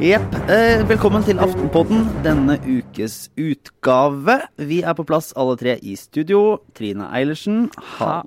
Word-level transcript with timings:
Jepp. 0.00 0.32
Eh, 0.48 0.80
velkommen 0.88 1.20
til 1.26 1.36
Aftenpodden, 1.36 2.06
denne 2.24 2.54
ukes 2.64 3.26
utgave. 3.36 4.38
Vi 4.56 4.78
er 4.80 4.96
på 4.96 5.04
plass 5.04 5.34
alle 5.36 5.58
tre 5.60 5.74
i 5.84 5.92
studio. 6.00 6.62
Trine 6.78 7.10
Eilertsen. 7.12 7.66
Ha. 7.98 8.22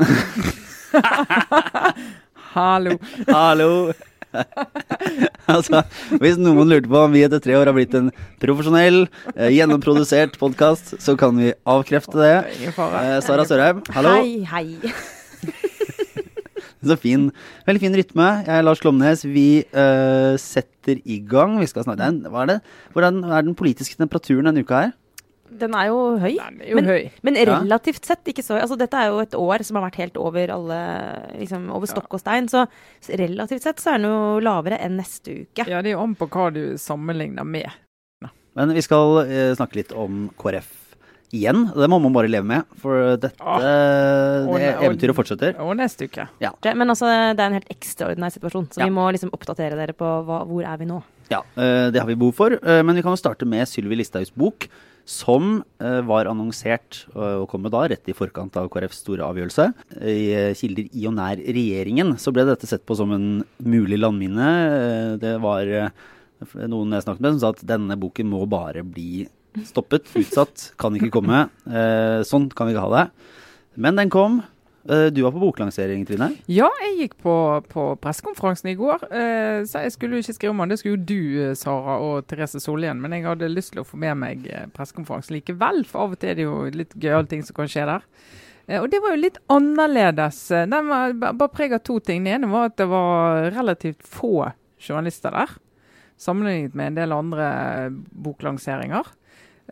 Hallo. 2.54 2.96
Hallo. 3.28 3.92
altså, 5.54 5.82
hvis 6.22 6.40
noen 6.40 6.72
lurte 6.72 6.88
på 6.88 7.02
om 7.04 7.12
vi 7.12 7.26
etter 7.26 7.42
tre 7.44 7.58
år 7.58 7.68
har 7.68 7.76
blitt 7.76 7.92
en 8.00 8.08
profesjonell, 8.40 9.02
eh, 9.36 9.52
gjennomprodusert 9.52 10.40
podkast, 10.40 10.96
så 11.04 11.18
kan 11.20 11.36
vi 11.36 11.52
avkrefte 11.68 12.16
det. 12.16 12.36
Eh, 12.72 13.20
Sara 13.20 13.44
Sørheim, 13.44 13.84
hallo. 13.92 14.16
Hei, 14.24 14.40
hei. 14.48 15.68
Så 16.90 16.98
fin. 17.00 17.30
Veldig 17.68 17.82
fin 17.82 17.96
rytme. 18.00 18.28
Jeg 18.46 18.58
er 18.58 18.66
Lars 18.66 18.82
Klomnes. 18.82 19.24
Vi 19.26 19.64
uh, 19.74 20.34
setter 20.40 21.00
i 21.04 21.20
gang. 21.24 21.58
Vi 21.62 21.70
skal 21.70 21.86
snakke 21.86 22.10
Hva 22.28 22.44
er 22.44 22.52
det? 22.54 22.60
Hvordan 22.92 23.24
er 23.24 23.46
den 23.46 23.56
politiske 23.58 23.98
temperaturen 24.00 24.50
denne 24.50 24.64
uka 24.64 24.86
her? 24.86 24.94
Den 25.54 25.74
er 25.76 25.90
jo 25.90 25.98
høy. 26.18 26.32
Er 26.40 26.70
jo 26.70 26.78
men, 26.80 26.88
høy. 26.88 27.10
men 27.22 27.36
relativt 27.38 28.08
sett 28.08 28.26
ikke 28.32 28.42
så 28.42 28.56
altså 28.58 28.78
Dette 28.80 28.98
er 28.98 29.12
jo 29.12 29.20
et 29.22 29.36
år 29.38 29.62
som 29.66 29.78
har 29.78 29.84
vært 29.86 30.00
helt 30.00 30.16
over 30.18 30.50
alle 30.50 30.78
liksom 31.38 31.68
over 31.74 31.90
stokk 31.90 32.16
og 32.16 32.22
stein. 32.22 32.48
Så 32.50 32.64
relativt 33.20 33.66
sett 33.66 33.82
så 33.82 33.94
er 33.94 34.02
den 34.02 34.10
jo 34.10 34.42
lavere 34.44 34.80
enn 34.82 34.98
neste 34.98 35.44
uke. 35.44 35.68
Ja, 35.68 35.84
det 35.84 35.92
er 35.92 35.98
jo 35.98 36.04
an 36.06 36.16
på 36.18 36.28
hva 36.32 36.50
du 36.54 36.62
sammenligner 36.80 37.46
med. 37.46 37.70
Men 38.54 38.70
vi 38.74 38.82
skal 38.86 39.24
uh, 39.26 39.52
snakke 39.58 39.80
litt 39.80 39.94
om 39.98 40.28
KrF 40.38 40.83
igjen. 41.34 41.64
Det 41.74 41.88
må 41.90 41.98
man 42.04 42.14
bare 42.14 42.30
leve 42.30 42.46
med, 42.46 42.64
for 42.80 43.16
dette 43.18 43.34
Ah. 43.40 44.46
Og- 44.46 44.58
det 44.62 44.70
eventyret 44.78 45.14
fortsetter. 45.18 45.58
Og 45.60 45.74
neste 45.76 46.06
uke. 46.08 46.28
Det- 46.38 46.76
Men 46.76 46.88
altså, 46.88 47.10
det 47.34 47.40
er 47.42 47.46
en 47.50 47.58
helt 47.60 47.68
ekstraordinær 47.74 48.32
situasjon, 48.32 48.68
så 48.70 48.78
Ja. 48.80 48.84
vi 48.86 48.90
må 48.94 49.10
liksom 49.12 49.30
oppdatere 49.34 49.74
dere 49.76 49.92
på 49.92 50.06
hva, 50.24 50.46
hvor 50.46 50.62
er 50.64 50.76
vi 50.78 50.84
nå. 50.86 51.02
Ja, 51.30 51.40
eh, 51.56 51.90
Det 51.90 51.98
har 52.00 52.06
vi 52.06 52.14
behov 52.14 52.34
for. 52.34 52.50
eh, 52.52 52.82
Men 52.82 52.94
vi 52.96 53.02
kan 53.02 53.12
jo 53.12 53.16
starte 53.16 53.44
med 53.46 53.66
Sylvi 53.66 53.96
Listhaugs 53.96 54.30
bok, 54.36 54.68
som 55.06 55.62
eh, 55.80 56.00
var 56.00 56.24
annonsert 56.26 57.04
og 57.14 57.48
kom 57.48 57.62
da 57.64 57.88
rett 57.88 58.08
i 58.08 58.12
forkant 58.14 58.56
av 58.56 58.70
KrFs 58.70 59.02
store 59.04 59.20
avgjørelse. 59.20 59.74
I 60.02 60.54
kilder 60.54 60.88
i 60.94 61.06
og 61.06 61.14
nær 61.14 61.36
regjeringen 61.36 62.14
så 62.16 62.32
ble 62.32 62.44
dette 62.46 62.66
sett 62.66 62.86
på 62.86 62.96
som 62.96 63.12
en 63.12 63.44
mulig 63.62 63.98
landmine. 63.98 65.18
Det 65.20 65.40
var 65.40 65.64
noen 66.68 66.90
jeg 66.92 67.02
snakket 67.04 67.20
med 67.20 67.32
som 67.32 67.40
sa 67.40 67.48
at 67.50 67.66
denne 67.66 67.96
boken 68.00 68.26
må 68.28 68.46
bare 68.48 68.82
bli 68.82 69.26
stoppet, 69.62 70.08
utsatt, 70.18 70.72
kan 70.80 70.94
ikke 70.98 71.12
komme. 71.14 71.44
Eh, 71.68 72.22
Sånn 72.26 72.48
kan 72.50 72.66
vi 72.68 72.74
ikke 72.74 72.84
ha 72.88 72.96
det. 72.98 73.06
Men 73.76 73.96
den 73.96 74.10
kom. 74.10 74.42
Eh, 74.88 75.08
Du 75.10 75.22
var 75.22 75.32
på 75.32 75.40
boklansering, 75.40 76.04
Trine. 76.06 76.32
Ja, 76.50 76.68
jeg 76.82 76.96
gikk 76.98 77.14
på, 77.22 77.34
på 77.70 77.84
pressekonferansen 78.02 78.68
i 78.70 78.76
går. 78.76 79.06
Eh, 79.10 79.62
så 79.64 79.80
jeg 79.86 79.92
skulle 79.94 80.18
jo 80.18 80.24
ikke 80.24 80.34
skrive 80.36 80.50
om 80.52 80.58
den. 80.64 80.74
Det 80.74 80.78
skulle 80.82 80.98
jo 80.98 81.04
du, 81.08 81.42
eh, 81.50 81.54
Sara, 81.56 81.98
og 82.04 82.26
Therese 82.28 82.60
Sollien. 82.60 83.00
Men 83.00 83.12
jeg 83.16 83.24
hadde 83.24 83.48
lyst 83.48 83.72
til 83.72 83.80
å 83.82 83.86
få 83.88 83.96
med 83.96 84.18
meg 84.20 84.44
pressekonferansen 84.76 85.38
likevel, 85.38 85.84
for 85.88 86.04
av 86.04 86.12
og 86.12 86.20
til 86.20 86.30
er 86.34 86.34
det 86.40 86.44
jo 86.48 86.58
litt 86.74 86.92
gøyale 87.00 87.28
ting 87.30 87.42
som 87.46 87.56
kan 87.56 87.70
skje 87.70 87.86
der. 87.88 88.04
Og 88.80 88.86
det 88.88 89.00
var 89.04 89.12
jo 89.12 89.20
litt 89.20 89.36
annerledes. 89.52 90.38
Den 90.48 90.86
var 90.88 91.12
bare 91.20 91.48
preg 91.52 91.74
av 91.76 91.82
to 91.84 91.98
ting. 92.00 92.24
Det 92.24 92.32
ene 92.32 92.48
var 92.48 92.70
at 92.70 92.76
det 92.80 92.86
var 92.88 93.50
relativt 93.52 94.00
få 94.08 94.50
journalister 94.80 95.30
der, 95.36 95.50
sammenlignet 96.20 96.74
med 96.74 96.86
en 96.92 96.96
del 96.96 97.12
andre 97.12 97.48
boklanseringer. 98.24 99.04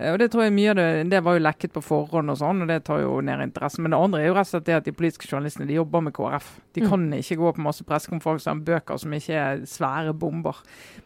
Eh, 0.00 0.12
Og 0.12 0.18
Det 0.18 0.30
tror 0.32 0.42
jeg 0.44 0.52
mye 0.52 0.70
av 0.70 0.76
det, 0.76 1.10
det 1.10 1.20
var 1.24 1.34
jo 1.36 1.42
lekket 1.44 1.72
på 1.74 1.82
forhånd, 1.84 2.30
og 2.30 2.38
sånn, 2.38 2.62
og 2.62 2.68
det 2.68 2.84
tar 2.84 3.00
jo 3.02 3.20
ned 3.20 3.40
interessen. 3.44 3.82
Men 3.82 3.90
det 3.92 3.98
andre 4.00 4.20
er 4.22 4.26
jo 4.28 4.34
rett 4.34 4.46
og 4.48 4.52
slett 4.54 4.64
det 4.64 4.74
at 4.78 4.84
de 4.84 4.92
politiske 4.92 5.28
journalistene 5.28 5.66
de 5.68 5.74
jobber 5.74 6.00
med 6.02 6.12
KrF. 6.14 6.60
De 6.74 6.80
Mm. 6.80 6.88
kan 6.88 7.10
ikke 7.12 7.36
gå 7.36 7.52
på 7.54 7.60
masse 7.66 7.84
pressekonferanser 7.84 8.50
om 8.50 8.64
bøker 8.64 8.98
som 8.98 9.10
ikke 9.12 9.34
er 9.34 9.56
svære 9.66 10.14
bomber. 10.18 10.56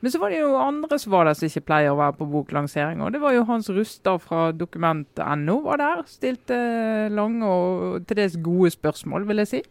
Men 0.00 0.10
så 0.12 0.18
var 0.20 0.30
det 0.30 0.38
jo 0.40 0.54
andre 0.56 0.98
som 0.98 1.10
var 1.12 1.24
der 1.24 1.34
som 1.34 1.46
ikke 1.48 1.64
pleier 1.66 1.90
å 1.90 1.96
være 1.98 2.16
på 2.18 2.30
boklansering. 2.30 3.02
Og 3.02 3.12
det 3.12 3.20
var 3.20 3.32
jo 3.32 3.44
Hans 3.44 3.68
Rustad 3.70 4.18
fra 4.20 4.52
dokument.no 4.52 5.60
var 5.64 5.76
der. 5.78 6.02
Stilte 6.06 7.08
lange 7.10 7.42
og 7.44 8.06
til 8.06 8.16
dels 8.16 8.36
gode 8.42 8.70
spørsmål, 8.70 9.26
vil 9.26 9.36
jeg 9.38 9.48
si. 9.48 9.62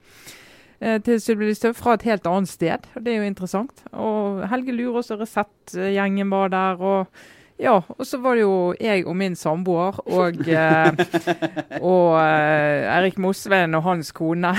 Eh, 0.81 1.00
til 1.00 1.22
Sylvi 1.22 1.45
Listhaug 1.45 1.75
fra 1.75 1.94
et 1.94 2.01
helt 2.03 2.25
annet 2.28 2.50
sted. 2.50 2.79
og 2.95 3.03
Det 3.03 3.13
er 3.13 3.17
jo 3.23 3.29
interessant. 3.31 3.72
Og 3.94 4.45
Helge 4.50 4.73
Lurås 4.75 5.09
og 5.11 5.19
Resett-gjengen 5.22 6.29
var 6.29 6.50
der. 6.50 6.75
og 6.81 7.07
ja, 7.59 7.77
og 7.88 8.03
så 8.07 8.17
var 8.19 8.35
det 8.35 8.43
jo 8.43 8.73
jeg 8.79 9.05
og 9.07 9.16
min 9.16 9.35
samboer 9.39 9.99
og, 10.05 10.41
eh, 10.47 10.91
og 11.93 12.17
eh, 12.19 12.97
Erik 12.97 13.17
Mosveen 13.17 13.75
og 13.77 13.85
hans 13.85 14.11
kone. 14.11 14.51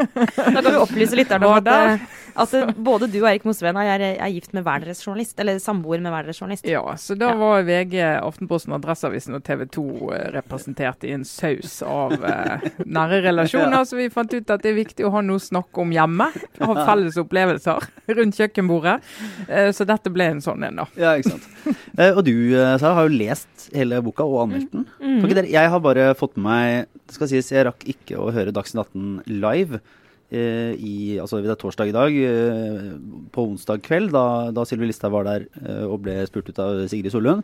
Da 0.00 0.60
kan 0.62 0.70
vi 0.70 0.78
opplyse 0.80 1.18
litt 1.18 1.32
om 1.36 1.44
Var 1.44 1.60
at, 1.60 1.68
eh, 1.74 2.19
at 2.42 2.54
eh, 2.56 2.70
både 2.76 3.08
du 3.10 3.18
og 3.22 3.28
Erik 3.30 3.44
Mosveen 3.48 3.78
er, 3.80 4.04
er 4.12 4.32
gift 4.34 4.54
med 4.56 4.64
hver 4.66 4.84
deres 4.84 5.02
journalist, 5.04 5.36
eller 5.40 5.60
samboer 5.62 6.02
med 6.02 6.12
hver 6.14 6.28
deres 6.28 6.40
journalist. 6.40 6.66
Ja, 6.68 6.82
så 7.00 7.16
da 7.18 7.32
Ja. 7.32 7.38
var 7.40 7.64
VG, 7.68 7.96
Aftenposten, 8.20 8.74
Adresseavisen 8.76 9.36
og 9.38 9.44
TV 9.46 9.66
2 9.76 9.86
eh, 10.16 10.26
representert 10.36 11.04
i 11.08 11.14
en 11.16 11.24
saus 11.28 11.80
av 11.86 12.16
eh, 12.18 12.66
nære 12.84 13.22
relasjoner. 13.28 13.84
Så 13.90 13.96
vi 13.98 14.08
fant 14.12 14.32
ut 14.34 14.50
at 14.52 14.62
det 14.62 14.70
er 14.70 14.76
viktig 14.76 15.06
å 15.06 15.12
ha 15.14 15.22
noe 15.24 15.40
å 15.40 15.42
snakke 15.42 15.82
om 15.82 15.92
hjemme. 15.94 16.28
Ha 16.60 16.86
felles 16.86 17.16
opplevelser 17.20 17.86
rundt 18.18 18.38
kjøkkenbordet. 18.38 18.98
Eh, 19.48 19.70
så 19.74 19.86
dette 19.88 20.12
ble 20.12 20.28
en 20.34 20.42
sånn 20.44 20.62
en, 20.66 20.82
da. 20.82 20.86
Ja, 21.00 21.14
ikke 21.18 21.34
sant. 21.34 21.48
Eh, 21.96 22.12
og 22.14 22.22
du, 22.26 22.32
eh, 22.54 22.76
Sara, 22.80 22.94
har 22.98 23.08
jo 23.08 23.16
lest 23.18 23.68
hele 23.74 24.00
boka 24.04 24.26
og 24.26 24.44
anmeldt 24.46 24.72
den. 24.74 24.86
Mm. 25.00 25.20
Mm. 25.24 25.46
jeg 25.50 25.72
har 25.72 25.82
bare 25.84 26.10
fått 26.18 26.36
med 26.36 26.46
meg 26.50 26.86
det 27.10 27.16
skal 27.16 27.30
sies, 27.30 27.50
Jeg 27.50 27.66
rakk 27.66 27.82
ikke 27.90 28.18
å 28.22 28.30
høre 28.34 28.54
Dagsnytt 28.54 28.86
18 28.94 29.40
live 29.42 29.80
i, 30.32 31.18
altså 31.18 31.40
det 31.42 31.50
er 31.50 31.58
torsdag 31.58 31.90
i 31.90 31.94
dag. 31.96 32.14
Eh, 32.14 32.90
på 33.34 33.44
onsdag 33.48 33.82
kveld, 33.86 34.12
da, 34.14 34.24
da 34.54 34.64
Sylvi 34.68 34.86
Listhaug 34.90 35.12
var 35.18 35.26
der 35.26 35.46
eh, 35.64 35.84
og 35.88 36.02
ble 36.04 36.18
spurt 36.28 36.48
ut 36.52 36.60
av 36.62 36.84
Sigrid 36.92 37.10
Sollund. 37.14 37.42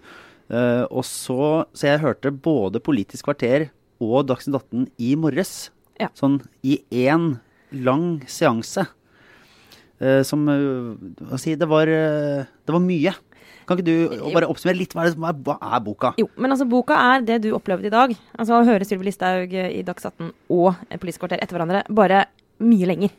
Eh, 0.51 0.85
og 0.91 1.03
så, 1.09 1.65
så 1.75 1.89
jeg 1.91 2.03
hørte 2.05 2.31
både 2.31 2.79
Politisk 2.85 3.27
kvarter 3.27 3.69
og 4.03 4.27
Dagsnytt 4.29 4.61
18 4.61 4.87
i 5.03 5.15
morges. 5.19 5.57
Ja. 5.99 6.11
Sånn 6.15 6.39
i 6.63 6.79
én 6.93 7.39
lang 7.73 8.21
seanse. 8.31 8.85
Eh, 9.99 10.21
som 10.29 10.43
eh, 10.53 10.91
Hva 11.25 11.39
si 11.41 11.55
Det 11.57 11.67
var, 11.71 11.89
eh, 11.89 12.45
det 12.67 12.75
var 12.75 12.83
mye. 12.85 13.15
Kan 13.67 13.81
ikke 13.81 13.87
du 13.89 14.31
bare 14.31 14.47
oppsummere 14.47 14.79
litt? 14.79 14.93
Hva 14.95 15.03
er, 15.03 15.11
det, 15.11 15.19
hva 15.19 15.33
er- 15.33 15.41
hva 15.43 15.57
er 15.75 15.81
boka? 15.83 16.13
Jo, 16.21 16.29
men 16.39 16.53
altså 16.55 16.69
boka 16.71 16.95
er 17.17 17.25
det 17.27 17.41
du 17.43 17.49
opplevde 17.57 17.89
i 17.89 17.95
dag. 17.95 18.13
Altså 18.39 18.61
Å 18.61 18.67
høre 18.69 18.87
Sylvi 18.87 19.09
Listhaug 19.09 19.51
i 19.59 19.81
Dags 19.83 20.07
18 20.07 20.29
og 20.55 20.77
Politisk 21.01 21.25
kvarter 21.25 21.41
etter 21.43 21.57
hverandre, 21.59 21.81
bare 21.91 22.27
mye 22.65 22.91
lenger. 22.93 23.17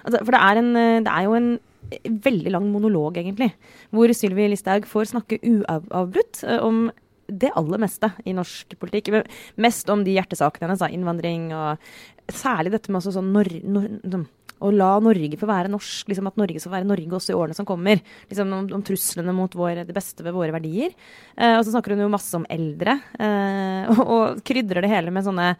Altså, 0.00 0.22
for 0.24 0.34
det 0.34 0.40
er, 0.40 0.60
en, 0.62 0.70
eh, 0.80 1.02
det 1.04 1.12
er 1.12 1.26
jo 1.26 1.36
en 1.36 1.50
veldig 2.24 2.54
lang 2.54 2.66
monolog, 2.72 3.18
egentlig, 3.20 3.52
hvor 3.94 4.12
Sylvi 4.16 4.48
Listhaug 4.50 4.88
får 4.88 5.12
snakke 5.12 5.40
uavbrutt 5.42 6.42
eh, 6.46 6.60
om 6.64 6.88
det 7.30 7.52
aller 7.54 7.78
meste 7.78 8.10
i 8.26 8.34
norsk 8.34 8.74
politikk. 8.80 9.12
Mest 9.60 9.90
om 9.92 10.02
de 10.06 10.16
hjertesakene 10.16 10.66
hennes, 10.66 10.82
innvandring 10.90 11.50
og 11.54 11.90
særlig 12.34 12.74
dette 12.74 12.92
med 12.92 13.04
sånn 13.06 13.32
nor 13.34 13.48
nor 13.62 13.86
sånn, 14.02 14.26
å 14.60 14.70
la 14.74 14.90
Norge 15.00 15.38
få 15.40 15.48
være 15.48 15.70
norsk, 15.72 16.10
liksom 16.10 16.28
at 16.28 16.36
Norge 16.36 16.60
skal 16.60 16.74
være 16.74 16.88
Norge 16.88 17.16
også 17.16 17.32
i 17.32 17.38
årene 17.38 17.56
som 17.56 17.68
kommer. 17.68 18.02
Liksom 18.28 18.50
om, 18.52 18.66
om 18.76 18.82
truslene 18.84 19.32
mot 19.32 19.54
vår, 19.56 19.86
det 19.88 19.96
beste 19.96 20.24
ved 20.26 20.36
våre 20.36 20.52
verdier. 20.52 20.92
Eh, 21.36 21.54
og 21.56 21.64
så 21.64 21.72
snakker 21.72 21.96
hun 21.96 22.04
jo 22.04 22.10
masse 22.12 22.36
om 22.36 22.44
eldre, 22.50 22.98
eh, 23.16 23.88
og, 23.94 24.02
og 24.04 24.42
krydrer 24.46 24.84
det 24.84 24.92
hele 24.92 25.14
med 25.14 25.24
sånne 25.24 25.54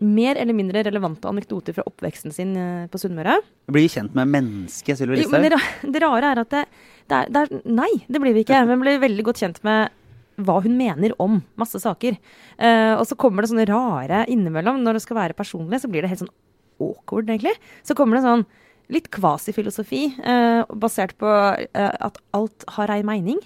mer 0.00 0.38
eller 0.40 0.56
mindre 0.56 0.82
relevante 0.86 1.28
anekdoter 1.28 1.76
fra 1.76 1.84
oppveksten 1.88 2.32
sin 2.32 2.54
eh, 2.56 2.88
på 2.90 3.00
Sunnmøre. 3.00 3.36
Blir 3.72 3.88
kjent 3.92 4.14
med 4.16 4.30
mennesket 4.32 5.00
Sylvi 5.00 5.20
Listhaug? 5.20 5.44
det, 5.44 5.60
det 5.92 6.02
rare 6.02 6.32
er 6.32 6.42
at 6.42 6.54
det, 6.54 6.62
det, 7.10 7.18
er, 7.18 7.32
det 7.32 7.42
er 7.42 7.64
Nei, 7.68 7.90
det 8.08 8.22
blir 8.22 8.36
vi 8.36 8.44
ikke. 8.46 8.62
Men 8.68 8.84
blir 8.84 9.02
veldig 9.02 9.26
godt 9.28 9.42
kjent 9.44 9.60
med 9.66 9.96
hva 10.40 10.60
hun 10.64 10.76
mener 10.78 11.14
om 11.20 11.40
masse 11.60 11.80
saker. 11.82 12.16
Uh, 12.56 12.96
og 12.96 13.04
så 13.08 13.18
kommer 13.20 13.44
det 13.44 13.52
sånne 13.52 13.68
rare 13.68 14.24
innimellom. 14.32 14.80
Når 14.84 14.96
det 14.96 15.04
skal 15.04 15.18
være 15.18 15.36
personlig, 15.36 15.82
så 15.82 15.90
blir 15.90 16.04
det 16.04 16.12
helt 16.12 16.24
sånn 16.24 16.32
awkward, 16.80 17.28
egentlig. 17.28 17.54
Så 17.84 17.96
kommer 17.98 18.16
det 18.16 18.24
sånn 18.24 18.46
litt 18.90 19.10
kvasifilosofi 19.14 20.06
uh, 20.24 20.64
basert 20.80 21.12
på 21.20 21.28
uh, 21.28 21.94
at 22.08 22.20
alt 22.36 22.66
har 22.78 22.94
ei 22.94 23.02
mening. 23.06 23.42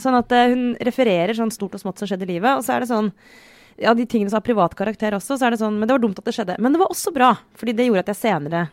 Sånn 0.00 0.16
at 0.16 0.32
hun 0.32 0.74
refererer 0.86 1.34
sånn 1.36 1.52
stort 1.52 1.74
og 1.76 1.82
smått 1.82 2.00
som 2.00 2.08
skjedde 2.08 2.24
i 2.24 2.36
livet, 2.36 2.54
og 2.56 2.64
så 2.64 2.76
er 2.76 2.84
det 2.84 2.92
sånn 2.92 3.10
ja, 3.80 3.94
de 3.96 4.06
tingene 4.06 4.30
som 4.30 4.36
har 4.36 4.44
privat 4.46 4.74
karakter 4.76 5.16
også, 5.16 5.38
så 5.38 5.46
er 5.46 5.54
det 5.54 5.62
sånn 5.62 5.78
Men 5.80 5.88
det 5.88 5.96
var 5.96 6.02
dumt 6.02 6.18
at 6.20 6.28
det 6.28 6.36
skjedde. 6.36 6.58
Men 6.60 6.74
det 6.74 6.82
var 6.82 6.92
også 6.92 7.12
bra, 7.16 7.32
fordi 7.56 7.74
det 7.76 7.88
gjorde 7.88 8.04
at 8.04 8.12
jeg 8.12 8.22
senere 8.22 8.66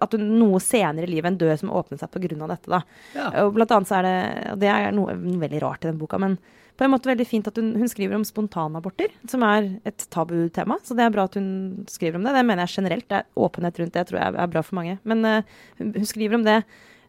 At 0.00 0.14
noe 0.16 0.60
senere 0.64 1.04
i 1.04 1.10
livet 1.12 1.28
en 1.28 1.40
dør 1.40 1.56
som 1.60 1.72
åpnet 1.72 2.00
seg 2.00 2.10
pga. 2.10 2.46
dette, 2.48 2.70
da. 2.70 2.80
Ja. 3.14 3.26
Og 3.44 3.52
blant 3.56 3.74
annet 3.76 3.88
så 3.88 3.98
er 3.98 4.06
det 4.06 4.18
Og 4.54 4.62
det 4.62 4.70
er 4.72 4.94
noe 4.96 5.16
veldig 5.16 5.60
rart 5.62 5.84
i 5.84 5.90
den 5.90 5.98
boka, 6.00 6.18
men 6.18 6.38
på 6.76 6.84
en 6.84 6.92
måte 6.92 7.08
veldig 7.08 7.24
fint 7.24 7.46
at 7.48 7.56
hun, 7.56 7.70
hun 7.80 7.88
skriver 7.88 8.18
om 8.18 8.24
spontanaborter, 8.24 9.08
som 9.28 9.40
er 9.48 9.78
et 9.88 10.02
tabutema. 10.12 10.76
Så 10.84 10.92
det 10.92 11.06
er 11.06 11.14
bra 11.14 11.24
at 11.24 11.38
hun 11.38 11.86
skriver 11.88 12.18
om 12.18 12.26
det. 12.26 12.34
Det 12.36 12.42
mener 12.44 12.66
jeg 12.66 12.82
generelt. 12.82 13.06
Det 13.08 13.22
er 13.22 13.30
åpenhet 13.46 13.80
rundt 13.80 13.94
det 13.96 14.02
tror 14.10 14.20
jeg 14.20 14.34
er 14.42 14.50
bra 14.52 14.60
for 14.60 14.76
mange. 14.76 14.98
Men 15.08 15.24
uh, 15.24 15.54
hun, 15.78 15.94
hun 15.96 16.04
skriver 16.04 16.36
om 16.36 16.44
det. 16.44 16.58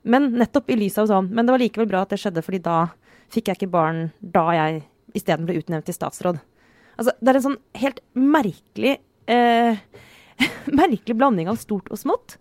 Men 0.07 0.29
nettopp 0.39 0.71
i 0.71 0.77
lys 0.79 0.95
av 1.03 1.09
sånn. 1.11 1.27
Men 1.35 1.43
det 1.43 1.51
var 1.51 1.59
likevel 1.59 1.89
bra 1.91 2.05
at 2.05 2.15
det 2.15 2.21
skjedde, 2.21 2.45
fordi 2.47 2.61
da 2.63 2.77
fikk 3.33 3.51
jeg 3.51 3.59
ikke 3.59 3.73
barn 3.75 4.05
da 4.23 4.45
jeg 4.55 4.85
isteden 5.19 5.49
ble 5.49 5.59
utnevnt 5.59 5.89
til 5.89 5.99
statsråd. 5.99 6.39
Altså, 6.97 7.13
det 7.21 7.31
er 7.31 7.39
en 7.39 7.45
sånn 7.45 7.59
helt 7.77 8.01
merkelig 8.17 8.97
eh, 9.29 9.79
Merkelig 10.81 11.17
blanding 11.17 11.49
av 11.49 11.59
stort 11.61 11.89
og 11.93 12.01
smått. 12.01 12.37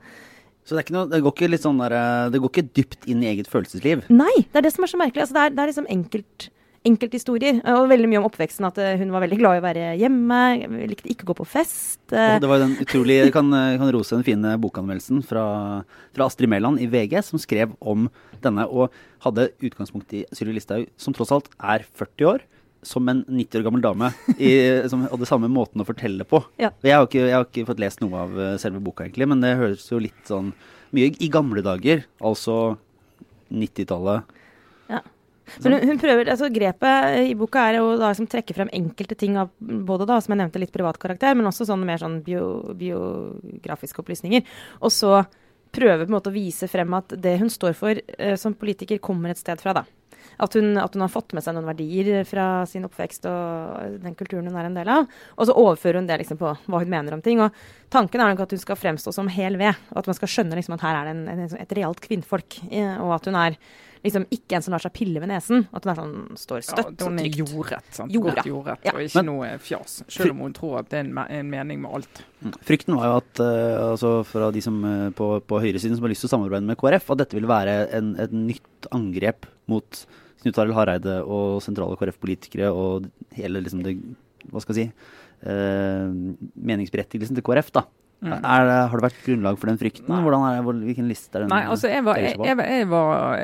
Så 0.67 0.75
det, 0.75 0.89
noe, 0.91 1.07
det, 1.07 1.23
går 1.23 1.57
sånn 1.63 1.79
der, 1.79 1.95
eh, 1.95 2.27
det 2.35 2.43
går 2.43 2.53
ikke 2.53 2.69
dypt 2.75 3.07
inn 3.07 3.23
i 3.23 3.31
eget 3.31 3.49
følelsesliv? 3.51 4.09
Nei, 4.11 4.35
det 4.51 4.61
er 4.61 4.67
det 4.67 4.75
som 4.75 4.87
er 4.87 4.91
så 4.91 5.01
merkelig. 5.01 5.23
Altså, 5.27 5.37
det, 5.37 5.45
er, 5.45 5.55
det 5.55 5.63
er 5.63 5.71
liksom 5.73 5.91
enkelt 5.95 6.49
enkelthistorier. 6.87 7.61
Og 7.73 7.89
veldig 7.91 8.09
mye 8.11 8.21
om 8.21 8.27
oppveksten. 8.29 8.67
At 8.69 8.81
eh, 8.83 8.97
hun 9.01 9.13
var 9.15 9.25
veldig 9.25 9.39
glad 9.41 9.59
i 9.59 9.63
å 9.63 9.65
være 9.65 9.87
hjemme. 10.01 10.41
Likte 10.91 11.11
ikke 11.13 11.29
å 11.29 11.31
gå 11.31 11.39
på 11.41 11.49
fest. 11.57 12.03
Og 12.11 12.43
det 12.43 12.51
var 12.51 12.63
den 12.63 12.77
utrolig, 12.83 13.21
Jeg 13.23 13.35
kan, 13.35 13.51
kan 13.51 13.93
rose 13.95 14.19
den 14.19 14.27
fine 14.27 14.57
bokanmeldelsen 14.63 15.23
fra, 15.27 15.47
fra, 16.17 16.29
Astrid 16.29 16.51
Mæland 16.51 16.83
i 16.83 16.91
VG, 16.91 17.19
som 17.27 17.43
skrev 17.43 17.75
om 17.81 18.11
denne 18.45 18.67
og 18.67 18.95
hadde 19.25 19.49
utgangspunkt 19.65 20.13
i 20.15 20.27
Sylvi 20.35 20.59
Listhaug, 20.59 20.91
som 21.01 21.15
tross 21.17 21.33
alt 21.35 21.51
er 21.59 21.87
40 21.99 22.31
år. 22.35 22.47
Som 22.87 23.09
en 23.11 23.25
90 23.27 23.61
år 23.61 23.67
gammel 23.67 23.83
dame, 23.83 24.13
i, 24.37 24.53
som 24.91 25.05
hadde 25.09 25.29
samme 25.29 25.51
måten 25.51 25.83
å 25.83 25.89
fortelle 25.89 26.27
på. 26.29 26.43
Ja. 26.61 26.71
Jeg, 26.85 26.95
har 26.95 27.09
ikke, 27.09 27.25
jeg 27.25 27.35
har 27.35 27.47
ikke 27.49 27.67
fått 27.71 27.83
lest 27.83 28.03
noe 28.05 28.25
av 28.27 28.41
eh, 28.41 28.57
selve 28.63 28.83
boka, 28.85 29.07
egentlig, 29.07 29.29
men 29.33 29.43
det 29.43 29.57
høres 29.59 29.89
jo 29.91 30.01
litt 30.03 30.29
sånn 30.29 30.53
mye 30.95 31.11
i 31.19 31.29
gamle 31.33 31.65
dager, 31.67 32.05
altså 32.25 32.77
90-tallet. 33.51 34.37
Ja. 34.93 35.03
Men 35.63 35.77
hun, 35.77 35.89
hun, 35.93 35.99
prøver, 36.03 36.29
altså 36.33 36.49
Grepet 36.51 37.19
i 37.31 37.35
boka 37.39 37.63
er 37.71 37.79
å 37.79 37.93
da, 38.01 38.11
som 38.19 38.27
trekke 38.31 38.55
frem 38.57 38.71
enkelte 38.75 39.15
ting 39.19 39.37
av 39.39 39.53
både 39.59 40.09
da, 40.09 40.19
som 40.23 40.35
jeg 40.35 40.43
nevnte, 40.43 40.63
litt 40.63 40.75
privat 40.75 40.99
karakter, 41.03 41.37
men 41.39 41.47
også 41.47 41.69
sånne 41.69 41.87
mer 41.87 42.03
sånn 42.03 42.21
bio, 42.27 42.75
biografiske 42.77 44.03
opplysninger. 44.03 44.47
Og 44.83 44.95
så 44.95 45.21
prøve 45.77 46.05
på 46.05 46.11
en 46.11 46.17
måte 46.17 46.33
å 46.33 46.35
vise 46.35 46.69
frem 46.71 46.95
at 46.99 47.15
det 47.23 47.37
hun 47.41 47.53
står 47.53 47.77
for 47.79 48.01
eh, 48.01 48.35
som 48.41 48.57
politiker, 48.59 48.99
kommer 49.03 49.33
et 49.33 49.43
sted 49.43 49.63
fra. 49.63 49.77
da. 49.77 49.85
At 50.43 50.57
hun, 50.59 50.75
at 50.81 50.95
hun, 50.95 51.05
har 51.05 51.13
fått 51.13 51.33
med 51.37 51.45
seg 51.45 51.57
noen 51.57 51.69
verdier 51.71 52.27
fra 52.29 52.67
sin 52.69 52.85
oppvekst 52.89 53.25
og 53.31 53.97
den 54.03 54.17
kulturen 54.19 54.51
hun 54.51 54.59
er 54.59 54.69
en 54.69 54.77
del 54.77 54.91
av. 54.93 55.09
Og 55.37 55.49
så 55.49 55.57
overfører 55.57 56.01
hun 56.01 56.11
det 56.11 56.21
liksom 56.23 56.41
på 56.41 56.53
hva 56.53 56.83
hun 56.83 56.93
mener 56.93 57.17
om 57.17 57.25
ting. 57.25 57.41
Og 57.45 57.55
tanken 57.93 58.21
er 58.21 58.33
nok 58.35 58.45
at 58.47 58.55
hun 58.57 58.63
skal 58.63 58.81
fremstå 58.81 59.15
som 59.17 59.33
hel 59.33 59.59
ved. 59.61 59.75
Og 59.95 60.03
at 60.03 60.13
man 60.13 60.19
skal 60.19 60.33
skjønne 60.35 60.59
liksom 60.59 60.77
at 60.77 60.87
her 60.87 61.01
er 61.01 61.09
det 61.09 61.17
en, 61.17 61.27
en, 61.33 61.59
et 61.63 61.77
realt 61.81 62.05
kvinnfolk. 62.05 62.61
Og 62.69 63.17
at 63.17 63.31
hun 63.31 63.41
er 63.41 63.61
liksom 64.07 64.27
ikke 64.33 64.57
en 64.57 64.65
som 64.65 64.75
lar 64.75 64.83
seg 64.83 64.95
pille 64.97 65.21
ved 65.23 65.31
nesen. 65.31 65.67
At 65.75 65.87
hun 65.87 65.93
er 65.93 65.99
sånn, 66.01 66.15
står 66.41 66.65
støtt 66.67 66.93
ja, 67.03 67.09
hun 67.09 67.21
er 67.23 67.39
jordrett. 67.41 67.89
Sant? 67.95 68.15
Jorda. 68.15 68.37
Godt 68.39 68.51
jordrett, 68.51 68.87
ja. 68.87 68.95
og 68.95 69.07
ikke 69.07 69.23
Men, 69.23 69.31
noe 69.31 69.55
fjas. 69.63 69.99
Selv 70.13 70.35
om 70.35 70.45
hun 70.47 70.55
tror 70.57 70.81
at 70.83 70.91
det 70.93 71.01
er 71.01 71.09
en, 71.09 71.23
en 71.25 71.51
mening 71.53 71.83
med 71.83 71.99
alt. 72.01 72.23
Mm. 72.45 72.55
Frykten 72.69 72.99
var 72.99 73.09
jo 73.09 73.17
at 73.23 73.43
uh, 73.43 73.89
altså 73.93 74.13
fra 74.29 74.53
de 74.55 74.63
som 74.65 74.79
uh, 74.85 75.09
på, 75.17 75.31
på 75.47 75.63
høyresiden 75.65 75.99
som 75.99 76.07
har 76.07 76.15
lyst 76.15 76.27
til 76.27 76.31
å 76.31 76.35
samarbeide 76.37 76.69
med 76.69 76.79
KrF, 76.81 77.11
at 77.15 77.25
dette 77.25 77.39
ville 77.39 77.51
være 77.51 77.81
en, 77.97 78.15
et 78.23 78.37
nytt 78.37 78.91
angrep 78.95 79.49
mot 79.71 80.05
Knut 80.43 80.59
Arild 80.63 80.77
Hareide 80.77 81.21
og 81.25 81.63
sentrale 81.65 81.97
KrF-politikere 81.99 82.73
og 82.75 83.09
hele 83.37 83.63
liksom 83.65 83.85
det 83.87 83.97
Hva 84.53 84.61
skal 84.63 84.77
jeg 84.77 84.89
si 84.91 85.15
eh, 85.43 86.11
meningsberettigelsen 86.55 87.39
til 87.39 87.47
KrF. 87.47 87.73
da. 87.75 87.87
Mm. 88.25 88.33
Er, 88.33 88.71
har 88.89 88.97
det 88.97 89.05
vært 89.05 89.25
grunnlag 89.27 89.59
for 89.61 89.69
den 89.69 89.79
frykten? 89.81 90.09
Er, 90.09 90.63
hvilken 90.65 91.11
liste 91.11 91.37
er 91.37 91.45
den? 91.45 91.53
Nei, 91.53 91.67
altså 91.69 91.91
jeg 91.93 92.05
var, 92.07 92.21
jeg, 92.23 92.39
jeg, 92.41 92.57
jeg 92.57 92.89
var, 92.89 93.37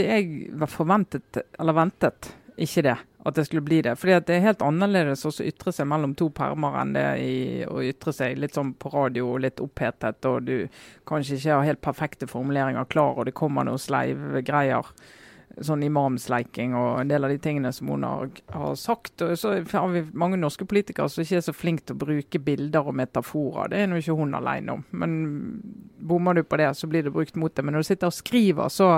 jeg, 0.00 0.30
var 0.62 0.72
forventet, 0.72 1.42
eller 1.60 1.76
ventet, 1.76 2.30
ikke 2.56 2.86
det. 2.88 2.96
At 3.28 3.36
det 3.36 3.44
skulle 3.44 3.66
bli 3.66 3.82
det. 3.84 3.92
Fordi 4.00 4.16
det 4.24 4.38
er 4.38 4.46
helt 4.46 4.62
annerledes 4.64 5.26
å 5.28 5.32
ytre 5.44 5.74
seg 5.74 5.88
mellom 5.90 6.14
to 6.16 6.30
permer 6.32 6.78
enn 6.80 6.94
det 6.96 7.06
i, 7.20 7.36
å 7.68 7.82
ytre 7.84 8.14
seg 8.16 8.38
litt 8.40 8.56
sånn 8.56 8.72
på 8.80 8.92
radio, 8.94 9.34
litt 9.42 9.60
opphetet, 9.60 10.24
og 10.30 10.48
du 10.48 10.56
kanskje 11.08 11.36
ikke 11.36 11.58
har 11.58 11.68
helt 11.68 11.84
perfekte 11.84 12.30
formuleringer 12.30 12.88
klar, 12.88 13.18
og 13.18 13.28
det 13.28 13.36
kommer 13.36 13.68
noen 13.68 13.82
sleive 13.82 14.40
greier 14.46 14.88
sånn 15.64 15.82
imamsleiking 15.86 16.74
og 16.78 17.00
en 17.00 17.10
del 17.10 17.26
av 17.26 17.32
de 17.32 17.38
tingene 17.42 17.72
som 17.74 17.90
hun 17.92 18.06
har, 18.06 18.30
har 18.54 18.74
sagt. 18.78 19.22
Og 19.24 19.34
så 19.38 19.54
har 19.72 19.88
vi 19.92 20.04
mange 20.18 20.38
norske 20.40 20.66
politikere 20.68 21.08
som 21.12 21.24
ikke 21.24 21.40
er 21.40 21.46
så 21.48 21.54
flinke 21.56 21.86
til 21.86 21.96
å 21.96 22.02
bruke 22.04 22.42
bilder 22.42 22.90
og 22.90 22.98
metaforer. 23.00 23.72
Det 23.72 23.82
er 23.82 23.90
nå 23.90 24.00
ikke 24.02 24.18
hun 24.18 24.36
alene 24.38 24.78
om. 24.78 24.84
Men 24.90 25.16
bommer 25.98 26.38
du 26.38 26.44
på 26.44 26.60
det, 26.60 26.70
så 26.78 26.90
blir 26.90 27.06
det 27.06 27.14
brukt 27.14 27.38
mot 27.40 27.54
det. 27.54 27.64
Men 27.64 27.76
når 27.76 27.86
du 27.86 27.90
sitter 27.90 28.12
og 28.12 28.18
skriver, 28.18 28.72
så 28.72 28.90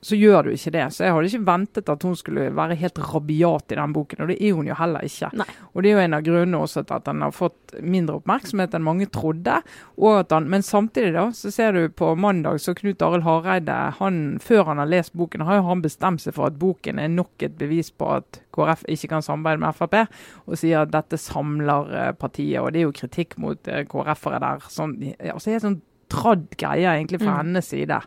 så 0.00 0.16
gjør 0.16 0.46
du 0.46 0.54
ikke 0.54 0.72
det. 0.72 0.86
Så 0.94 1.04
jeg 1.04 1.14
hadde 1.14 1.28
ikke 1.28 1.46
ventet 1.50 1.90
at 1.92 2.04
hun 2.06 2.16
skulle 2.16 2.48
være 2.56 2.78
helt 2.80 3.00
rabiat 3.12 3.74
i 3.74 3.78
den 3.78 3.94
boken, 3.94 4.22
og 4.24 4.30
det 4.32 4.38
er 4.40 4.56
hun 4.56 4.70
jo 4.70 4.76
heller 4.78 5.04
ikke. 5.04 5.28
Nei. 5.36 5.46
Og 5.74 5.82
det 5.82 5.90
er 5.90 5.96
jo 5.98 6.04
en 6.04 6.16
av 6.16 6.24
grunnene 6.26 6.62
også 6.64 6.84
til 6.86 6.96
at 6.96 7.08
den 7.08 7.24
har 7.24 7.34
fått 7.36 7.74
mindre 7.84 8.16
oppmerksomhet 8.20 8.76
enn 8.76 8.86
mange 8.86 9.10
trodde. 9.12 9.60
Han, 10.00 10.48
men 10.50 10.64
samtidig 10.66 11.12
da, 11.16 11.26
så 11.36 11.52
ser 11.52 11.76
du 11.76 11.82
på 11.92 12.14
mandag 12.18 12.62
så 12.64 12.74
Knut 12.76 13.02
Arild 13.04 13.26
Hareide, 13.26 13.76
han, 14.00 14.22
før 14.42 14.70
han 14.70 14.80
har 14.80 14.90
lest 14.90 15.12
boken, 15.18 15.44
har 15.46 15.60
jo 15.60 15.68
han 15.68 15.84
bestemt 15.84 16.24
seg 16.24 16.36
for 16.38 16.48
at 16.48 16.58
boken 16.60 17.00
er 17.02 17.12
nok 17.12 17.44
et 17.44 17.58
bevis 17.60 17.92
på 17.92 18.08
at 18.16 18.40
KrF 18.56 18.86
ikke 18.90 19.12
kan 19.12 19.24
samarbeide 19.24 19.62
med 19.62 19.76
Frp, 19.76 20.00
og 20.48 20.58
sier 20.58 20.82
at 20.82 20.94
dette 20.94 21.20
samler 21.20 21.92
eh, 21.92 22.10
partiet. 22.18 22.58
Og 22.62 22.72
det 22.72 22.82
er 22.82 22.88
jo 22.88 22.96
kritikk 22.96 23.36
mot 23.42 23.70
eh, 23.70 23.84
KrF-ere 23.88 24.40
der. 24.42 24.66
Sånn, 24.72 24.96
altså 25.20 25.54
helt 25.54 25.66
sånn 25.66 25.80
tradd 26.10 26.46
greie 26.60 26.86
egentlig 26.86 27.20
fra 27.22 27.34
mm. 27.34 27.40
hennes 27.42 27.68
side. 27.72 28.00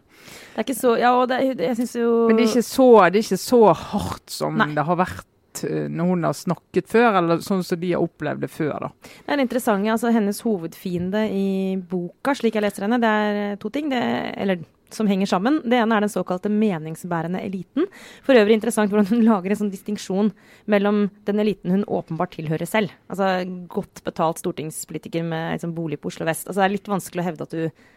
Det 0.53 0.61
er 0.61 0.65
ikke 0.67 0.79
så 0.79 0.95
Ja, 0.99 1.13
og 1.17 1.27
det, 1.31 1.39
jeg 1.59 1.77
syns 1.79 1.95
jo 1.97 2.09
Men 2.29 2.37
det 2.39 2.45
er 2.45 2.51
ikke 2.53 2.67
så, 2.67 2.89
det 3.11 3.19
er 3.19 3.25
ikke 3.25 3.43
så 3.43 3.61
hardt 3.75 4.33
som 4.33 4.59
Nei. 4.61 4.69
det 4.77 4.85
har 4.87 4.99
vært 4.99 5.63
eh, 5.67 5.87
når 5.91 6.11
hun 6.11 6.27
har 6.27 6.37
snakket 6.37 6.91
før, 6.91 7.19
eller 7.19 7.43
sånn 7.43 7.65
som 7.65 7.81
de 7.81 7.91
har 7.95 8.05
opplevd 8.05 8.45
det 8.45 8.51
før. 8.53 8.87
da. 8.87 8.91
Det 9.25 9.35
er 9.35 9.43
interessant, 9.43 9.89
altså 9.95 10.13
Hennes 10.15 10.43
hovedfiende 10.45 11.25
i 11.31 11.49
boka, 11.77 12.35
slik 12.37 12.59
jeg 12.59 12.65
leser 12.67 12.87
henne, 12.87 13.01
det 13.03 13.11
er 13.23 13.41
eh, 13.43 13.59
to 13.61 13.73
ting. 13.73 13.91
Det, 13.91 14.03
eller 14.45 14.63
som 14.97 15.09
henger 15.09 15.29
sammen. 15.29 15.61
Det 15.65 15.79
ene 15.79 15.97
er 15.97 16.05
den 16.05 16.11
såkalte 16.11 16.51
meningsbærende 16.51 17.41
eliten. 17.43 17.87
For 18.25 18.37
øvrig 18.39 18.57
interessant 18.57 18.93
hvordan 18.93 19.09
hun 19.11 19.25
lager 19.29 19.53
en 19.53 19.63
sånn 19.63 19.73
distinksjon 19.73 20.33
mellom 20.71 21.07
den 21.27 21.41
eliten 21.43 21.73
hun 21.73 21.87
åpenbart 21.87 22.35
tilhører 22.37 22.69
selv. 22.69 22.93
Altså 23.11 23.35
godt 23.71 24.03
betalt 24.05 24.43
stortingspolitiker 24.43 25.25
med 25.27 25.57
liksom, 25.57 25.75
bolig 25.77 26.01
på 26.01 26.11
Oslo 26.13 26.27
vest. 26.29 26.47
Altså, 26.47 26.61
det 26.61 26.69
er 26.69 26.77
litt 26.77 26.93
vanskelig 26.93 27.23
å 27.23 27.29
hevde 27.31 27.49
at 27.49 27.57
du 27.57 27.89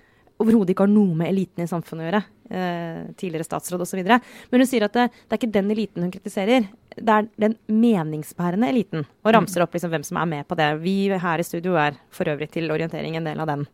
overhodet 0.43 0.75
ikke 0.75 0.85
har 0.85 0.93
noe 0.93 1.17
med 1.17 1.31
eliten 1.31 1.65
i 1.65 1.69
samfunnet 1.71 2.05
å 2.05 2.09
gjøre. 2.09 2.23
Eh, 2.47 2.99
tidligere 3.19 3.47
statsråd 3.47 3.83
osv. 3.83 4.03
Men 4.07 4.63
hun 4.63 4.69
sier 4.69 4.85
at 4.87 4.97
det, 4.97 5.07
det, 5.15 5.31
er 5.31 5.41
ikke 5.41 5.55
den 5.55 5.71
eliten 5.73 6.05
hun 6.05 6.13
kritiserer. 6.15 6.67
Det 6.97 7.15
er 7.15 7.31
den 7.41 7.57
meningsbærende 7.73 8.69
eliten. 8.71 9.07
Og 9.25 9.33
ramser 9.35 9.65
opp 9.65 9.77
liksom 9.77 9.93
hvem 9.95 10.05
som 10.07 10.21
er 10.21 10.29
med 10.37 10.49
på 10.49 10.59
det. 10.59 10.69
Vi 10.85 10.97
her 11.23 11.43
i 11.43 11.47
studio 11.47 11.79
er 11.81 11.97
for 12.15 12.29
øvrig 12.31 12.51
til 12.55 12.71
orientering 12.73 13.19
en 13.19 13.31
del 13.31 13.41
av 13.43 13.51
den. 13.53 13.67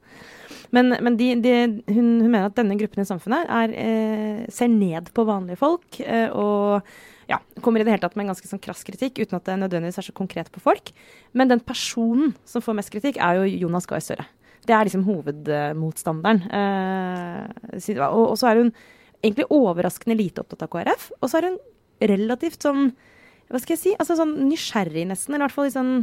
Men, 0.72 0.94
men 1.04 1.16
de, 1.20 1.34
de, 1.44 1.54
hun, 1.92 2.06
hun, 2.22 2.30
mener 2.30 2.48
at 2.48 2.56
denne 2.56 2.78
gruppen 2.80 3.02
i 3.02 3.08
samfunnet 3.08 3.50
er, 3.52 3.72
eh, 3.76 4.44
ser 4.52 4.70
ned 4.72 5.10
på 5.12 5.24
vanlige 5.28 5.60
folk. 5.60 5.98
Eh, 6.00 6.32
og 6.32 6.80
ja, 7.28 7.38
kommer 7.64 7.82
i 7.82 7.86
det 7.86 7.92
hele 7.92 8.04
tatt 8.04 8.16
med 8.16 8.24
en 8.24 8.32
ganske 8.32 8.48
sånn 8.48 8.62
krass 8.62 8.80
kritikk, 8.86 9.20
uten 9.20 9.36
at 9.36 9.48
det 9.48 9.58
nødvendigvis 9.60 10.00
er 10.00 10.08
så 10.08 10.16
konkret 10.16 10.48
på 10.52 10.62
folk. 10.64 10.94
Men 11.36 11.52
den 11.52 11.60
personen 11.64 12.32
som 12.48 12.64
får 12.64 12.78
mest 12.80 12.92
kritikk, 12.94 13.20
er 13.20 13.42
jo 13.42 13.66
Jonas 13.66 13.88
Gahr 13.90 14.00
Støre. 14.04 14.26
Det 14.64 14.74
er 14.76 14.88
liksom 14.88 15.04
hovedmotstanderen. 15.04 16.42
Eh, 16.56 17.96
og, 18.08 18.32
og, 18.32 18.36
så 18.40 18.48
er 18.48 18.62
hun 18.62 18.72
egentlig 19.20 19.50
overraskende 19.52 20.16
lite 20.18 20.40
opptatt 20.40 20.64
av 20.64 20.72
KrF. 20.72 21.08
Og 21.20 21.28
så 21.28 21.40
er 21.40 21.50
hun 21.50 21.60
relativt 22.12 22.64
sånn 22.64 22.92
hva 23.52 23.60
skal 23.60 23.74
jeg 23.74 23.82
si, 23.82 23.90
altså 24.00 24.14
sånn 24.16 24.30
nysgjerrig 24.48 25.02
nesten, 25.10 25.34
eller 25.34 25.42
i 25.42 25.44
hvert 25.44 25.54
fall 25.58 25.66
litt 25.66 25.74
sånn 25.76 25.96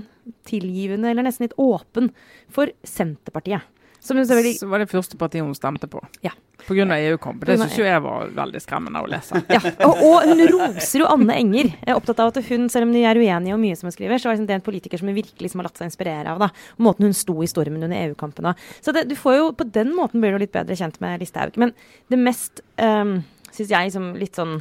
tilgivende, 0.46 1.10
eller 1.10 1.26
nesten 1.26 1.48
litt 1.48 1.56
åpen 1.58 2.12
for 2.54 2.70
Senterpartiet. 2.86 3.66
Som 4.00 4.20
Så 4.26 4.68
var 4.68 4.80
det 4.80 4.88
første 4.90 5.18
partiet 5.18 5.44
hun 5.44 5.56
stemte 5.56 5.88
på. 5.88 6.02
Ja. 6.22 6.32
Pga. 6.68 6.86
EU-kampen. 6.98 7.48
Det 7.48 7.58
syns 7.58 7.78
jo 7.80 7.86
jeg 7.86 8.02
var 8.04 8.30
veldig 8.36 8.62
skremmende 8.62 9.02
å 9.04 9.08
lese. 9.10 9.42
Ja, 9.56 9.60
og, 9.88 10.02
og, 10.06 10.28
hun 10.28 10.44
roser 10.52 11.04
jo 11.04 11.08
Anne 11.10 11.36
Enger. 11.40 11.72
Jeg 11.74 11.92
er 11.94 11.98
opptatt 11.98 12.22
av 12.22 12.32
at 12.32 12.40
hun, 12.50 12.68
selv 12.72 12.88
om 12.88 12.94
de 12.94 13.04
er 13.08 13.20
uenige 13.20 13.56
om 13.56 13.64
mye 13.64 13.78
som 13.80 13.90
hun 13.90 13.96
skriver, 13.96 14.22
så 14.22 14.32
er 14.32 14.44
det 14.44 14.58
en 14.60 14.66
politiker 14.66 15.02
som 15.02 15.10
hun 15.10 15.18
virkelig 15.18 15.52
som 15.52 15.62
har 15.62 15.70
latt 15.70 15.80
seg 15.80 15.90
inspirere 15.90 16.36
av. 16.36 16.44
da. 16.44 16.50
Måten 16.84 17.08
hun 17.08 17.16
sto 17.18 17.38
i 17.44 17.50
stormen 17.50 17.84
under 17.84 17.98
EU-kampen. 18.10 18.52
Så 18.86 18.96
det, 18.96 19.08
du 19.10 19.16
får 19.20 19.40
jo, 19.40 19.52
på 19.58 19.68
den 19.68 19.96
måten 19.98 20.24
blir 20.24 20.36
du 20.36 20.44
litt 20.44 20.56
bedre 20.56 20.78
kjent 20.80 21.00
med 21.04 21.24
Listhaug. 21.24 21.58
Men 21.62 21.74
det 22.12 22.22
mest, 22.22 22.64
um, 22.82 23.20
syns 23.52 23.74
jeg, 23.74 23.96
som 23.96 24.12
litt 24.20 24.38
sånn 24.40 24.60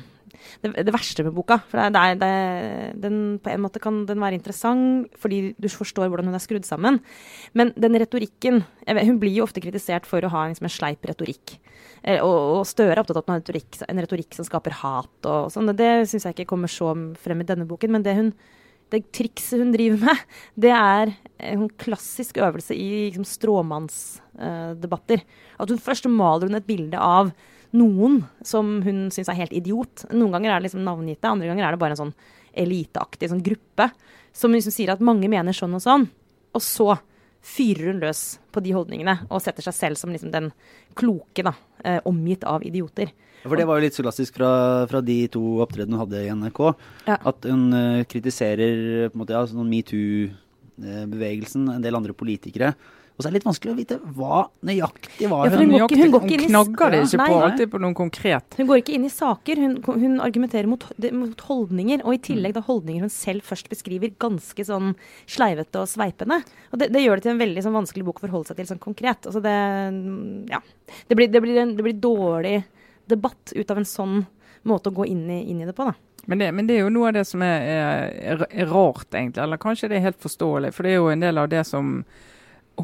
det, 0.63 0.73
det, 0.75 0.95
verste 0.95 1.25
med 1.27 1.37
boka. 1.37 1.61
For 1.71 1.81
det 1.81 2.03
er, 2.03 2.19
det, 2.21 2.33
den, 3.03 3.19
på 3.43 3.53
en 3.53 3.65
måte 3.65 3.83
kan 3.83 4.03
den 4.09 4.23
være 4.23 4.39
interessant 4.39 5.09
fordi 5.19 5.55
du 5.59 5.69
forstår 5.73 6.11
hvordan 6.11 6.31
hun 6.31 6.39
er 6.39 6.45
skrudd 6.45 6.69
sammen. 6.69 7.01
Men 7.59 7.73
den 7.77 7.99
retorikken 8.01 8.63
vet, 8.87 9.07
Hun 9.07 9.21
blir 9.23 9.35
jo 9.39 9.47
ofte 9.47 9.63
kritisert 9.65 10.07
for 10.09 10.25
å 10.25 10.33
ha 10.33 10.47
liksom, 10.49 10.69
en 10.69 10.77
sleip 10.77 11.09
retorikk. 11.09 11.59
Eh, 12.03 12.21
og, 12.23 12.61
og 12.61 12.69
Støre 12.69 12.97
er 12.97 13.03
opptatt 13.03 13.21
av 13.23 13.35
en 13.35 13.41
retorikk, 13.41 13.83
en 13.89 14.03
retorikk 14.05 14.37
som 14.37 14.47
skaper 14.47 14.79
hat 14.83 15.29
og 15.29 15.51
sånn. 15.55 15.75
Det 15.77 16.09
syns 16.11 16.29
jeg 16.29 16.39
ikke 16.39 16.53
kommer 16.55 16.71
så 16.73 16.95
frem 17.21 17.45
i 17.45 17.49
denne 17.49 17.69
boken. 17.69 17.95
Men 17.95 18.07
det 18.07 18.17
hun 18.19 18.33
det 18.89 19.03
trikset 19.13 19.61
hun 19.61 19.73
driver 19.75 20.01
med, 20.01 20.17
det 20.65 20.73
er 20.73 21.13
en 21.51 21.69
klassisk 21.81 22.39
øvelse 22.41 22.73
i 22.73 23.11
liksom, 23.11 23.27
stråmannsdebatter. 23.29 25.21
Uh, 25.21 25.61
at 25.61 25.73
hun 25.73 25.83
først 25.83 26.09
maler 26.09 26.49
hun 26.49 26.57
et 26.59 26.69
bilde 26.69 26.97
av 26.97 27.33
noen 27.77 28.23
som 28.45 28.79
hun 28.85 29.09
syns 29.13 29.29
er 29.29 29.41
helt 29.43 29.55
idiot. 29.57 30.07
Noen 30.13 30.33
ganger 30.37 30.55
er 30.55 30.61
det 30.61 30.69
liksom 30.69 30.85
navngitte, 30.87 31.29
andre 31.29 31.51
ganger 31.51 31.67
er 31.67 31.77
det 31.77 31.83
bare 31.83 31.97
en 31.97 32.03
sånn 32.07 32.17
eliteaktig 32.59 33.29
sånn 33.31 33.45
gruppe 33.45 33.91
som 34.35 34.55
liksom 34.55 34.75
sier 34.75 34.93
at 34.95 35.05
mange 35.05 35.29
mener 35.31 35.57
sånn 35.57 35.77
og 35.77 35.83
sånn. 35.85 36.09
Og 36.57 36.63
så 36.65 36.97
fyrer 37.45 37.93
hun 37.93 38.03
løs 38.03 38.23
på 38.53 38.61
de 38.65 38.73
holdningene 38.75 39.15
og 39.29 39.43
setter 39.43 39.63
seg 39.67 39.75
selv 39.77 39.97
som 40.01 40.13
liksom 40.13 40.33
den 40.35 40.51
kloke, 40.99 41.43
da, 41.47 41.53
eh, 41.85 42.01
omgitt 42.09 42.45
av 42.45 42.65
idioter. 42.67 43.13
For 43.45 43.57
det 43.57 43.69
var 43.69 43.79
jo 43.79 43.85
litt 43.87 43.95
så 43.95 44.03
klassisk 44.03 44.35
fra, 44.41 44.51
fra 44.91 45.01
de 45.05 45.29
to 45.31 45.61
opptredenene 45.63 45.95
hun 45.95 46.03
hadde 46.03 46.25
i 46.25 46.33
NRK. 46.35 46.61
Ja. 47.07 47.17
At 47.31 47.47
hun 47.47 47.71
uh, 47.71 48.05
kritiserer 48.11 49.09
på 49.09 49.15
en 49.15 49.21
måte, 49.23 49.37
ja, 49.37 49.47
sånn 49.47 49.71
metoo-bevegelsen, 49.71 51.69
en 51.77 51.85
del 51.85 51.99
andre 51.99 52.17
politikere 52.19 52.75
Og 53.19 53.25
så 53.25 53.27
er 53.27 53.33
det 53.35 53.41
litt 53.41 53.49
vanskelig 53.49 53.73
å 53.73 53.75
vite 53.75 53.97
hva 54.15 54.45
nøyaktig 54.63 55.27
var 55.27 55.49
Ja, 55.49 55.57
hun 55.59 55.59
hun 55.59 55.73
går 55.75 55.89
ikke- 55.89 55.99
hun 55.99 56.13
går 56.13 56.23
ikke 56.23 56.39
Hun 56.39 56.51
knagger 56.53 56.91
det 56.93 57.01
ikke 57.03 57.19
nei. 57.19 57.27
på 57.29 57.41
alltid 57.43 57.71
på 57.73 57.81
noe 57.83 57.95
konkret. 57.99 58.55
Hun 58.57 58.67
går 58.69 58.79
ikke 58.79 58.95
inn 58.95 59.05
i 59.05 59.11
saker, 59.11 59.57
hun, 59.57 59.83
hun 59.83 60.21
argumenterer 60.23 60.69
mot, 60.71 60.85
mot 61.13 61.41
holdninger. 61.49 62.05
Og 62.05 62.15
i 62.15 62.19
tillegg 62.19 62.55
da 62.55 62.63
holdninger 62.63 63.01
hun 63.01 63.11
selv 63.11 63.43
først 63.43 63.69
beskriver 63.69 64.15
ganske 64.23 64.63
sånn 64.65 64.95
sleivete 65.27 65.83
og 65.83 65.91
sveipende. 65.91 66.45
Og 66.73 66.79
det, 66.79 66.93
det 66.95 67.03
gjør 67.03 67.19
det 67.19 67.23
til 67.27 67.33
en 67.33 67.43
veldig 67.43 67.63
sånn 67.67 67.75
vanskelig 67.75 68.05
bok 68.07 68.23
å 68.23 68.29
forholde 68.29 68.47
seg 68.47 68.57
til 68.57 68.71
sånn 68.71 68.79
konkret. 68.87 69.27
Altså 69.27 69.43
det, 69.43 69.57
ja. 70.55 70.61
det, 71.09 71.17
blir, 71.17 71.27
det, 71.27 71.43
blir 71.43 71.59
en, 71.59 71.75
det 71.75 71.83
blir 71.83 71.99
dårlig 71.99 72.65
debatt 73.11 73.53
ut 73.57 73.71
av 73.75 73.79
en 73.83 73.85
sånn 73.85 74.27
måte 74.63 74.93
å 74.93 74.95
gå 74.95 75.09
inn 75.11 75.27
i, 75.27 75.43
inn 75.51 75.61
i 75.63 75.67
det 75.67 75.75
på, 75.75 75.91
da. 75.91 75.95
Men 76.29 76.39
det, 76.39 76.53
men 76.55 76.67
det 76.69 76.77
er 76.77 76.83
jo 76.85 76.91
noe 76.93 77.09
av 77.09 77.15
det 77.17 77.27
som 77.27 77.43
er, 77.43 77.63
er, 78.21 78.47
er 78.53 78.67
rart, 78.69 79.09
egentlig. 79.11 79.43
Eller 79.43 79.57
kanskje 79.57 79.89
det 79.89 79.97
er 79.97 80.11
helt 80.11 80.21
forståelig. 80.21 80.75
For 80.77 80.85
det 80.85 80.93
er 80.93 80.99
jo 81.01 81.09
en 81.09 81.23
del 81.25 81.39
av 81.41 81.49
det 81.49 81.67
som 81.67 82.05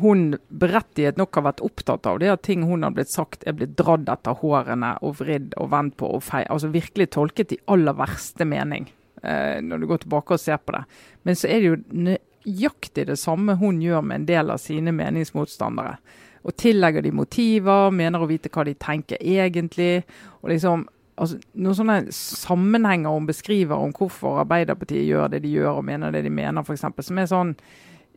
hun 0.00 0.36
berettiget 0.48 1.18
nok 1.20 1.38
har 1.38 1.46
vært 1.48 1.62
opptatt 1.64 2.06
av, 2.10 2.18
det 2.18 2.32
at 2.32 2.42
ting 2.46 2.64
hun 2.66 2.82
har 2.86 2.94
blitt 2.94 3.12
sagt 3.12 3.44
er 3.46 3.56
blitt 3.56 3.76
dratt 3.78 4.08
etter 4.10 4.36
hårene 4.40 4.94
og 5.06 5.18
vridd 5.20 5.54
og 5.60 5.70
vendt 5.74 5.96
på 6.00 6.08
og 6.16 6.24
feil. 6.26 6.46
Altså 6.50 6.72
virkelig 6.74 7.12
tolket 7.14 7.54
i 7.54 7.60
aller 7.70 7.96
verste 7.98 8.46
mening, 8.48 8.88
eh, 9.22 9.60
når 9.62 9.82
du 9.82 9.88
går 9.90 10.04
tilbake 10.04 10.36
og 10.36 10.42
ser 10.42 10.58
på 10.62 10.74
det. 10.76 10.84
Men 11.22 11.38
så 11.38 11.50
er 11.50 11.60
det 11.60 11.70
jo 11.70 12.08
nøyaktig 12.08 13.06
det 13.10 13.18
samme 13.20 13.58
hun 13.60 13.82
gjør 13.82 14.02
med 14.02 14.22
en 14.22 14.28
del 14.32 14.54
av 14.54 14.62
sine 14.62 14.94
meningsmotstandere. 14.94 15.96
Og 16.44 16.56
tillegger 16.60 17.04
de 17.04 17.14
motiver, 17.14 17.94
mener 17.94 18.20
å 18.20 18.28
vite 18.28 18.50
hva 18.52 18.66
de 18.66 18.74
tenker 18.74 19.22
egentlig. 19.22 20.04
og 20.42 20.50
liksom 20.50 20.88
altså, 21.16 21.38
noen 21.54 21.78
sånne 21.78 21.98
sammenhenger 22.12 23.14
hun 23.14 23.28
beskriver 23.28 23.80
om 23.80 23.94
hvorfor 23.96 24.42
Arbeiderpartiet 24.42 25.06
gjør 25.06 25.30
det 25.32 25.44
de 25.44 25.54
gjør 25.54 25.78
og 25.78 25.86
mener 25.88 26.12
det 26.12 26.24
de 26.26 26.32
mener, 26.34 26.66
f.eks. 26.66 26.84
Som 27.06 27.20
er 27.20 27.30
sånn 27.30 27.54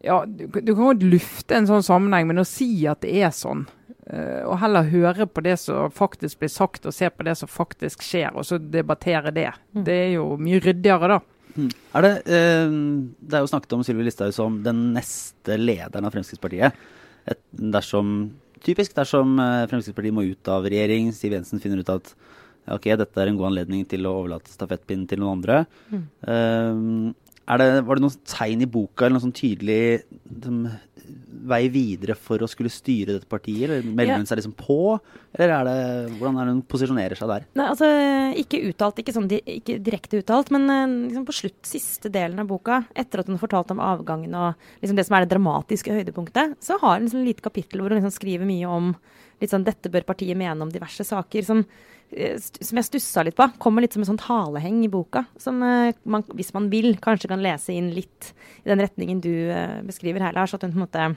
ja, 0.03 0.21
du, 0.27 0.45
du 0.47 0.71
kan 0.75 0.83
godt 0.83 1.03
lufte 1.07 1.57
en 1.57 1.67
sånn 1.69 1.85
sammenheng, 1.85 2.27
men 2.29 2.43
å 2.43 2.47
si 2.47 2.69
at 2.89 3.01
det 3.05 3.15
er 3.23 3.33
sånn, 3.35 3.65
Uh, 4.07 4.45
og 4.47 4.61
heller 4.61 4.87
høre 4.87 5.25
på 5.27 5.41
det 5.43 5.57
som 5.59 5.91
faktisk 5.91 6.39
blir 6.39 6.47
sagt, 6.47 6.85
og 6.87 6.93
se 6.95 7.09
på 7.11 7.25
det 7.27 7.33
som 7.35 7.49
faktisk 7.51 8.05
skjer, 8.07 8.29
og 8.39 8.45
så 8.47 8.55
debattere 8.55 9.33
det, 9.35 9.49
Mm. 9.75 9.81
det 9.83 9.97
er 10.05 10.11
jo 10.13 10.37
mye 10.39 10.61
ryddigere, 10.63 11.09
da. 11.11 11.17
Mm. 11.57 11.71
Er 11.99 12.05
det, 12.05 12.11
uh, 12.23 12.77
det 13.19 13.35
er 13.35 13.43
jo 13.43 13.51
snakket 13.51 13.75
om 13.75 13.83
Sylvi 13.83 14.05
Listhaug 14.07 14.31
som 14.31 14.63
den 14.63 14.93
neste 14.95 15.57
lederen 15.59 16.07
av 16.07 16.15
Fremskrittspartiet. 16.15 16.71
Et, 17.27 17.41
dersom, 17.75 18.31
typisk 18.63 18.95
dersom 18.95 19.35
uh, 19.43 19.67
Fremskrittspartiet 19.67 20.15
må 20.15 20.23
ut 20.23 20.53
av 20.55 20.63
regjering, 20.63 21.11
Siv 21.11 21.35
Jensen 21.35 21.59
finner 21.59 21.83
ut 21.83 21.91
at 21.97 22.15
ok, 22.77 22.87
dette 23.03 23.19
er 23.19 23.27
en 23.27 23.35
god 23.35 23.51
anledning 23.51 23.83
til 23.91 24.07
å 24.07 24.15
overlate 24.21 24.55
stafettpinnen 24.55 25.03
til 25.11 25.19
noen 25.19 25.41
andre. 25.41 25.65
Mm. 25.91 27.11
Det, 27.55 27.67
var 27.87 27.95
det 27.95 28.03
noen 28.03 28.19
tegn 28.27 28.61
i 28.65 28.67
boka 28.67 29.05
eller 29.05 29.15
noen 29.15 29.23
sånn 29.29 29.37
tydelig 29.37 30.03
liksom, 30.27 30.65
vei 31.47 31.69
videre 31.71 32.15
for 32.19 32.43
å 32.43 32.49
skulle 32.51 32.67
styre 32.73 33.13
dette 33.15 33.29
partiet? 33.31 33.69
Eller 33.69 33.85
melder 33.87 34.11
Ja. 34.11 34.17
hun 34.19 34.25
seg 34.27 34.41
liksom 34.41 34.55
på? 34.59 34.99
Eller 35.37 35.53
er 35.55 35.63
det, 35.69 36.17
hvordan 36.17 36.39
er 36.41 36.49
hun 36.51 36.61
posisjonerer 36.67 37.15
seg 37.15 37.29
der? 37.31 37.45
Nei, 37.55 37.67
altså 37.71 37.87
ikke 38.35 38.59
uttalt, 38.67 38.99
ikke 38.99 39.13
sånn 39.15 39.29
ikke 39.31 39.77
direkte 39.79 40.19
uttalt, 40.19 40.51
men 40.51 40.67
eh, 40.69 41.07
liksom 41.07 41.25
på 41.29 41.37
slutt, 41.39 41.61
siste 41.63 42.11
delen 42.11 42.39
av 42.43 42.47
boka, 42.51 42.81
etter 42.93 43.19
at 43.23 43.27
hun 43.31 43.37
har 43.37 43.45
fortalt 43.47 43.71
om 43.71 43.79
avgangen 43.79 44.35
og 44.35 44.55
liksom 44.81 44.97
det 44.99 45.05
som 45.07 45.15
er 45.15 45.23
det 45.25 45.31
dramatiske 45.37 45.93
høydepunktet, 45.95 46.57
så 46.59 46.75
har 46.81 46.97
hun 46.99 47.07
liksom 47.07 47.21
et 47.23 47.31
lite 47.31 47.47
kapittel 47.47 47.79
hvor 47.79 47.95
hun 47.95 48.01
liksom 48.01 48.17
skriver 48.19 48.43
mye 48.49 48.67
om 48.67 48.91
litt 49.39 49.51
sånn 49.53 49.63
dette 49.63 49.87
bør 49.93 50.03
partiet 50.03 50.35
mene 50.35 50.59
om 50.65 50.71
diverse 50.73 51.05
saker, 51.05 51.45
som, 51.45 51.63
st 51.63 51.96
som 52.07 52.79
jeg 52.79 52.87
stussa 52.87 53.23
litt 53.27 53.35
på. 53.37 53.45
Kommer 53.59 53.83
litt 53.83 53.95
som 53.95 54.03
en 54.03 54.09
sånn 54.13 54.21
haleheng 54.27 54.79
i 54.85 54.91
boka, 54.91 55.25
som 55.41 55.59
eh, 55.65 55.95
man, 56.07 56.23
hvis 56.37 56.53
man 56.55 56.69
vil, 56.71 56.93
kanskje 57.03 57.29
kan 57.31 57.43
lese 57.43 57.75
inn 57.75 57.91
litt 57.95 58.31
i 58.63 58.69
den 58.71 58.81
retningen 58.83 59.19
du 59.23 59.31
eh, 59.51 59.79
beskriver 59.87 60.23
her, 60.23 60.35
Lars. 60.37 60.55
At 60.55 60.63
hun 60.63 60.73
på 60.73 60.79
en 60.79 60.85
måte 60.85 61.07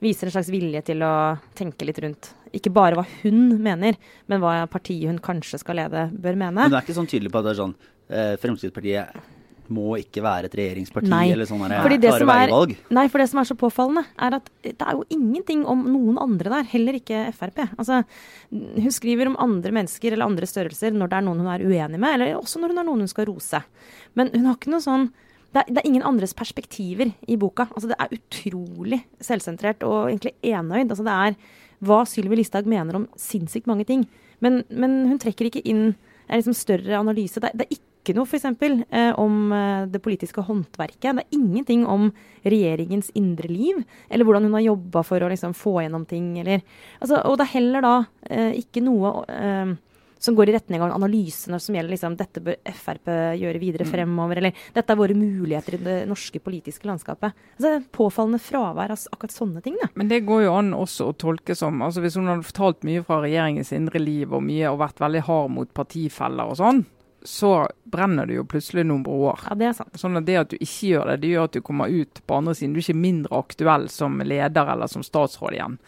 viser 0.00 0.28
en 0.28 0.34
slags 0.38 0.52
vilje 0.52 0.82
til 0.88 1.04
å 1.04 1.14
tenke 1.58 1.88
litt 1.88 2.00
rundt 2.02 2.32
ikke 2.56 2.72
bare 2.74 2.96
hva 2.98 3.04
hun 3.20 3.60
mener, 3.62 3.98
men 4.26 4.40
hva 4.42 4.64
partiet 4.70 5.06
hun 5.10 5.20
kanskje 5.22 5.60
skal 5.62 5.78
lede, 5.78 6.08
bør 6.10 6.38
mene. 6.38 6.64
Men 6.64 6.72
du 6.72 6.78
er 6.78 6.86
ikke 6.86 6.96
sånn 6.96 7.10
tydelig 7.10 7.30
på 7.30 7.38
at 7.42 7.46
det 7.46 7.52
er 7.52 7.60
sånn 7.60 7.76
eh, 8.08 8.32
Fremskrittspartiet 8.42 9.20
må 9.70 9.94
ikke 10.00 10.22
være 10.24 10.48
et 10.50 10.54
regjeringsparti 10.58 11.08
Nei. 11.12 11.28
eller 11.30 11.46
sånn 11.48 11.62
klare 11.62 12.26
veivalg. 12.26 12.72
Nei, 12.96 13.04
for 13.12 13.22
det 13.22 13.28
som 13.30 13.40
er 13.42 13.48
så 13.48 13.56
påfallende, 13.58 14.02
er 14.18 14.36
at 14.40 14.50
det 14.66 14.74
er 14.82 14.96
jo 14.98 15.04
ingenting 15.14 15.62
om 15.70 15.84
noen 15.86 16.18
andre 16.22 16.50
der, 16.56 16.68
heller 16.72 16.98
ikke 16.98 17.22
Frp. 17.36 17.62
Altså, 17.78 18.00
hun 18.50 18.90
skriver 18.94 19.30
om 19.30 19.38
andre 19.38 19.72
mennesker 19.78 20.12
eller 20.16 20.26
andre 20.26 20.48
størrelser 20.50 20.92
når 20.96 21.12
det 21.12 21.18
er 21.20 21.26
noen 21.28 21.42
hun 21.44 21.50
er 21.54 21.64
uenig 21.64 22.00
med, 22.02 22.14
eller 22.18 22.34
også 22.40 22.60
når 22.62 22.74
hun 22.74 22.82
er 22.82 22.88
noen 22.90 23.04
hun 23.06 23.12
skal 23.12 23.28
rose. 23.30 23.62
Men 24.18 24.32
hun 24.34 24.46
har 24.50 24.58
ikke 24.58 24.74
noe 24.74 24.84
sånn 24.84 25.10
det 25.50 25.64
er, 25.64 25.70
det 25.74 25.80
er 25.82 25.86
ingen 25.88 26.04
andres 26.06 26.30
perspektiver 26.38 27.08
i 27.26 27.34
boka. 27.40 27.64
Altså, 27.74 27.88
det 27.90 27.96
er 27.98 28.12
utrolig 28.14 29.00
selvsentrert 29.18 29.82
og 29.82 30.04
egentlig 30.12 30.36
enøyd. 30.46 30.92
Altså, 30.94 31.02
det 31.06 31.14
er 31.14 31.34
hva 31.82 32.04
Sylvi 32.06 32.38
Listhaug 32.38 32.68
mener 32.70 33.00
om 33.00 33.08
sinnssykt 33.18 33.66
mange 33.66 33.86
ting. 33.88 34.04
Men, 34.44 34.60
men 34.70 35.08
hun 35.10 35.18
trekker 35.18 35.48
ikke 35.48 35.62
inn 35.66 35.88
en 36.30 36.38
liksom 36.38 36.54
større 36.54 36.94
analyse. 37.00 37.40
Det, 37.42 37.50
er- 37.50 37.58
det 37.58 37.66
er 37.66 37.74
ikke 37.80 37.89
noe 38.16 38.26
f.eks. 38.26 38.46
Eh, 38.90 39.12
om 39.20 39.52
eh, 39.52 39.84
det 39.90 40.00
politiske 40.02 40.44
håndverket. 40.46 41.10
Det 41.18 41.24
er 41.24 41.36
ingenting 41.36 41.84
om 41.86 42.08
regjeringens 42.42 43.10
indre 43.18 43.50
liv, 43.50 43.82
eller 44.08 44.26
hvordan 44.26 44.48
hun 44.48 44.56
har 44.56 44.70
jobba 44.70 45.04
for 45.06 45.22
å 45.22 45.28
liksom, 45.30 45.54
få 45.56 45.80
gjennom 45.84 46.06
ting. 46.08 46.32
Eller, 46.40 46.64
altså, 46.98 47.20
og 47.28 47.38
det 47.38 47.46
er 47.46 47.54
heller 47.58 47.86
da 47.86 47.94
eh, 48.30 48.58
ikke 48.62 48.82
noe 48.84 49.12
eh, 49.28 49.76
som 50.20 50.36
går 50.36 50.50
i 50.50 50.52
retning 50.52 50.82
av 50.82 50.90
en 50.90 50.98
analyse 50.98 51.48
som 51.48 51.76
gjelder 51.76 51.94
liksom, 51.94 52.16
dette 52.20 52.42
bør 52.44 52.58
Frp 52.76 53.08
gjøre 53.40 53.60
videre 53.62 53.86
fremover, 53.88 54.36
eller 54.36 54.66
dette 54.74 54.92
er 54.92 54.98
våre 55.00 55.16
muligheter 55.16 55.78
i 55.78 55.80
det 55.80 55.94
norske 56.10 56.42
politiske 56.44 56.84
landskapet. 56.88 57.32
Altså, 57.56 57.78
påfallende 57.96 58.42
fravær 58.42 58.90
av 58.90 58.98
altså, 58.98 59.12
akkurat 59.16 59.36
sånne 59.36 59.64
ting. 59.64 59.78
Da. 59.80 59.88
Men 59.96 60.12
det 60.12 60.20
går 60.28 60.44
jo 60.44 60.54
an 60.58 60.74
også 60.76 61.08
å 61.08 61.16
tolke 61.16 61.56
som 61.56 61.80
altså 61.84 62.04
Hvis 62.04 62.18
hun 62.20 62.28
hadde 62.28 62.44
fortalt 62.48 62.84
mye 62.84 63.04
fra 63.06 63.22
regjeringens 63.24 63.72
indre 63.76 64.02
liv 64.02 64.28
og 64.28 64.44
mye 64.44 64.68
og 64.68 64.82
vært 64.84 65.00
veldig 65.00 65.24
hard 65.24 65.54
mot 65.56 65.72
partifeller 65.80 66.52
og 66.52 66.60
sånn, 66.60 66.84
så 67.22 67.68
brenner 67.84 68.26
du 68.26 68.34
jo 68.34 68.44
plutselig 68.48 68.86
noen 68.88 69.02
broer. 69.04 69.40
Ja, 69.48 69.56
det 69.58 69.66
er 69.68 69.74
sant. 69.76 69.96
Sånn 70.00 70.16
at 70.16 70.26
Det 70.26 70.36
at 70.40 70.52
du 70.52 70.56
ikke 70.56 70.92
gjør 70.94 71.10
det, 71.10 71.16
det 71.22 71.32
gjør 71.34 71.48
at 71.48 71.56
du 71.56 71.62
kommer 71.64 71.92
ut 71.92 72.20
på 72.26 72.36
andre 72.36 72.54
siden. 72.56 72.74
Du 72.74 72.80
er 72.80 72.86
ikke 72.86 73.02
mindre 73.02 73.40
aktuell 73.40 73.88
som 73.92 74.20
leder 74.24 74.72
eller 74.72 74.90
som 74.90 75.04
statsråd 75.04 75.56
igjen 75.58 75.80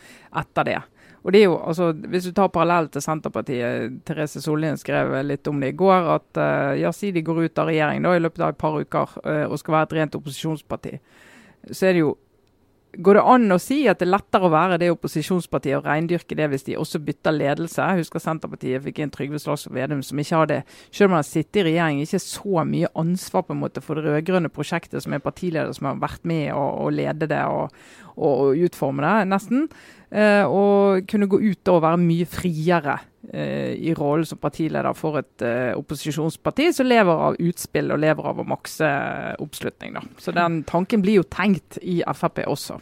etter 0.43 0.69
det. 0.69 0.81
Og 1.23 1.33
det 1.33 1.39
er 1.39 1.45
jo, 1.47 1.59
altså, 1.59 1.93
Hvis 1.93 2.25
du 2.27 2.33
tar 2.35 2.51
parallell 2.51 2.89
til 2.91 3.03
Senterpartiet, 3.05 4.01
Therese 4.05 4.43
Sollien 4.43 4.77
skrev 4.77 5.15
litt 5.25 5.47
om 5.49 5.61
det 5.62 5.73
i 5.73 5.79
går, 5.79 6.09
at 6.17 6.41
uh, 6.41 6.73
ja, 6.79 6.91
si 6.93 7.12
de 7.15 7.23
går 7.23 7.45
ut 7.47 7.62
av 7.62 7.71
regjering 7.71 8.03
da, 8.03 8.17
i 8.17 8.23
løpet 8.23 8.43
av 8.43 8.55
et 8.55 8.59
par 8.59 8.79
uker 8.81 9.17
eh, 9.23 9.45
og 9.47 9.59
skal 9.61 9.77
være 9.77 9.89
et 9.89 9.97
rent 10.01 10.19
opposisjonsparti, 10.19 10.97
så 11.71 11.87
er 11.87 11.95
det 11.95 12.03
jo 12.03 12.17
Går 12.93 13.17
det 13.17 13.23
an 13.25 13.55
å 13.55 13.57
si 13.57 13.79
at 13.89 14.03
det 14.03 14.05
er 14.05 14.11
lettere 14.13 14.45
å 14.45 14.53
være 14.53 14.77
det 14.83 14.91
opposisjonspartiet 14.93 15.79
og 15.79 15.87
reindyrke 15.89 16.37
det 16.37 16.51
hvis 16.53 16.67
de 16.67 16.75
også 16.77 16.99
bytter 17.01 17.33
ledelse? 17.33 17.81
Jeg 17.81 18.03
husker 18.03 18.21
Senterpartiet 18.21 18.85
fikk 18.85 19.01
inn 19.01 19.13
Trygve 19.15 19.41
Slagsvold 19.41 19.79
Vedum, 19.79 20.03
som 20.05 20.21
ikke 20.21 20.43
hadde, 20.43 20.59
selv 20.91 21.09
om 21.09 21.17
han 21.17 21.23
har 21.23 21.29
sittet 21.31 21.63
i 21.63 21.65
regjering, 21.71 22.03
ikke 22.05 22.21
så 22.21 22.67
mye 22.69 22.91
ansvar 23.01 23.47
på 23.49 23.57
en 23.57 23.63
måte 23.63 23.81
for 23.81 23.97
det 23.97 24.05
rød-grønne 24.11 24.53
prosjektet, 24.53 25.01
som 25.01 25.17
er 25.17 25.25
partileder 25.25 25.73
som 25.73 25.89
har 25.89 26.05
vært 26.05 26.29
med 26.29 26.51
å, 26.53 26.67
å 26.85 26.93
lede 26.93 27.31
det 27.33 27.41
og, 27.49 27.73
og, 28.13 28.29
og 28.29 28.67
utforme 28.69 29.07
det, 29.07 29.17
nesten. 29.33 29.71
Eh, 30.12 30.45
og 30.45 31.07
kunne 31.09 31.28
gå 31.31 31.38
ut 31.40 31.71
og 31.73 31.81
være 31.87 31.99
mye 32.02 32.26
friere 32.28 32.99
eh, 33.33 33.73
i 33.81 33.95
rollen 33.97 34.28
som 34.28 34.40
partileder 34.42 34.92
for 34.99 35.16
et 35.23 35.45
eh, 35.49 35.73
opposisjonsparti 35.78 36.69
som 36.76 36.88
lever 36.90 37.23
av 37.31 37.38
utspill 37.40 37.95
og 37.95 38.02
lever 38.02 38.28
av 38.28 38.42
å 38.42 38.45
makse 38.45 38.90
oppslutning. 39.40 39.97
Da. 39.97 40.04
Så 40.21 40.35
den 40.37 40.61
tanken 40.69 41.04
blir 41.04 41.23
jo 41.23 41.28
tenkt 41.33 41.81
i 41.81 42.02
Frp 42.12 42.42
også. 42.45 42.76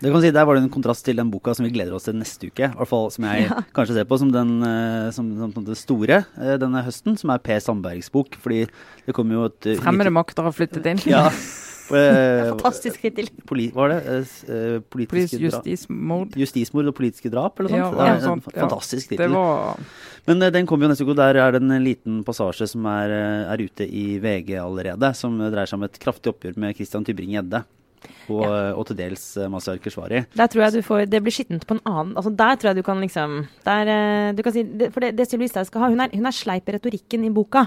Det 0.00 0.08
kan 0.08 0.22
si, 0.22 0.30
Der 0.32 0.46
var 0.46 0.56
det 0.56 0.62
en 0.62 0.72
kontrast 0.72 1.04
til 1.04 1.18
den 1.18 1.28
boka 1.30 1.52
som 1.54 1.66
vi 1.66 1.74
gleder 1.74 1.98
oss 1.98 2.06
til 2.06 2.16
neste 2.16 2.48
uke. 2.48 2.70
I 2.70 2.78
hvert 2.78 2.88
fall 2.88 3.10
Som 3.12 3.26
jeg 3.28 3.44
Ja. 3.50 3.58
kanskje 3.76 3.98
ser 3.98 4.06
på 4.08 4.18
som 4.22 4.30
den 4.32 4.54
som, 5.12 5.28
som 5.42 5.52
på 5.52 5.76
store 5.76 6.22
denne 6.62 6.86
høsten, 6.86 7.18
som 7.18 7.34
er 7.34 7.42
Per 7.44 7.60
Sandbergs 7.60 8.08
bok. 8.14 8.38
Fordi 8.40 8.64
det 9.04 9.14
kommer 9.14 9.36
jo 9.36 9.50
et 9.50 9.72
Fremmede 9.82 10.14
makter 10.14 10.46
har 10.48 10.54
flyttet 10.54 10.86
inn. 10.86 11.02
Ja. 11.10 11.26
eh, 11.94 12.48
Fantastisk 12.54 13.00
tittel. 13.02 13.28
Var 13.74 13.88
det? 13.92 13.98
Eh, 14.06 14.16
eh, 14.48 14.78
politiske 14.80 15.38
Politisk 15.38 15.42
justismord. 15.46 16.34
Justismord 16.36 16.88
og 16.90 16.94
politiske 16.98 17.30
drap, 17.30 17.58
eller 17.60 17.70
noe 17.70 17.78
Ja, 17.78 17.90
sånt. 17.90 17.98
det 17.98 18.06
er 18.06 18.14
en 18.14 18.26
sånt, 18.26 18.44
fantastisk 18.54 19.08
Det 19.08 19.18
tittel. 19.18 19.32
var 19.32 19.78
Men 20.26 20.42
eh, 20.42 20.50
den 20.50 20.66
kommer 20.66 20.84
jo 20.86 20.90
neste 20.92 21.04
uke, 21.06 21.14
og 21.14 21.16
der 21.22 21.36
er 21.36 21.52
det 21.52 21.62
en 21.62 21.84
liten 21.84 22.24
passasje 22.24 22.68
som 22.68 22.84
er, 22.86 23.10
er 23.52 23.58
ute 23.62 23.86
i 23.86 24.18
VG 24.18 24.56
allerede, 24.58 25.14
som 25.14 25.38
dreier 25.38 25.66
seg 25.66 25.78
om 25.78 25.84
et 25.84 25.98
kraftig 26.02 26.32
oppgjør 26.34 26.56
med 26.58 26.74
Christian 26.76 27.04
Tybring-Gjedde. 27.04 27.64
Og, 28.32 28.42
ja. 28.42 28.72
og 28.74 28.86
til 28.88 28.98
dels 28.98 29.24
Masiar 29.36 29.76
Mazyar 29.76 29.82
Keshvari. 29.82 30.24
Der 30.36 30.50
tror 30.50 30.64
jeg 30.66 30.76
du 30.76 30.82
får 30.86 31.06
Det 31.10 31.20
blir 31.22 31.34
skittent 31.34 31.66
på 31.66 31.76
en 31.76 31.82
annen 31.86 32.16
Altså 32.16 32.32
Der 32.34 32.56
tror 32.56 32.70
jeg 32.70 32.76
du 32.80 32.82
kan 32.86 33.00
liksom 33.00 33.46
der, 33.64 33.88
eh, 33.92 34.32
du 34.36 34.42
kan 34.42 34.52
si, 34.52 34.64
For 34.90 35.00
det, 35.00 35.16
det 35.16 35.28
Sylvi 35.28 35.46
Listhaug 35.46 35.66
skal 35.66 35.80
ha 35.80 35.90
Hun 35.92 36.00
er, 36.00 36.10
hun 36.14 36.26
er 36.26 36.34
sleip 36.34 36.68
i 36.68 36.76
retorikken 36.76 37.24
i 37.26 37.30
boka. 37.30 37.66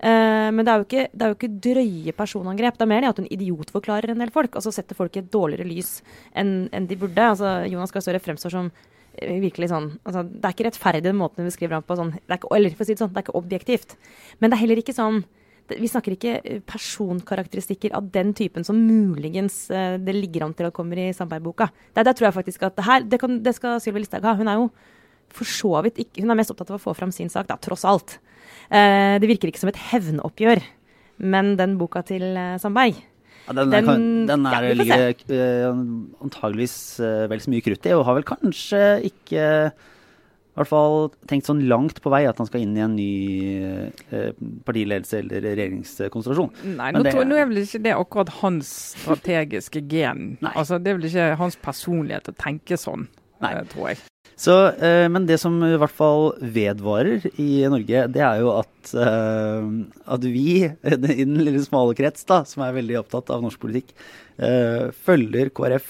Uh, 0.00 0.48
men 0.48 0.64
det 0.64 0.72
er, 0.72 0.80
jo 0.80 0.86
ikke, 0.86 1.02
det 1.12 1.24
er 1.24 1.32
jo 1.32 1.36
ikke 1.36 1.56
drøye 1.66 2.12
personangrep. 2.16 2.78
Det 2.78 2.86
er 2.86 2.88
mer 2.88 3.04
det 3.04 3.10
at 3.10 3.18
hun 3.20 3.28
idiotforklarer 3.28 4.14
en 4.14 4.22
del 4.22 4.32
folk. 4.32 4.54
Altså 4.56 4.72
setter 4.72 4.96
folk 4.96 5.16
i 5.16 5.20
et 5.20 5.28
dårligere 5.32 5.68
lys 5.68 5.98
enn 6.32 6.70
en 6.72 6.86
de 6.88 6.96
burde. 7.00 7.26
Altså 7.34 7.58
Jonas 7.68 7.92
Gahr 7.92 8.06
Støre 8.06 8.22
fremstår 8.24 8.54
som 8.54 8.70
eh, 8.70 9.36
virkelig 9.42 9.68
sånn 9.74 9.90
altså, 10.08 10.24
Det 10.24 10.40
er 10.40 10.56
ikke 10.56 10.68
rettferdig 10.70 11.04
den 11.04 11.20
måten 11.20 11.44
hun 11.44 11.50
beskriver 11.50 11.76
ham 11.76 11.84
på. 11.84 11.98
Sånn, 12.00 12.14
det 12.16 12.32
er 12.32 12.40
ikke, 12.40 12.54
eller 12.56 12.78
for 12.78 12.86
å 12.86 12.88
si 12.88 12.96
det 12.96 13.04
sånn, 13.04 13.12
det 13.12 13.20
er 13.20 13.26
ikke 13.28 13.42
objektivt. 13.42 13.96
Men 14.38 14.48
det 14.48 14.56
er 14.56 14.64
heller 14.64 14.80
ikke 14.80 14.96
sånn 14.96 15.20
Vi 15.78 15.88
snakker 15.90 16.14
ikke 16.16 16.32
eh, 16.40 16.62
personkarakteristikker 16.66 17.94
av 17.96 18.08
den 18.14 18.32
typen 18.36 18.66
som 18.66 18.78
muligens 18.78 19.62
eh, 19.70 19.98
det 20.02 20.14
ligger 20.16 20.46
an 20.46 20.54
til 20.56 20.68
at 20.68 20.76
kommer 20.76 20.98
i 21.00 21.10
Sandberg-boka. 21.16 21.70
Der, 21.94 22.06
der, 22.06 22.14
tror 22.16 22.30
jeg 22.30 22.38
faktisk 22.38 22.64
at 22.68 22.78
det 22.78 22.86
her, 22.86 23.04
det, 23.06 23.20
kan, 23.22 23.38
det 23.44 23.54
skal 23.56 23.78
Sylvi 23.82 24.02
Listhaug 24.02 24.26
ha. 24.28 24.34
Hun 24.38 24.50
er 24.50 24.58
jo 24.60 24.70
for 25.30 25.46
så 25.46 25.70
vidt 25.86 26.00
ikke 26.02 26.24
Hun 26.24 26.32
er 26.32 26.40
mest 26.40 26.50
opptatt 26.50 26.72
av 26.72 26.80
å 26.80 26.82
få 26.82 26.94
fram 26.98 27.12
sin 27.14 27.30
sak, 27.30 27.46
da, 27.50 27.58
tross 27.62 27.86
alt. 27.86 28.18
Eh, 28.70 29.18
det 29.22 29.30
virker 29.30 29.50
ikke 29.50 29.62
som 29.62 29.70
et 29.70 29.84
hevnoppgjør, 29.90 30.62
men 31.30 31.54
den 31.60 31.78
boka 31.80 32.02
til 32.06 32.26
eh, 32.32 32.58
Sandberg 32.62 32.96
ja, 32.96 33.54
den, 33.56 33.70
den, 33.72 33.86
kan, 33.86 34.02
den 34.28 34.44
er 34.46 34.66
ja, 34.68 34.74
ligger 34.76 35.70
antageligvis 36.22 36.74
vel 37.00 37.40
så 37.42 37.50
mye 37.50 37.64
krutt 37.64 37.88
i, 37.88 37.94
og 37.96 38.04
har 38.06 38.18
vel 38.18 38.26
kanskje 38.28 38.82
ikke 39.08 39.46
i 40.50 40.58
hvert 40.58 40.66
fall 40.66 41.04
tenkt 41.30 41.46
sånn 41.46 41.60
langt 41.70 42.00
på 42.02 42.10
vei 42.10 42.24
at 42.26 42.40
han 42.40 42.48
skal 42.48 42.64
inn 42.64 42.74
i 42.74 42.82
en 42.82 42.96
ny 42.98 43.12
eh, 44.10 44.32
partiledelse 44.66 45.20
eller 45.22 45.44
regjeringskonstellasjon. 45.46 46.50
Nei, 46.74 46.88
nå, 46.96 47.04
det, 47.06 47.14
tror, 47.14 47.28
nå, 47.28 47.38
er 47.38 47.46
vel 47.46 47.62
ikke 47.62 47.82
det 47.84 47.94
akkurat 47.94 48.32
hans 48.40 48.72
strategiske 48.98 49.84
gen. 49.90 50.32
Altså, 50.50 50.80
Det 50.82 50.90
er 50.90 50.98
vel 50.98 51.06
ikke 51.06 51.28
hans 51.38 51.56
personlighet 51.62 52.32
å 52.32 52.34
tenke 52.34 52.76
sånn, 52.80 53.06
Nei. 53.40 53.54
Eh, 53.54 53.62
tror 53.70 53.92
jeg. 53.92 54.02
Så, 54.40 54.56
eh, 54.82 55.06
men 55.12 55.28
det 55.28 55.38
som 55.40 55.54
i 55.62 55.78
hvert 55.78 55.94
fall 55.94 56.32
vedvarer 56.42 57.30
i 57.40 57.48
Norge, 57.70 58.04
det 58.10 58.26
er 58.26 58.42
jo 58.42 58.50
at, 58.56 58.92
eh, 59.06 59.70
at 60.16 60.26
vi 60.26 60.48
i 60.66 60.98
den 60.98 61.38
lille 61.44 61.62
smale 61.62 61.94
krets, 61.94 62.26
da, 62.26 62.42
som 62.48 62.66
er 62.66 62.74
veldig 62.74 62.98
opptatt 63.04 63.30
av 63.30 63.46
norsk 63.46 63.62
politikk, 63.62 63.94
følger 65.04 65.50
KrF 65.52 65.88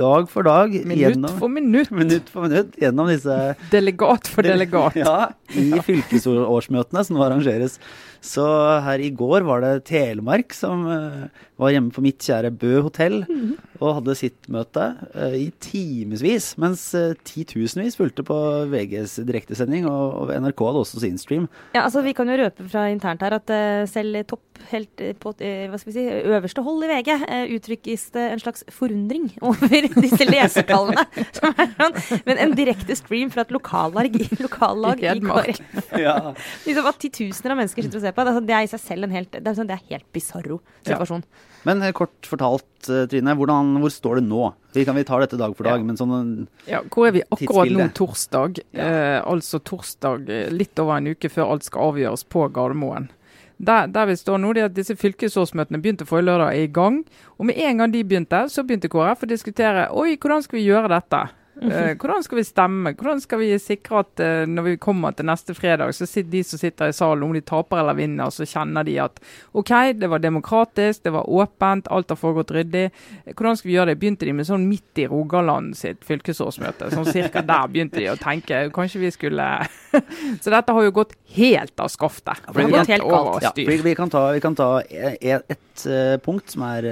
dag 0.00 0.28
for 0.32 0.46
dag. 0.48 0.72
Minutt 0.72 1.02
gjennom, 1.04 1.38
for 1.40 1.52
minutt. 1.52 1.90
Minutt 2.00 2.30
for 2.32 2.48
minutt 2.48 2.76
gjennom 2.80 3.10
disse 3.10 3.40
Delegat 3.72 4.30
for 4.30 4.46
delegat. 4.46 4.96
Ja, 5.00 5.32
i 5.56 5.82
fylkesårsmøtene 5.84 7.04
som 7.06 7.18
nå 7.18 7.26
arrangeres. 7.26 7.78
Så 8.20 8.44
her 8.84 9.00
i 9.00 9.08
går 9.16 9.46
var 9.48 9.62
det 9.64 9.86
Telemark 9.88 10.52
som 10.52 10.84
uh, 10.84 11.24
var 11.60 11.72
hjemme 11.72 11.92
på 11.94 12.02
mitt 12.04 12.20
kjære 12.20 12.50
Bø 12.52 12.82
hotell 12.84 13.22
mm. 13.24 13.54
og 13.80 13.96
hadde 13.96 14.16
sitt 14.18 14.48
møte 14.52 14.90
uh, 15.14 15.36
i 15.36 15.48
timevis, 15.64 16.52
mens 16.60 16.82
uh, 16.92 17.16
titusenvis 17.24 17.96
fulgte 17.96 18.24
på 18.28 18.36
VGs 18.72 19.16
direktesending, 19.24 19.88
og, 19.88 20.18
og, 20.20 20.34
NRK 20.36 20.64
hadde 20.68 20.84
også 20.84 21.00
sin 21.06 21.16
stream. 21.20 21.48
Ja, 21.72 21.86
altså 21.86 22.04
Vi 22.04 22.12
kan 22.16 22.28
jo 22.28 22.36
røpe 22.42 22.68
fra 22.68 22.90
internt 22.92 23.24
her 23.24 23.38
at 23.40 23.54
selv 23.88 24.20
topp 24.28 24.44
helt 24.68 25.00
på 25.22 25.32
hva 25.40 25.78
skal 25.80 25.88
vi 25.88 25.96
si, 25.96 26.04
øverste 26.28 26.62
hold 26.64 26.84
i 26.84 26.90
VG 26.90 27.10
uttrykkes 27.56 28.10
det 28.12 28.26
en 28.34 28.42
slags 28.42 28.66
forundring 28.76 29.30
over 29.48 29.88
disse 30.04 30.26
lesertallene. 30.28 31.04
sånn, 31.36 31.98
men 32.28 32.40
en 32.46 32.56
direkte 32.58 32.96
stream 32.98 33.32
fra 33.32 33.44
et 33.46 33.54
lokallag, 33.54 34.16
lokallag 34.40 35.04
i 35.04 35.18
KrF. 35.20 35.62
Ja. 36.00 36.32
liksom 36.64 36.86
at 36.88 36.98
titusener 37.02 37.54
av 37.54 37.58
mennesker 37.60 37.84
sitter 37.84 38.00
og 38.00 38.04
ser 38.04 38.14
på. 38.16 38.24
Det 38.24 38.32
er, 38.32 38.44
det 38.48 38.56
er 38.56 38.66
i 38.66 38.70
seg 38.70 38.82
selv 38.82 39.06
en 39.06 39.14
helt, 39.14 39.32
det 39.34 39.44
er, 39.44 39.56
sånn, 39.58 39.68
det 39.68 39.76
er 39.76 39.86
helt 39.94 40.06
bisarro 40.14 40.60
situasjon. 40.86 41.24
Ja. 41.26 41.46
Men 41.68 41.82
eh, 41.84 41.92
kort 41.96 42.28
fortalt, 42.28 42.88
eh, 42.88 43.04
Trine, 43.10 43.34
hvordan, 43.36 43.74
hvor 43.82 43.92
står 43.92 44.20
det 44.20 44.26
nå? 44.30 44.42
Vi 44.72 44.84
kan 44.88 44.96
vi 44.96 45.04
ta 45.04 45.18
dette 45.20 45.38
dag 45.40 45.54
for 45.56 45.68
dag, 45.68 45.82
ja. 45.82 45.86
men 45.86 45.98
sånn 45.98 46.46
ja, 46.68 46.80
Hvor 46.88 47.08
er 47.08 47.16
vi 47.18 47.24
akkurat 47.26 47.72
nå 47.74 47.88
torsdag? 47.96 48.62
Eh, 48.72 49.18
altså 49.20 49.60
torsdag 49.60 50.30
litt 50.54 50.80
over 50.80 51.00
en 51.00 51.10
uke 51.12 51.32
før 51.32 51.56
alt 51.56 51.66
skal 51.66 51.92
avgjøres 51.92 52.24
på 52.30 52.46
Gardermoen. 52.54 53.10
Der, 53.60 53.86
der, 53.92 54.06
vi 54.08 54.16
står 54.16 54.38
nå, 54.40 54.52
det 54.56 54.62
er 54.62 54.70
at 54.70 54.76
disse 54.76 54.96
fylkesårsmøtene 54.96 55.82
begynte 55.82 56.06
forrige 56.08 56.30
lørdag 56.30 56.56
er 56.56 56.64
i 56.64 56.72
gang. 56.72 57.02
Og 57.36 57.46
med 57.46 57.60
en 57.60 57.82
gang 57.82 57.92
de 57.92 58.04
begynte, 58.04 58.46
så 58.48 58.64
begynte 58.64 58.88
KrF 58.88 59.26
å 59.26 59.28
diskutere 59.28 59.90
oi, 59.92 60.14
hvordan 60.16 60.46
skal 60.46 60.58
vi 60.58 60.64
gjøre 60.64 60.88
dette. 60.94 61.20
Uh, 61.60 61.92
hvordan 62.00 62.22
skal 62.24 62.38
vi 62.38 62.44
stemme? 62.46 62.92
Hvordan 62.96 63.20
skal 63.20 63.40
vi 63.42 63.50
sikre 63.60 64.00
at 64.00 64.22
uh, 64.24 64.48
når 64.48 64.64
vi 64.64 64.76
kommer 64.80 65.12
til 65.12 65.26
neste 65.28 65.54
fredag, 65.56 65.92
så 65.92 66.06
sitter 66.08 66.30
de 66.32 66.42
som 66.46 66.60
sitter 66.60 66.88
i 66.88 66.96
salen, 66.96 67.26
om 67.26 67.34
de 67.36 67.42
taper 67.44 67.82
eller 67.82 67.98
vinner, 67.98 68.32
så 68.32 68.46
kjenner 68.48 68.86
de 68.88 68.96
at 69.04 69.20
OK, 69.52 69.72
det 70.00 70.08
var 70.10 70.24
demokratisk, 70.24 71.02
det 71.04 71.12
var 71.12 71.28
åpent, 71.28 71.90
alt 71.92 72.12
har 72.12 72.20
foregått 72.20 72.54
ryddig. 72.56 72.86
Hvordan 73.34 73.60
skal 73.60 73.68
vi 73.68 73.76
gjøre 73.76 73.92
det? 73.92 73.98
Begynte 74.00 74.28
de 74.28 74.34
med 74.36 74.48
sånn 74.48 74.64
midt 74.70 75.02
i 75.02 75.06
Rogaland 75.10 75.76
sitt 75.76 76.04
fylkesårsmøte? 76.08 76.88
Sånn 76.94 77.08
cirka 77.10 77.44
der 77.44 77.68
begynte 77.68 78.00
de 78.00 78.08
å 78.12 78.18
tenke. 78.20 78.66
Kanskje 78.74 79.04
vi 79.04 79.12
skulle 79.14 79.50
Så 80.42 80.52
dette 80.52 80.72
har 80.72 80.84
jo 80.86 80.92
gått 80.94 81.16
helt 81.36 81.82
av 81.82 81.90
skaftet. 81.92 82.40
Ja, 82.46 82.54
det 82.54 82.66
har 82.68 82.74
gått 82.78 82.92
helt 82.94 83.08
galt. 83.10 83.44
Ja, 83.44 83.52
vi, 83.56 83.94
kan 83.98 84.12
ta, 84.12 84.24
vi 84.36 84.42
kan 84.42 84.56
ta 84.56 84.68
et, 84.86 85.44
et 85.50 85.84
uh, 85.90 86.16
punkt 86.22 86.54
som 86.54 86.64
er 86.68 86.86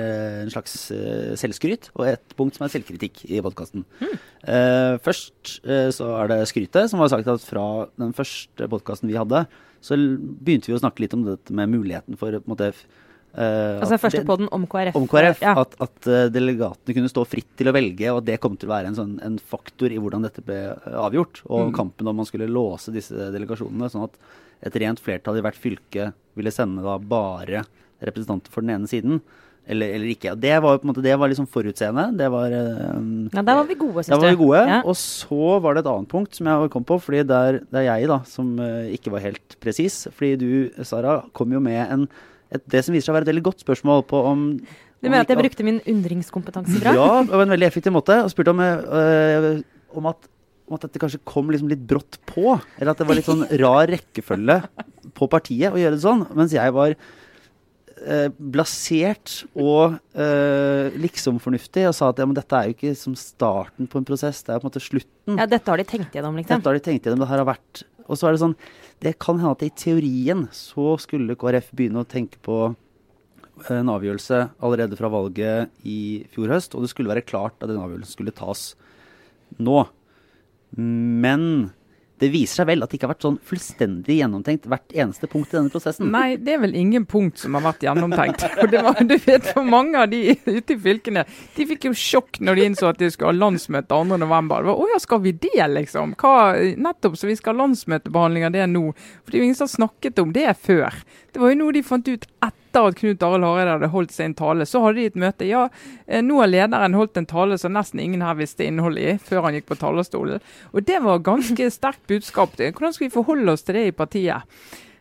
en 0.44 0.50
slags 0.52 0.74
selvskryt, 1.38 1.92
og 1.96 2.08
et 2.10 2.36
punkt 2.38 2.58
som 2.58 2.66
er 2.66 2.74
selvkritikk 2.74 3.22
i 3.30 3.40
podkasten. 3.44 3.86
Hmm. 4.02 4.18
Uh, 4.46 4.94
først 5.02 5.58
uh, 5.66 5.88
så 5.94 6.12
er 6.20 6.30
det 6.30 6.38
skrytet, 6.50 6.92
som 6.92 7.02
var 7.02 7.10
sagt 7.10 7.26
at 7.30 7.42
fra 7.42 7.88
den 7.98 8.14
første 8.14 8.68
podkasten 8.70 9.10
vi 9.10 9.18
hadde, 9.18 9.44
så 9.82 9.98
begynte 9.98 10.70
vi 10.70 10.76
å 10.76 10.80
snakke 10.82 11.04
litt 11.04 11.14
om 11.16 11.24
dette 11.26 11.54
med 11.54 11.70
muligheten 11.72 12.18
for 12.20 12.34
på 12.34 12.44
en 12.44 12.56
måte 12.56 12.72
Uh, 13.38 13.76
altså 13.76 13.92
den 13.92 14.00
første 14.00 14.20
podden 14.26 14.48
om 14.56 14.62
KrF. 14.66 14.96
Om 14.98 15.04
KrF, 15.06 15.42
ja. 15.44 15.52
At, 15.60 15.74
at 15.84 16.06
delegatene 16.32 16.94
kunne 16.96 17.10
stå 17.12 17.22
fritt 17.28 17.50
til 17.60 17.68
å 17.68 17.74
velge, 17.76 18.08
og 18.08 18.22
at 18.22 18.26
det 18.26 18.38
kom 18.42 18.56
til 18.58 18.66
å 18.66 18.72
være 18.72 18.88
en, 18.88 18.96
sånn, 18.96 19.12
en 19.22 19.36
faktor 19.52 19.92
i 19.94 19.98
hvordan 20.00 20.24
dette 20.24 20.42
ble 20.42 20.56
avgjort. 20.88 21.42
Og 21.44 21.68
mm. 21.68 21.74
kampen 21.76 22.08
om 22.08 22.18
man 22.18 22.26
skulle 22.26 22.48
låse 22.50 22.90
disse 22.90 23.28
delegasjonene, 23.34 23.90
sånn 23.92 24.08
at 24.08 24.16
et 24.66 24.80
rent 24.80 25.04
flertall 25.04 25.38
i 25.38 25.44
hvert 25.44 25.60
fylke 25.60 26.08
ville 26.40 26.54
sende 26.56 26.82
da 26.82 26.96
bare 26.98 27.62
representanter 28.08 28.50
for 28.54 28.64
den 28.64 28.74
ene 28.74 28.90
siden 28.90 29.20
eller, 29.68 29.90
eller, 29.98 30.08
ikke. 30.14 30.32
Det 30.40 30.54
var 30.64 30.78
på 30.80 30.86
en 30.86 30.90
måte, 30.90 31.02
det 31.04 31.14
var 31.20 31.28
liksom 31.28 31.46
forutseende. 31.52 32.06
Det 32.16 32.28
var 32.32 32.54
um, 32.96 33.28
Ja, 33.34 33.42
der 33.44 33.58
var 33.58 33.66
vi 33.68 33.76
gode, 33.76 34.00
syns 34.00 34.14
du. 34.14 34.22
Var 34.22 34.32
vi 34.32 34.40
gode. 34.40 34.62
Ja. 34.70 34.78
Og 34.88 34.96
så 34.96 35.58
var 35.64 35.76
det 35.76 35.82
et 35.84 35.90
annet 35.92 36.08
punkt 36.08 36.38
som 36.38 36.48
jeg 36.48 36.70
kom 36.72 36.86
på, 36.88 36.96
fordi 37.04 37.20
der, 37.28 37.60
det 37.68 37.82
er 37.82 37.88
jeg 37.90 38.08
da, 38.08 38.22
som 38.28 38.54
uh, 38.56 38.88
ikke 38.94 39.12
var 39.12 39.26
helt 39.26 39.58
presis. 39.60 40.06
Fordi 40.16 40.32
du, 40.40 40.84
Sara, 40.88 41.18
kom 41.36 41.52
jo 41.52 41.60
med 41.60 41.82
en, 41.84 42.06
et, 42.48 42.64
det 42.64 42.82
som 42.86 42.96
viser 42.96 43.10
seg 43.10 43.12
å 43.12 43.18
være 43.18 43.28
et 43.28 43.32
veldig 43.34 43.44
godt 43.50 43.66
spørsmål 43.66 44.06
på 44.08 44.22
om 44.30 44.48
Du 44.56 45.10
mener 45.10 45.26
at 45.26 45.34
jeg 45.34 45.42
brukte 45.42 45.68
min 45.68 45.82
undringskompetanse 45.84 46.80
bra? 46.80 46.96
Ja, 46.96 47.12
på 47.28 47.44
en 47.44 47.54
veldig 47.58 47.68
effektiv 47.68 47.92
måte. 47.98 48.22
Og 48.24 48.32
spurte 48.32 48.56
om, 48.56 48.64
uh, 48.64 49.52
om, 50.00 50.10
at, 50.14 50.32
om 50.70 50.80
at 50.80 50.88
dette 50.88 51.04
kanskje 51.04 51.20
kom 51.28 51.52
liksom 51.52 51.68
litt 51.68 51.84
brått 51.92 52.22
på. 52.32 52.56
Eller 52.80 52.96
at 52.96 53.04
det 53.04 53.12
var 53.12 53.20
litt 53.20 53.28
sånn 53.28 53.44
rar 53.60 53.92
rekkefølge 53.92 54.62
på 55.12 55.28
partiet 55.28 55.76
å 55.76 55.80
gjøre 55.80 56.00
det 56.00 56.06
sånn. 56.08 56.24
Mens 56.32 56.56
jeg 56.56 56.72
var 56.80 56.96
eh, 58.06 58.28
blasert 58.38 59.42
og 59.58 59.98
eh, 60.14 60.94
liksom-fornuftig 61.00 61.86
og 61.88 61.94
sa 61.96 62.10
at 62.12 62.20
ja, 62.22 62.26
men 62.28 62.36
dette 62.38 62.56
er 62.58 62.70
jo 62.70 62.76
ikke 62.76 62.94
som 62.98 63.14
starten 63.18 63.88
på 63.90 64.00
en 64.00 64.08
prosess, 64.08 64.42
det 64.46 64.54
er 64.54 64.62
på 64.62 64.68
en 64.68 64.72
måte 64.72 64.84
slutten. 64.84 65.38
Ja, 65.38 65.46
Dette 65.50 65.72
har 65.72 65.80
de 65.80 65.86
tenkt 65.88 66.14
gjennom, 66.16 66.36
liksom? 66.38 66.58
Dette 66.58 66.70
har 66.70 66.78
de 66.78 66.84
tenkt 66.84 67.06
gjennom, 67.08 67.22
det 67.24 67.30
her 67.30 67.42
har 67.42 67.50
vært 67.50 67.84
Og 68.08 68.16
så 68.16 68.28
er 68.28 68.34
det 68.34 68.40
sånn 68.40 68.54
Det 69.04 69.14
kan 69.20 69.36
hende 69.40 69.52
at 69.56 69.64
i 69.66 69.72
teorien 69.76 70.46
så 70.54 70.94
skulle 71.02 71.36
KrF 71.38 71.72
begynne 71.76 72.04
å 72.04 72.08
tenke 72.08 72.40
på 72.44 72.70
en 73.68 73.90
avgjørelse 73.90 74.38
allerede 74.62 74.96
fra 74.98 75.10
valget 75.10 75.72
i 75.82 76.24
fjor 76.30 76.52
høst, 76.54 76.76
og 76.78 76.84
det 76.84 76.92
skulle 76.92 77.10
være 77.10 77.26
klart 77.26 77.56
at 77.58 77.66
den 77.66 77.80
avgjørelsen 77.82 78.14
skulle 78.14 78.34
tas 78.34 78.68
nå. 79.58 79.80
Men 80.78 81.72
det 82.20 82.30
viser 82.32 82.62
seg 82.62 82.68
vel 82.70 82.84
at 82.84 82.90
det 82.90 82.98
ikke 82.98 83.08
har 83.08 83.14
vært 83.14 83.26
sånn 83.26 83.38
fullstendig 83.50 84.18
gjennomtenkt 84.18 84.66
hvert 84.70 84.94
eneste 84.94 85.28
punkt 85.30 85.52
i 85.52 85.58
denne 85.58 85.72
prosessen? 85.72 86.10
Nei, 86.12 86.36
det 86.42 86.56
er 86.56 86.62
vel 86.62 86.76
ingen 86.78 87.06
punkt 87.08 87.40
som 87.42 87.56
har 87.58 87.64
vært 87.68 87.86
gjennomtenkt. 87.86 88.44
Og 88.62 88.72
det 88.72 88.82
var, 88.86 88.98
du 89.00 89.16
vet, 89.16 89.50
For 89.54 89.66
mange 89.66 90.02
av 90.02 90.10
de 90.12 90.34
ute 90.34 90.74
i 90.74 90.78
fylkene 90.88 91.24
de 91.56 91.68
fikk 91.72 91.88
jo 91.88 91.94
sjokk 91.96 92.40
når 92.44 92.58
de 92.58 92.66
innså 92.68 92.90
at 92.90 93.00
de 93.00 93.10
skulle 93.12 93.32
ha 93.32 93.38
landsmøte 93.38 93.88
2.11. 93.94 94.18
Det 94.18 94.30
var, 94.32 94.70
Å 94.74 94.88
ja, 94.92 95.00
skal 95.02 95.22
vi 95.24 95.34
det, 95.46 95.64
liksom? 95.74 96.14
Hva, 96.20 96.34
nettopp 96.78 97.18
så 97.18 97.30
vi 97.30 97.38
skal 97.38 97.56
ha 97.56 97.64
landsmøtebehandling 97.64 98.48
av 98.48 98.54
det 98.56 98.66
nå. 98.70 98.84
For 99.22 99.32
det 99.32 99.38
er 99.38 99.44
jo 99.44 99.50
ingen 99.50 99.58
som 99.58 99.68
har 99.68 99.76
snakket 99.76 100.22
om 100.22 100.34
det 100.36 100.48
før. 100.62 101.02
Det 101.32 101.42
var 101.42 101.54
jo 101.54 101.60
noe 101.62 101.76
de 101.76 101.84
fant 101.86 102.08
ut 102.08 102.26
etter 102.26 102.67
etter 102.78 102.94
at 102.94 102.98
Knut 102.98 103.24
Arild 103.26 103.46
Hareide 103.46 103.76
hadde 103.76 103.92
holdt 103.92 104.14
sin 104.14 104.34
tale, 104.38 104.66
så 104.66 104.82
hadde 104.84 105.00
de 105.00 105.06
et 105.10 105.18
møte. 105.18 105.46
Ja, 105.48 105.68
eh, 106.06 106.22
nå 106.24 106.40
har 106.42 106.50
lederen 106.50 106.96
holdt 106.98 107.18
en 107.18 107.28
tale 107.28 107.58
som 107.58 107.74
nesten 107.74 108.02
ingen 108.02 108.24
her 108.24 108.38
visste 108.38 108.66
innholdet 108.66 109.04
i, 109.04 109.16
før 109.22 109.48
han 109.48 109.58
gikk 109.58 109.70
på 109.70 109.78
talerstolen. 109.80 110.42
Og 110.72 110.84
det 110.86 111.00
var 111.04 111.24
ganske 111.26 111.70
sterkt 111.78 112.04
budskap. 112.10 112.58
Hvordan 112.58 112.94
skal 112.94 113.08
vi 113.08 113.16
forholde 113.16 113.54
oss 113.54 113.66
til 113.66 113.78
det 113.78 113.88
i 113.88 113.96
partiet? 113.96 114.46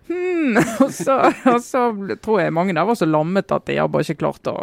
Hmm. 0.07 0.55
Og, 0.85 0.91
så, 0.95 1.17
og, 1.51 1.57
så, 1.59 1.81
tror 2.23 2.37
jeg 2.39 2.53
mange 2.55 2.71
der 2.71 2.85
var 2.87 2.95
så 2.95 3.03
lammet 3.03 3.51
at 3.51 3.65
de 3.67 3.75
har 3.75 3.89
bare 3.91 4.05
ikke 4.05 4.21
klart 4.21 4.47
å 4.47 4.53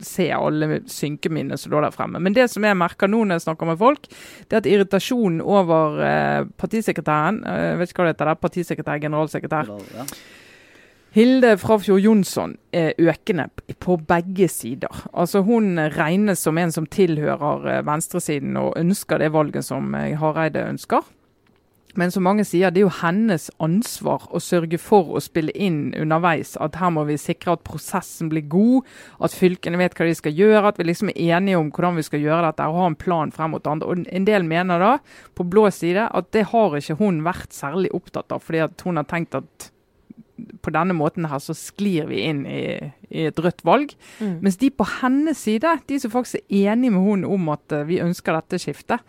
se 0.00 0.30
alle 0.32 0.78
synkeminnene 0.88 1.58
som 1.60 1.74
lå 1.74 1.82
der 1.84 1.92
fremme. 1.92 2.22
Men 2.24 2.32
det 2.32 2.46
som 2.48 2.64
jeg 2.64 2.78
merker 2.80 3.10
nå 3.12 3.20
når 3.26 3.36
jeg 3.36 3.44
snakker 3.44 3.68
med 3.68 3.76
folk, 3.82 4.08
det 4.48 4.56
er 4.56 4.62
at 4.62 4.70
irritasjonen 4.70 5.42
over 5.44 6.00
eh, 6.00 6.48
partisekretæren 6.56 7.42
jeg 7.44 7.76
vet 7.82 7.92
ikke 7.92 8.00
hva 8.00 8.08
det 8.08 8.16
heter, 8.16 8.32
partisekretær, 8.46 9.04
generalsekretær. 9.04 9.74
Hilde 11.16 11.54
Frafjord 11.56 12.02
Jonsson 12.04 12.50
er 12.76 12.90
økende 13.00 13.46
på 13.80 13.94
begge 13.96 14.50
sider. 14.52 14.92
Altså 15.16 15.40
Hun 15.46 15.78
regnes 15.94 16.42
som 16.44 16.58
en 16.60 16.72
som 16.74 16.84
tilhører 16.92 17.62
eh, 17.72 17.84
venstresiden 17.88 18.58
og 18.60 18.74
ønsker 18.76 19.22
det 19.22 19.30
valget 19.32 19.64
som 19.64 19.94
eh, 19.96 20.12
Hareide 20.20 20.66
ønsker. 20.68 21.06
Men 21.96 22.10
som 22.12 22.26
mange 22.28 22.44
sier, 22.44 22.68
det 22.68 22.82
er 22.82 22.84
jo 22.84 22.98
hennes 22.98 23.46
ansvar 23.64 24.26
å 24.28 24.42
sørge 24.44 24.76
for 24.76 25.14
å 25.16 25.22
spille 25.24 25.54
inn 25.56 25.94
underveis. 25.96 26.52
At 26.60 26.76
her 26.76 26.92
må 26.92 27.06
vi 27.08 27.16
sikre 27.16 27.54
at 27.56 27.64
prosessen 27.64 28.28
blir 28.28 28.44
god, 28.52 28.84
at 29.16 29.32
fylkene 29.32 29.80
vet 29.80 29.96
hva 29.96 30.10
de 30.10 30.18
skal 30.18 30.36
gjøre. 30.36 30.66
At 30.68 30.76
vi 30.76 30.84
liksom 30.90 31.14
er 31.14 31.38
enige 31.38 31.62
om 31.62 31.70
hvordan 31.72 31.96
vi 31.96 32.04
skal 32.04 32.20
gjøre 32.26 32.50
dette 32.50 32.66
og 32.68 32.76
ha 32.82 32.90
en 32.90 32.98
plan 33.06 33.32
frem 33.32 33.56
mot 33.56 33.72
andre. 33.72 33.88
Og 33.88 34.04
En 34.04 34.28
del 34.28 34.44
mener 34.44 34.84
da, 34.84 34.92
på 35.32 35.48
blå 35.48 35.64
side, 35.72 36.10
at 36.12 36.28
det 36.36 36.44
har 36.52 36.76
ikke 36.76 36.98
hun 37.00 37.24
vært 37.24 37.56
særlig 37.56 37.94
opptatt 37.96 38.36
av. 38.36 38.44
Fordi 38.44 38.62
at 38.68 38.84
hun 38.84 39.00
har 39.00 39.08
tenkt 39.08 39.40
at 39.40 39.70
på 40.36 40.72
denne 40.74 40.96
måten 40.96 41.26
her 41.30 41.40
så 41.42 41.54
sklir 41.56 42.08
vi 42.10 42.22
inn 42.28 42.42
i, 42.48 42.62
i 43.08 43.26
et 43.30 43.40
rødt 43.40 43.64
valg. 43.66 43.94
Mm. 44.20 44.38
Mens 44.44 44.58
de 44.60 44.70
på 44.70 44.86
hennes 44.98 45.40
side, 45.46 45.72
de 45.88 46.00
som 46.02 46.12
faktisk 46.12 46.40
er 46.42 46.74
enige 46.74 46.94
med 46.94 47.04
hun 47.06 47.26
om 47.28 47.50
at 47.54 47.72
eh, 47.72 47.86
vi 47.88 48.02
ønsker 48.04 48.36
dette 48.36 48.60
skiftet, 48.62 49.04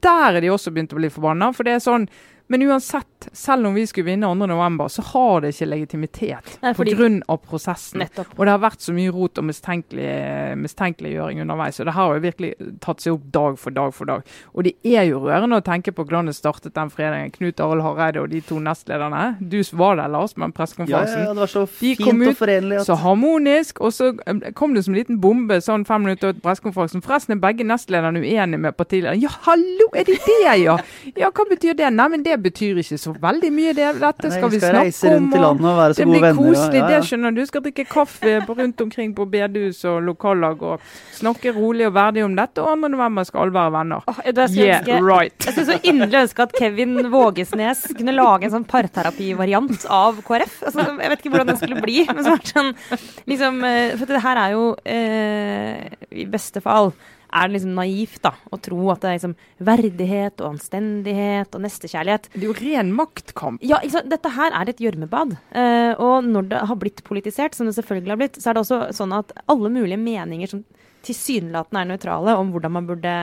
der 0.00 0.36
er 0.36 0.40
de 0.40 0.52
også 0.52 0.72
begynt 0.72 0.94
å 0.96 1.00
bli 1.00 1.12
forbanna. 1.12 1.50
For 1.56 1.68
det 1.68 1.76
er 1.76 1.84
sånn 1.84 2.08
Men 2.50 2.64
uansett, 2.66 3.28
selv 3.36 3.68
om 3.68 3.76
vi 3.76 3.84
skulle 3.86 4.08
vinne 4.10 4.26
2.11, 4.26 4.88
så 4.90 5.02
har 5.12 5.44
det 5.44 5.52
ikke 5.54 5.68
legitimitet 5.70 6.56
pga. 6.60 7.36
prosessen. 7.46 8.00
Nettopp. 8.02 8.32
Og 8.36 8.42
det 8.46 8.50
har 8.56 8.62
vært 8.64 8.82
så 8.82 8.94
mye 8.96 9.12
rot 9.14 9.38
og 9.38 9.46
mistenkelig, 9.46 10.08
mistenkeliggjøring 10.58 11.40
underveis. 11.44 11.78
Og 11.80 11.86
det 11.86 11.94
har 11.94 12.14
jo 12.16 12.24
virkelig 12.24 12.50
tatt 12.82 13.04
seg 13.04 13.14
opp 13.14 13.28
dag 13.34 13.58
for 13.60 13.76
dag 13.76 13.94
for 13.94 14.10
dag. 14.10 14.24
Og 14.54 14.66
det 14.66 14.74
er 14.82 15.06
jo 15.10 15.20
rørende 15.22 15.60
å 15.60 15.64
tenke 15.64 15.94
på 15.94 16.04
hvordan 16.04 16.30
det 16.30 16.34
startet 16.38 16.74
den 16.74 16.90
fredagen. 16.90 17.30
Knut 17.36 17.62
Arild 17.62 17.84
Hareide 17.86 18.24
og 18.24 18.30
de 18.32 18.40
to 18.44 18.58
nestlederne. 18.62 19.36
Du 19.40 19.60
var 19.78 20.00
der, 20.00 20.10
Lars, 20.10 20.34
med 20.36 20.50
Ja, 20.50 20.56
pressekonferansen. 20.58 21.20
ja, 21.20 21.28
ja, 21.28 21.34
det 21.34 21.44
var 21.44 21.52
så 21.54 21.64
De 21.68 21.94
fint 21.94 22.02
kom 22.02 22.20
og 22.22 22.32
ut 22.32 22.38
forenlig 22.40 22.80
at 22.80 22.86
Så 22.86 22.96
harmonisk, 23.04 23.80
og 23.80 23.92
så 23.94 24.10
eh, 24.26 24.50
kom 24.58 24.74
det 24.74 24.84
som 24.84 24.94
en 24.94 24.98
liten 24.98 25.20
bombe 25.22 25.60
sånn 25.62 25.86
fem 25.86 26.02
minutter 26.02 26.34
ut 26.34 26.42
pressekonferansen. 26.42 27.02
Forresten 27.06 27.36
er 27.36 27.42
begge 27.46 27.66
nestlederne 27.68 28.18
uenige 28.18 28.58
med 28.58 28.76
partilederen. 28.76 29.20
Ja, 29.22 29.30
hallo, 29.46 29.90
er 29.94 30.04
de 30.08 30.18
det, 30.26 30.40
ja? 30.64 30.76
Ja, 31.16 31.30
hva 31.30 31.46
betyr 31.48 31.76
det? 31.78 31.92
Nei, 31.94 32.08
men 32.08 32.24
det 32.26 32.39
betyr 32.42 32.78
ikke 32.82 32.98
så 32.98 33.12
veldig 33.20 33.50
mye, 33.52 33.72
det. 33.76 33.88
Dette 34.00 34.28
Nei, 34.28 34.36
skal 34.38 34.50
vi 34.50 34.58
skal 34.60 34.74
reise 34.76 35.00
snakke 35.06 35.40
om. 35.44 35.64
og- 35.64 35.70
og 35.70 35.78
være 35.80 35.94
så 35.94 35.96
det 35.96 36.06
gode 36.06 36.20
blir 36.20 36.34
koselig, 36.40 36.80
ja, 36.80 36.86
det 36.88 37.00
skjønner 37.08 37.34
du. 37.34 37.46
Skal 37.46 37.60
drikke 37.62 37.86
kaffe 37.88 38.34
på, 38.46 38.56
rundt 38.58 38.80
omkring 38.80 39.14
på 39.14 39.26
bedehus 39.30 39.84
og 39.84 40.02
lokallag 40.02 40.62
og 40.62 40.80
snakke 41.12 41.54
rolig 41.54 41.86
og 41.86 41.94
verdig 41.94 42.24
om 42.24 42.34
dette. 42.36 42.58
Og 42.62 42.76
2. 42.80 42.88
november 42.88 43.24
skal 43.24 43.40
alle 43.42 43.52
være 43.52 43.72
venner. 43.72 44.02
Oh, 44.08 44.14
jeg, 44.24 44.34
jeg, 44.34 44.50
Yeah, 44.60 44.80
ønske, 44.80 45.02
right. 45.04 45.34
jeg 45.46 45.52
skulle 45.54 45.66
så 45.66 45.80
inderlig 45.84 46.20
ønske 46.22 46.42
at 46.42 46.52
Kevin 46.58 46.96
Vågesnes 47.10 47.86
kunne 47.96 48.12
lage 48.14 48.44
en 48.44 48.50
sånn 48.50 48.66
parterapivariant 48.66 49.86
av 49.90 50.20
KrF. 50.26 50.62
Altså, 50.66 50.86
jeg 51.00 51.10
vet 51.10 51.18
ikke 51.24 51.30
hvordan 51.34 51.46
den 51.46 51.56
skulle 51.60 51.80
bli. 51.82 52.04
Men 52.06 52.24
så 52.24 52.36
det 52.36 52.52
sånn, 52.54 52.74
liksom, 53.28 53.64
eh, 53.64 53.96
for 53.96 54.06
det 54.06 54.22
her 54.22 54.36
er 54.36 54.50
jo 54.52 54.76
eh, 54.86 55.88
i 56.12 56.24
beste 56.26 56.60
fall 56.62 56.92
er 57.30 57.48
det 57.48 57.56
liksom 57.56 57.76
naivt 57.78 58.22
da, 58.24 58.34
å 58.50 58.58
tro 58.62 58.80
at 58.92 59.04
det 59.04 59.10
er 59.10 59.18
liksom 59.18 59.36
verdighet 59.70 60.42
og 60.42 60.56
anstendighet 60.56 61.54
og 61.56 61.64
nestekjærlighet. 61.64 62.28
Det 62.34 62.42
er 62.42 62.48
jo 62.48 62.58
ren 62.58 62.92
maktkamp. 62.96 63.62
Ja, 63.64 63.80
liksom. 63.84 64.08
Dette 64.10 64.34
her 64.34 64.54
er 64.56 64.70
et 64.70 64.82
gjørmebad. 64.82 65.36
Uh, 65.54 65.94
og 66.02 66.26
når 66.26 66.50
det 66.50 66.64
har 66.70 66.80
blitt 66.80 67.04
politisert, 67.06 67.56
som 67.56 67.68
det 67.68 67.76
selvfølgelig 67.78 68.14
har 68.14 68.22
blitt, 68.22 68.40
så 68.40 68.50
er 68.50 68.58
det 68.58 68.64
også 68.64 68.82
sånn 68.96 69.16
at 69.16 69.34
alle 69.50 69.72
mulige 69.72 70.00
meninger 70.00 70.50
som 70.50 70.64
tilsynelatende 71.06 71.80
er 71.80 71.88
nøytrale 71.88 72.34
om 72.36 72.50
hvordan 72.52 72.74
man 72.74 72.88
burde 72.88 73.14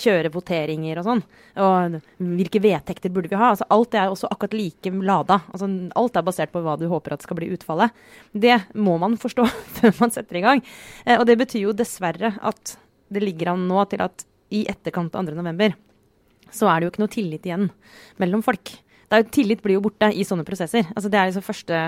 kjøre 0.00 0.32
voteringer 0.34 0.98
og 1.00 1.06
sånn, 1.06 1.22
og 1.62 1.98
hvilke 2.18 2.60
vedtekter 2.62 3.12
burde 3.14 3.30
vi 3.30 3.38
ha, 3.38 3.52
altså 3.52 3.66
alt 3.72 3.94
er 3.96 4.10
også 4.10 4.28
akkurat 4.32 4.56
like 4.58 4.90
lada. 5.06 5.40
Altså, 5.54 5.68
alt 6.00 6.18
er 6.18 6.26
basert 6.26 6.52
på 6.54 6.64
hva 6.64 6.76
du 6.80 6.88
håper 6.90 7.14
at 7.14 7.24
skal 7.24 7.38
bli 7.38 7.52
utfallet. 7.54 7.94
Det 8.32 8.58
må 8.74 8.98
man 9.02 9.16
forstå 9.20 9.46
før 9.78 9.94
man 10.02 10.14
setter 10.14 10.40
i 10.40 10.44
gang. 10.44 10.64
Uh, 11.06 11.20
og 11.20 11.28
det 11.30 11.38
betyr 11.40 11.68
jo 11.68 11.76
dessverre 11.76 12.34
at 12.42 12.76
det 13.12 13.22
ligger 13.22 13.52
an 13.52 13.66
nå 13.68 13.84
til 13.90 14.04
at 14.04 14.24
i 14.54 14.64
etterkant 14.70 15.14
av 15.16 15.26
2. 15.26 15.34
november 15.36 15.74
så 16.54 16.68
er 16.70 16.80
det 16.80 16.86
jo 16.86 16.92
ikke 16.92 17.02
noe 17.02 17.12
tillit 17.12 17.46
igjen 17.48 17.68
mellom 18.22 18.42
folk. 18.46 18.70
Det 19.04 19.16
er 19.16 19.24
jo, 19.24 19.30
tillit 19.36 19.62
blir 19.62 19.76
jo 19.76 19.82
borte 19.84 20.08
i 20.14 20.24
sånne 20.26 20.46
prosesser. 20.46 20.86
Altså 20.94 21.10
det, 21.12 21.18
er 21.18 21.28
liksom 21.28 21.44
første, 21.44 21.80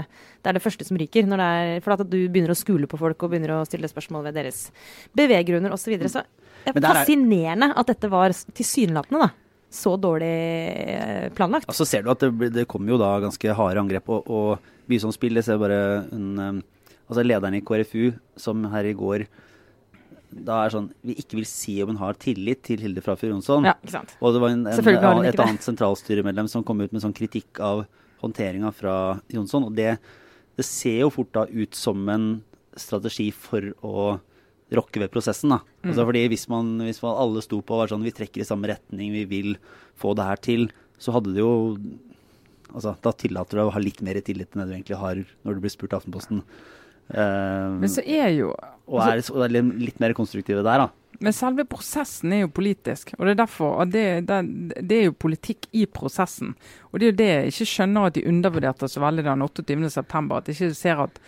det 0.43 0.51
er 0.51 0.59
det 0.59 0.63
første 0.65 0.87
som 0.87 0.99
ryker. 1.01 1.29
Når 1.29 1.41
det 1.41 1.47
er, 1.47 1.81
for 1.85 1.95
at 1.95 2.05
du 2.05 2.19
begynner 2.19 2.53
å 2.53 2.59
skule 2.59 2.89
på 2.91 3.01
folk 3.01 3.25
og 3.25 3.33
begynner 3.33 3.55
å 3.57 3.65
stille 3.69 3.91
spørsmål 3.91 4.29
ved 4.29 4.37
deres 4.41 4.67
beveggrunner 5.17 5.75
osv. 5.75 5.87
Så, 5.87 5.95
videre. 5.95 6.13
så 6.13 6.23
det 6.67 6.75
er 6.75 6.83
er- 6.83 7.01
fascinerende 7.01 7.71
at 7.73 7.91
dette 7.93 8.11
var 8.13 8.35
tilsynelatende 8.35 9.23
da, 9.25 9.31
så 9.73 9.97
dårlig 10.01 10.35
eh, 10.93 11.27
planlagt. 11.37 11.71
Og 11.71 11.79
så 11.79 11.89
ser 11.89 12.05
du 12.05 12.13
at 12.13 12.23
det, 12.23 12.53
det 12.55 12.69
kommer 12.71 12.95
jo 12.95 13.01
da 13.01 13.15
ganske 13.23 13.59
harde 13.59 13.83
angrep, 13.83 14.13
og, 14.13 14.31
og 14.31 15.01
som 15.01 15.15
spill. 15.15 15.39
Jeg 15.41 15.49
ser 15.49 15.59
bare 15.63 15.81
en, 16.15 16.29
um, 16.39 16.63
altså 17.09 17.25
lederen 17.27 17.59
i 17.59 17.65
KrFU 17.65 18.13
som 18.39 18.67
her 18.71 18.87
i 18.87 18.95
går 18.99 19.27
da 20.31 20.59
er 20.65 20.75
sånn 20.75 20.89
Vi 21.07 21.17
ikke 21.23 21.39
vil 21.39 21.47
si 21.49 21.77
om 21.83 21.93
hun 21.93 22.01
har 22.01 22.19
tillit 22.21 22.63
til 22.67 22.83
Hilde 22.83 23.03
Frafjord 23.05 23.37
Jonsson. 23.37 23.67
Ja, 23.69 23.77
ikke 23.81 23.95
sant. 23.95 24.15
Og 24.21 24.35
det 24.35 24.43
var 24.43 24.55
en, 24.55 24.65
en, 24.67 24.73
en, 24.73 24.81
et 24.81 25.33
ikke 25.33 25.37
det. 25.39 25.47
annet 25.47 25.67
sentralstyremedlem 25.67 26.51
som 26.51 26.65
kom 26.67 26.83
ut 26.83 26.95
med 26.95 27.05
sånn 27.05 27.17
kritikk 27.17 27.61
av 27.63 27.85
håndteringa 28.23 28.73
fra 28.75 28.97
Jonsson. 29.33 29.69
Og 29.69 29.77
det, 29.77 29.97
det 30.59 30.67
ser 30.67 31.03
jo 31.05 31.13
fort 31.15 31.33
da 31.37 31.47
ut 31.47 31.77
som 31.79 32.09
en 32.13 32.31
strategi 32.77 33.31
for 33.33 33.71
å 33.87 34.17
rokke 34.75 35.01
ved 35.05 35.13
prosessen. 35.15 35.55
da. 35.55 35.61
Mm. 35.85 35.93
Altså 35.93 36.07
fordi 36.09 36.25
hvis 36.33 36.49
man, 36.53 36.75
hvis 36.83 37.03
man 37.05 37.21
alle 37.23 37.45
sto 37.45 37.61
på 37.63 37.77
og 37.77 37.85
var 37.85 37.93
sånn 37.93 38.07
vi 38.07 38.15
trekker 38.15 38.43
i 38.43 38.49
samme 38.49 38.71
retning, 38.73 39.15
vi 39.15 39.25
vil 39.31 39.55
få 39.99 40.17
det 40.19 40.27
her 40.27 40.43
til, 40.43 40.69
så 40.99 41.15
hadde 41.17 41.37
det 41.37 41.45
jo 41.45 41.55
altså 42.77 42.97
Da 43.01 43.13
tillater 43.15 43.57
du 43.57 43.61
deg 43.61 43.69
å 43.71 43.73
ha 43.73 43.81
litt 43.81 44.01
mer 44.05 44.19
tillit 44.27 44.53
enn 44.53 44.65
det 44.65 44.67
du 44.69 44.73
egentlig 44.75 44.99
har 45.01 45.21
når 45.47 45.55
du 45.55 45.61
blir 45.63 45.73
spurt 45.73 45.95
av 45.95 46.03
Aftenposten. 46.03 46.43
Uh, 47.09 47.79
Men 47.79 47.89
så 47.89 48.03
er 48.03 48.33
jo 48.35 48.51
og 48.87 49.03
er, 49.03 49.23
og 49.35 49.45
er 49.47 49.57
litt 49.57 49.99
mer 50.03 50.15
konstruktive 50.17 50.63
der, 50.67 50.87
da. 50.87 51.07
Men 51.23 51.33
selve 51.33 51.65
prosessen 51.69 52.33
er 52.35 52.45
jo 52.45 52.53
politisk. 52.53 53.15
Og 53.17 53.25
det 53.25 53.35
er 53.35 53.41
derfor 53.41 53.83
at 53.85 53.93
det, 53.93 54.07
det, 54.29 54.39
det 54.85 54.99
er 54.99 55.07
jo 55.09 55.17
politikk 55.17 55.69
i 55.77 55.87
prosessen. 55.89 56.55
Og 56.91 57.01
det 57.01 57.07
er 57.07 57.13
jo 57.13 57.19
det 57.21 57.29
jeg 57.31 57.53
ikke 57.53 57.69
skjønner 57.73 58.09
at 58.09 58.17
de 58.19 58.25
undervurderte 58.29 58.91
så 58.93 59.03
veldig 59.05 59.25
den 59.25 59.45
28.9. 59.47 59.93
At 60.37 60.49
de 60.49 60.57
ikke 60.57 60.73
ser 60.77 61.05
at 61.07 61.21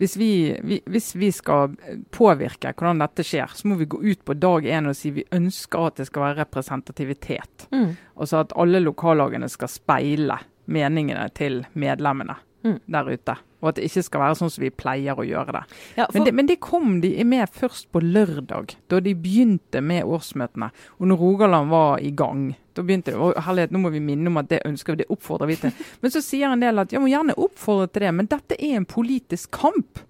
hvis 0.00 0.16
vi, 0.16 0.30
vi, 0.64 0.78
hvis 0.88 1.10
vi 1.18 1.28
skal 1.34 1.74
påvirke 2.14 2.72
hvordan 2.72 3.02
dette 3.02 3.24
skjer, 3.26 3.56
så 3.56 3.68
må 3.68 3.76
vi 3.80 3.88
gå 3.90 4.00
ut 4.00 4.22
på 4.24 4.36
dag 4.36 4.68
én 4.68 4.88
og 4.88 4.96
si 4.96 5.12
vi 5.12 5.26
ønsker 5.36 5.88
at 5.88 6.00
det 6.00 6.08
skal 6.08 6.24
være 6.24 6.40
representativitet. 6.44 7.66
Mm. 7.72 7.90
Altså 8.16 8.44
at 8.44 8.54
alle 8.60 8.80
lokallagene 8.84 9.48
skal 9.52 9.72
speile 9.72 10.38
meningene 10.70 11.26
til 11.36 11.64
medlemmene 11.80 12.38
Mm. 12.62 12.78
der 12.92 13.08
ute. 13.08 13.36
Og 13.60 13.68
at 13.70 13.76
det 13.76 13.86
ikke 13.88 14.02
skal 14.04 14.20
være 14.20 14.36
sånn 14.36 14.50
som 14.52 14.62
vi 14.64 14.70
pleier 14.72 15.16
å 15.16 15.24
gjøre 15.24 15.54
det. 15.56 15.62
Ja, 15.96 16.06
Men 16.12 16.24
det, 16.24 16.32
men 16.36 16.48
det 16.48 16.58
kom 16.64 17.00
de 17.00 17.12
med 17.24 17.48
først 17.52 17.90
på 17.92 18.00
lørdag, 18.00 18.74
da 18.88 19.00
de 19.00 19.14
begynte 19.14 19.80
med 19.84 20.04
årsmøtene. 20.04 20.70
Og 20.98 21.08
når 21.08 21.20
Rogaland 21.20 21.70
var 21.72 22.00
i 22.00 22.10
gang, 22.10 22.50
da 22.76 22.84
begynte 22.84 23.12
det. 23.12 23.20
Og 23.20 23.40
herlighet, 23.44 23.72
nå 23.72 23.82
må 23.82 23.92
vi 23.92 24.00
minne 24.04 24.28
om 24.32 24.40
at 24.40 24.50
det 24.52 24.62
ønsker 24.68 24.94
vi, 24.94 25.02
det 25.02 25.10
oppfordrer 25.12 25.52
vi 25.52 25.58
til. 25.60 25.72
Men 26.00 26.14
så 26.14 26.24
sier 26.24 26.52
en 26.52 26.64
del 26.64 26.84
at 26.84 26.92
ja, 26.92 27.00
må 27.02 27.12
gjerne 27.12 27.36
oppfordre 27.36 27.90
til 27.90 28.06
det, 28.06 28.14
men 28.16 28.30
dette 28.30 28.56
er 28.60 28.78
en 28.78 28.88
politisk 28.88 29.52
kamp. 29.56 30.00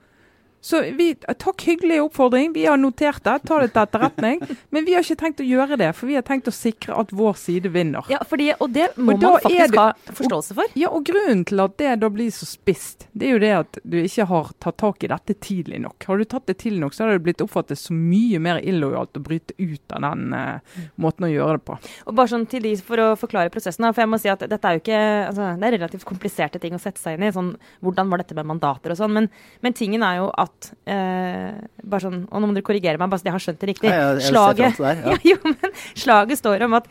Så 0.60 0.80
vi, 0.96 1.14
Takk, 1.40 1.62
hyggelig 1.64 2.02
oppfordring. 2.04 2.52
Vi 2.52 2.66
har 2.68 2.76
notert 2.76 3.22
det, 3.24 3.38
ta 3.48 3.60
det 3.62 3.70
til 3.72 3.80
etterretning. 3.82 4.40
Men 4.74 4.84
vi 4.84 4.92
har 4.94 5.04
ikke 5.04 5.16
tenkt 5.22 5.40
å 5.40 5.46
gjøre 5.46 5.78
det, 5.80 5.88
for 5.96 6.10
vi 6.10 6.18
har 6.18 6.24
tenkt 6.26 6.50
å 6.50 6.54
sikre 6.54 6.96
at 7.00 7.14
vår 7.16 7.38
side 7.40 7.70
vinner. 7.72 8.04
ja, 8.12 8.18
fordi, 8.28 8.50
og 8.60 8.72
det 8.74 8.90
må 8.96 9.14
Og 9.14 9.22
man 9.22 9.40
faktisk 9.40 9.72
det- 9.72 9.78
ha 9.80 10.14
forståelse 10.20 10.54
for. 10.58 10.64
Ja, 10.76 10.90
og 10.92 11.04
grunnen 11.08 11.46
til 11.48 11.60
at 11.64 11.76
det 11.80 11.94
da 12.02 12.10
blir 12.12 12.28
så 12.34 12.44
spisst, 12.48 13.06
det 13.16 13.28
er 13.28 13.32
jo 13.32 13.38
det 13.40 13.52
at 13.56 13.78
du 13.88 13.96
ikke 14.02 14.26
har 14.28 14.50
tatt 14.60 14.76
tak 14.76 15.04
i 15.04 15.10
dette 15.14 15.34
tidlig 15.40 15.80
nok. 15.80 16.04
Har 16.10 16.18
du 16.20 16.24
tatt 16.24 16.46
det 16.46 16.58
tidlig 16.60 16.80
nok, 16.84 16.92
så 16.92 17.04
hadde 17.06 17.16
det 17.18 17.24
blitt 17.24 17.40
oppfattet 17.44 17.80
så 17.80 17.96
mye 17.96 18.38
mer 18.40 18.60
illojalt 18.60 19.16
å 19.16 19.24
bryte 19.24 19.56
ut 19.58 19.96
av 19.96 20.04
den 20.10 20.32
eh, 20.36 20.60
måten 21.00 21.24
å 21.24 21.32
gjøre 21.32 21.56
det 21.56 21.64
på. 21.70 21.78
Og 22.06 22.14
bare 22.20 22.28
sånn 22.34 22.46
til 22.50 22.60
de 22.62 22.76
For 22.80 22.96
å 23.00 23.08
forklare 23.16 23.50
prosessen, 23.52 23.84
for 23.94 24.02
jeg 24.02 24.08
må 24.10 24.18
si 24.20 24.28
at 24.32 24.40
dette 24.48 24.64
er 24.68 24.76
jo 24.76 24.80
ikke 24.82 25.00
altså, 25.28 25.48
Det 25.60 25.66
er 25.68 25.74
relativt 25.78 26.04
kompliserte 26.08 26.60
ting 26.60 26.74
å 26.74 26.80
sette 26.80 27.00
seg 27.00 27.16
inn 27.18 27.26
i. 27.28 27.32
Sånn, 27.32 27.54
hvordan 27.84 28.08
var 28.10 28.18
dette 28.22 28.34
med 28.36 28.46
mandater 28.48 28.92
og 28.92 28.98
sånn. 29.00 29.12
Men, 29.16 29.28
men 29.64 29.72
tingen 29.76 30.02
er 30.06 30.20
jo 30.20 30.30
at 30.36 30.49
eh, 30.84 31.56
bare 31.82 32.04
sånn, 32.04 32.20
Og 32.28 32.40
nå 32.40 32.48
må 32.48 32.56
dere 32.56 32.66
korrigere 32.66 33.00
meg, 33.00 33.10
bare 33.10 33.22
så 33.22 33.28
jeg 33.28 33.36
har 33.36 33.44
skjønt 33.44 33.62
det 33.62 33.70
riktig. 33.72 33.90
Ja, 33.90 34.12
ja, 34.16 34.28
slaget, 34.28 34.78
her, 34.80 35.02
ja. 35.04 35.18
jo, 35.32 35.38
men 35.46 35.80
slaget 35.98 36.40
står 36.40 36.66
om 36.66 36.78
at 36.80 36.88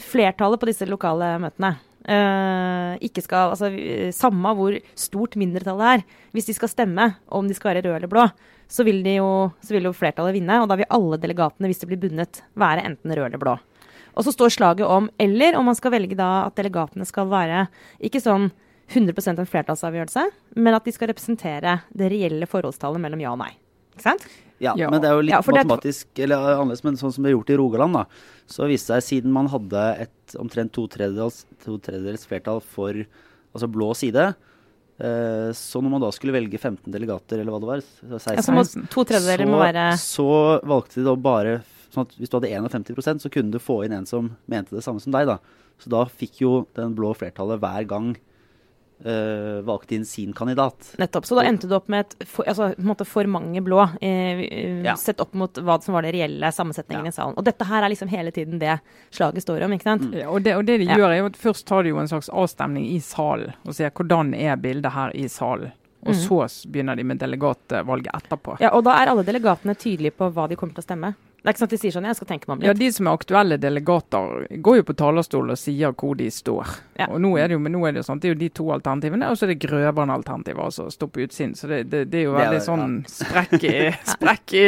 flertallet 0.00 0.60
på 0.60 0.68
disse 0.70 0.88
lokale 0.88 1.34
møtene 1.42 1.74
eh, 2.08 2.94
ikke 3.04 3.24
skal 3.24 3.54
altså, 3.54 3.70
Samme 4.16 4.54
hvor 4.56 4.78
stort 4.98 5.36
mindretallet 5.40 5.98
er, 6.00 6.06
hvis 6.36 6.48
de 6.48 6.56
skal 6.56 6.72
stemme 6.72 7.10
om 7.28 7.48
de 7.48 7.56
skal 7.56 7.74
være 7.74 7.84
røde 7.88 8.00
eller 8.00 8.12
blå, 8.12 8.28
så 8.70 8.86
vil, 8.86 9.02
de 9.04 9.16
jo, 9.18 9.50
så 9.64 9.74
vil 9.74 9.88
jo 9.88 9.96
flertallet 9.96 10.36
vinne. 10.36 10.60
Og 10.62 10.70
da 10.70 10.78
vil 10.78 10.90
alle 10.94 11.18
delegatene, 11.18 11.70
hvis 11.70 11.82
de 11.82 11.90
blir 11.90 12.00
bundet, 12.04 12.44
være 12.54 12.86
enten 12.86 13.14
røde 13.16 13.32
eller 13.32 13.42
blå. 13.42 13.56
Og 14.14 14.26
så 14.26 14.34
står 14.34 14.54
slaget 14.54 14.86
om 14.86 15.08
eller 15.22 15.56
om 15.58 15.68
man 15.70 15.78
skal 15.78 15.94
velge 15.94 16.18
da 16.18 16.46
at 16.48 16.56
delegatene 16.58 17.06
skal 17.08 17.28
være 17.30 17.66
ikke 18.02 18.22
sånn 18.22 18.50
100% 18.90 19.38
en 19.38 19.46
flertallsavgjørelse, 19.46 20.24
men 20.56 20.74
at 20.74 20.84
de 20.84 20.92
skal 20.94 21.08
representere 21.12 21.76
det 21.94 22.08
reelle 22.10 22.46
forholdstallet 22.50 23.00
mellom 23.02 23.20
ja 23.22 23.32
og 23.34 23.38
nei. 23.42 23.52
Ikke 23.94 24.02
sant? 24.08 24.24
Ja, 24.60 24.74
Ja. 24.76 24.90
men 24.90 25.00
det 25.00 25.08
er 25.08 25.14
jo 25.16 25.22
litt 25.24 25.32
Ja, 25.32 25.40
matematisk 25.46 26.18
eller 26.18 26.36
annerledes, 26.58 26.82
men 26.84 26.96
sånn 27.00 27.12
som 27.14 27.24
det 27.24 27.30
er 27.32 27.36
gjort 27.38 27.50
i 27.50 27.56
Rogaland, 27.56 27.94
da, 27.94 28.04
så 28.46 28.66
viste 28.68 28.92
det 28.94 29.02
seg 29.04 29.22
siden 29.22 29.32
man 29.32 29.48
hadde 29.48 29.84
et 30.04 30.36
omtrent 30.38 30.72
to 30.72 30.86
tredjedels, 30.88 31.44
to 31.64 31.78
tredjedels 31.78 32.26
flertall 32.26 32.60
for 32.60 32.92
altså 33.54 33.68
blå 33.72 33.94
side, 33.96 34.34
eh, 35.00 35.50
så 35.56 35.80
når 35.82 35.90
man 35.94 36.00
da 36.04 36.10
skulle 36.12 36.34
velge 36.36 36.58
15 36.60 36.90
delegater, 36.92 37.40
eller 37.40 37.52
hva 37.54 37.60
det 37.62 37.70
var, 37.70 37.84
16, 38.18 38.36
Ja, 38.36 38.42
så 38.42 38.52
må 38.52 38.64
to 38.90 39.04
tredjedeler 39.08 39.48
må 39.48 39.62
være 39.62 39.86
så 39.98 40.60
valgte 40.66 41.00
de 41.00 41.04
da 41.08 41.14
bare 41.16 41.62
sånn 41.90 42.04
at 42.06 42.12
Hvis 42.20 42.30
du 42.30 42.36
hadde 42.38 42.52
51% 42.70 43.18
så 43.24 43.30
kunne 43.32 43.50
du 43.50 43.58
få 43.58 43.84
inn 43.84 43.92
en 43.96 44.06
som 44.06 44.36
mente 44.46 44.70
det 44.76 44.84
samme 44.84 45.00
som 45.02 45.10
deg. 45.10 45.26
da. 45.26 45.38
Så 45.80 45.88
da 45.90 46.04
fikk 46.06 46.40
jo 46.44 46.66
den 46.76 46.94
blå 46.94 47.14
flertallet 47.16 47.58
hver 47.58 47.86
gang 47.88 48.16
eh, 49.04 49.60
valgte 49.64 49.94
inn 49.96 50.04
sin 50.04 50.32
kandidat. 50.32 50.94
Nettopp. 50.98 51.24
Så 51.26 51.34
da 51.38 51.42
endte 51.48 51.68
du 51.68 51.74
opp 51.74 51.88
med 51.88 52.00
et 52.06 52.26
for, 52.28 52.44
altså, 52.44 52.74
på 52.76 52.80
en 52.82 52.88
måte 52.90 53.06
for 53.06 53.24
mange 53.24 53.60
blå, 53.64 53.80
eh, 54.02 54.82
Ja. 54.84 54.94
sett 54.96 55.20
opp 55.20 55.32
mot 55.34 55.52
hva 55.54 55.82
som 55.82 55.94
var 55.94 56.02
det 56.02 56.12
reelle 56.14 56.52
sammensetningen 56.52 57.04
Ja. 57.04 57.08
i 57.08 57.12
salen. 57.12 57.34
Og 57.38 57.44
dette 57.44 57.64
her 57.64 57.82
er 57.82 57.88
liksom 57.88 58.08
hele 58.08 58.30
tiden 58.30 58.58
det 58.58 58.80
slaget 59.10 59.42
står 59.42 59.62
om, 59.64 59.72
ikke 59.72 59.82
sant? 59.84 60.12
Ja, 60.14 60.28
og, 60.30 60.42
det, 60.42 60.54
og 60.56 60.64
det 60.66 60.78
de 60.78 60.84
Ja. 60.84 60.96
gjør 60.96 61.10
er 61.14 61.18
jo 61.18 61.26
at 61.26 61.36
Først 61.36 61.64
tar 61.66 61.82
de 61.82 61.88
jo 61.90 61.98
en 61.98 62.08
slags 62.08 62.28
avstemning 62.28 62.86
i 62.94 62.98
salen 63.00 63.54
og 63.66 63.74
ser 63.74 63.90
hvordan 63.90 64.34
er 64.34 64.56
bildet 64.56 64.92
her 64.92 65.10
i 65.14 65.26
salen. 65.28 65.72
Og 66.06 66.14
Mm. 66.14 66.20
så 66.48 66.70
begynner 66.70 66.96
de 66.96 67.04
med 67.04 67.18
delegatvalget 67.18 68.08
etterpå. 68.14 68.58
Ja, 68.60 68.70
og 68.72 68.84
da 68.84 68.92
er 69.02 69.08
alle 69.08 69.22
delegatene 69.22 69.74
tydelige 69.76 70.12
på 70.16 70.32
hva 70.32 70.48
de 70.48 70.56
kommer 70.56 70.74
til 70.74 70.82
å 70.82 70.86
stemme. 70.86 71.14
Det 71.40 71.48
er 71.48 71.54
ikke 71.54 71.62
sant, 71.62 71.72
de 71.72 71.78
sier 71.80 71.94
sånn 71.94 72.04
Jeg 72.04 72.16
skal 72.18 72.28
tenke 72.28 72.48
meg 72.48 72.54
om 72.54 72.60
litt. 72.60 72.68
Ja. 72.68 72.74
De 72.76 72.88
som 72.92 73.06
er 73.08 73.16
aktuelle 73.16 73.56
delegater, 73.60 74.46
går 74.60 74.76
jo 74.80 74.86
på 74.90 74.96
talerstolen 75.00 75.54
og 75.54 75.60
sier 75.60 75.94
hvor 75.96 76.16
de 76.18 76.26
står. 76.30 76.74
Ja. 77.00 77.06
Og 77.08 77.20
nå 77.24 77.30
er 77.40 77.48
det 77.48 77.56
jo, 77.56 77.62
men 77.64 77.72
nå 77.72 77.80
er 77.88 77.94
det 77.96 78.02
jo 78.02 78.06
sånn, 78.10 78.20
det 78.20 78.28
er 78.28 78.34
jo 78.34 78.40
de 78.42 78.48
to 78.60 78.66
alternativene, 78.74 79.30
og 79.32 79.38
så 79.40 79.46
er 79.46 79.54
det 79.54 79.58
Grøvan-alternativet, 79.64 80.60
altså 80.60 80.88
stå 80.92 81.08
på 81.08 81.22
utsiden. 81.24 81.54
Så 81.56 81.70
det, 81.70 81.78
det, 81.92 82.02
det 82.12 82.20
er 82.20 82.26
jo 82.28 82.34
Det 82.36 82.42
er- 82.44 82.50
veldig 82.50 82.64
sånn 82.66 82.96
sprekk 83.08 83.64
i, 83.64 83.74
sprekk 84.14 84.54
i 84.60 84.66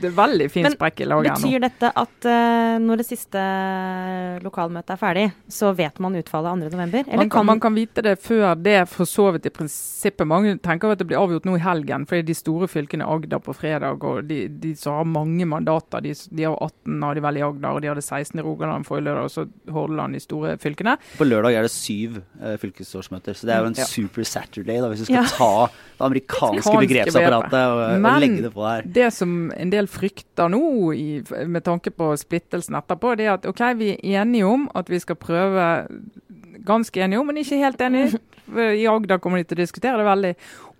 Det 0.00 0.08
er 0.10 0.16
veldig 0.16 0.48
fin 0.52 0.64
Men 0.68 0.76
sprekk 0.78 1.04
i 1.04 1.08
laget 1.10 1.30
her 1.34 1.42
nå. 1.42 1.50
Betyr 1.50 1.64
dette 1.66 1.92
at 2.04 2.28
uh, 2.30 2.78
når 2.84 3.02
det 3.02 3.06
siste 3.10 3.44
lokalmøtet 4.44 4.94
er 4.94 5.00
ferdig, 5.00 5.26
så 5.50 5.72
vet 5.76 5.98
man 6.02 6.16
utfallet 6.18 6.64
2.11.? 6.72 7.04
Eller 7.08 7.16
Man 7.16 7.28
kan, 7.28 7.38
kan 7.38 7.46
man 7.46 7.60
kan 7.60 7.74
vite 7.76 8.02
det 8.04 8.16
før 8.22 8.54
det, 8.56 8.78
for 8.90 9.08
så 9.08 9.28
vidt 9.34 9.46
i 9.48 9.52
prinsippet. 9.54 10.26
Mange 10.28 10.56
tenker 10.62 10.92
at 10.94 11.00
det 11.02 11.06
blir 11.10 11.20
avgjort 11.20 11.46
nå 11.48 11.56
i 11.58 11.62
helgen, 11.64 12.06
fordi 12.08 12.26
de 12.30 12.36
store 12.38 12.68
fylkene 12.70 13.04
er 13.06 13.12
Agder 13.14 13.38
på 13.44 13.54
fredag. 13.54 14.02
Og 14.04 14.24
de, 14.28 14.40
de 14.48 14.72
som 14.78 14.96
har 14.98 15.06
mange 15.08 15.46
mandater, 15.46 16.02
de, 16.04 16.13
de 16.30 16.44
har 16.46 16.54
18 16.62 17.02
av 17.04 17.14
de 17.14 17.22
vel 17.24 17.38
i 17.40 17.42
Agder, 17.46 17.68
og 17.76 17.80
de 17.84 17.88
hadde 17.90 18.02
16 18.04 18.38
i 18.40 18.44
Rogaland 18.46 18.86
forrige 18.88 19.04
lørdag, 19.08 19.24
og 19.24 19.30
så 19.34 19.72
Hordaland, 19.74 20.14
de 20.16 20.20
store 20.22 20.54
fylkene. 20.62 20.96
På 21.18 21.26
lørdag 21.28 21.54
er 21.58 21.66
det 21.66 21.72
syv 21.74 22.20
eh, 22.40 22.56
fylkesårsmøter, 22.62 23.34
så 23.38 23.46
det 23.48 23.54
er 23.56 23.60
jo 23.64 23.70
en 23.72 23.78
Ja. 23.78 23.84
super 23.90 24.22
Saturday 24.28 24.80
da, 24.80 24.88
hvis 24.92 25.04
du 25.04 25.08
skal 25.10 25.20
Ja. 25.20 25.24
ta 25.38 25.50
det 25.68 26.06
Amerikanske 26.08 26.76
begrepsapparatet 26.86 27.60
og, 27.60 27.82
og 28.04 28.20
legge 28.20 28.42
det 28.48 28.52
på 28.54 28.66
her. 28.66 28.82
Men 28.86 28.92
Det 28.92 29.12
som 29.12 29.34
en 29.56 29.70
del 29.70 29.86
frykter 29.86 30.48
nå, 30.50 30.62
i, 30.94 31.22
med 31.46 31.64
tanke 31.64 31.90
på 31.94 32.12
splittelsen 32.18 32.74
etterpå, 32.78 33.16
det 33.16 33.26
er 33.28 33.34
at 33.38 33.46
OK, 33.46 33.60
vi 33.78 33.92
er 33.94 34.22
enige 34.22 34.46
om 34.46 34.68
at 34.74 34.88
vi 34.90 34.98
skal 35.02 35.16
prøve 35.20 35.86
Ganske 36.64 36.96
enige 37.02 37.18
om, 37.20 37.26
men 37.26 37.36
ikke 37.36 37.58
helt 37.60 37.80
enige. 37.84 38.18
I 38.80 38.86
Agder 38.88 39.18
kommer 39.20 39.40
de 39.40 39.44
til 39.44 39.58
å 39.58 39.64
diskutere 39.64 39.98
det 40.00 40.06
veldig. 40.06 40.30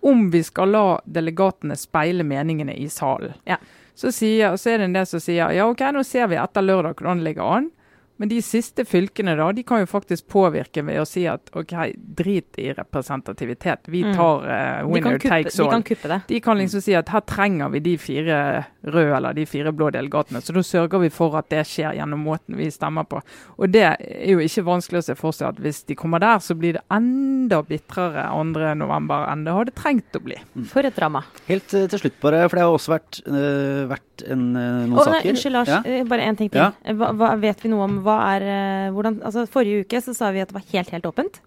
Om 0.08 0.30
vi 0.32 0.40
skal 0.46 0.70
la 0.72 0.84
delegatene 1.04 1.76
speile 1.76 2.24
meningene 2.24 2.72
i 2.76 2.86
salen. 2.92 3.34
Ja. 3.48 3.58
Så, 3.94 4.10
sier, 4.12 4.56
så 4.58 4.70
er 4.72 4.78
det 4.78 4.84
en 4.90 4.96
del 4.96 5.06
som 5.06 5.20
sier 5.22 5.52
ja, 5.54 5.66
OK, 5.70 5.80
nå 5.94 6.02
ser 6.04 6.26
vi 6.32 6.36
etter 6.40 6.62
lørdag 6.66 6.96
hvordan 6.98 7.20
det 7.22 7.28
ligger 7.30 7.50
an. 7.60 7.70
Men 8.16 8.28
de 8.30 8.38
siste 8.42 8.84
fylkene 8.86 9.32
da, 9.38 9.48
de 9.54 9.62
kan 9.66 9.80
jo 9.82 9.86
faktisk 9.90 10.28
påvirke 10.30 10.84
ved 10.86 11.00
å 11.02 11.06
si 11.06 11.24
at 11.26 11.50
OK, 11.58 11.72
drit 12.14 12.58
i 12.62 12.68
representativitet. 12.74 13.88
Vi 13.90 14.04
Mm. 14.04 14.14
tar 14.14 14.44
uh, 14.84 14.86
winner 14.90 15.18
kuppe, 15.18 15.28
takes 15.28 15.56
de 15.56 15.62
all. 15.64 15.70
kan 15.70 15.82
kuppe 15.82 16.08
det. 16.08 16.20
De 16.28 16.40
kan 16.40 16.58
liksom 16.58 16.80
si 16.82 16.94
at 16.94 17.08
her 17.08 17.20
trenger 17.26 17.68
vi 17.70 17.80
de 17.80 17.96
fire 17.98 18.64
røde 18.84 19.14
eller 19.16 19.32
de 19.36 19.44
fire 19.48 19.72
blå 19.72 19.90
delegatene. 19.94 20.40
Så 20.44 20.52
da 20.56 20.62
sørger 20.64 21.00
vi 21.04 21.08
for 21.14 21.36
at 21.38 21.48
det 21.52 21.62
skjer 21.68 21.96
gjennom 21.98 22.20
måten 22.26 22.56
vi 22.58 22.66
stemmer 22.74 23.06
på. 23.08 23.20
Og 23.58 23.70
det 23.72 23.82
er 23.86 23.96
jo 24.30 24.42
ikke 24.44 24.64
vanskelig 24.66 25.00
å 25.00 25.06
se 25.06 25.16
for 25.18 25.32
seg 25.36 25.48
at 25.54 25.60
hvis 25.64 25.82
de 25.88 25.96
kommer 25.98 26.20
der, 26.20 26.42
så 26.44 26.56
blir 26.58 26.76
det 26.78 26.82
enda 26.92 27.62
bitrere 27.64 28.26
2.11. 28.28 29.14
enn 29.32 29.44
det 29.46 29.54
hadde 29.56 29.74
trengt 29.78 30.18
å 30.18 30.22
bli. 30.24 30.36
For 30.70 30.84
et 30.84 30.96
drama. 30.98 31.24
Helt 31.48 31.72
eh, 31.74 31.86
til 31.92 32.02
slutt, 32.04 32.18
bare, 32.22 32.44
for 32.48 32.58
det 32.60 32.66
har 32.66 32.76
også 32.76 32.94
vært, 32.94 33.20
øh, 33.26 33.82
vært 33.94 34.26
en, 34.28 34.44
noen 34.52 34.92
noen 34.92 35.00
saker. 35.00 35.16
nei, 35.18 35.32
unnskyld, 35.34 35.56
Lars. 35.58 35.72
Ja. 35.72 35.80
eh, 35.88 36.04
Bare 36.08 36.28
én 36.28 36.36
ting 36.38 36.50
til. 36.52 36.60
Ja. 36.62 36.70
Eh, 36.84 36.94
Hva, 37.00 37.10
hva 37.18 37.32
vet 37.40 37.64
vi 37.64 37.72
noe 37.72 37.88
om 37.88 37.98
hva 38.04 38.18
er 38.36 38.48
eh, 38.52 38.92
hvordan, 38.94 39.20
altså 39.24 39.46
Forrige 39.50 39.84
uke 39.88 40.00
så 40.04 40.14
sa 40.16 40.30
vi 40.34 40.42
at 40.44 40.52
det 40.52 40.58
var 40.60 40.68
helt, 40.72 40.92
helt 40.94 41.08
åpent. 41.10 41.40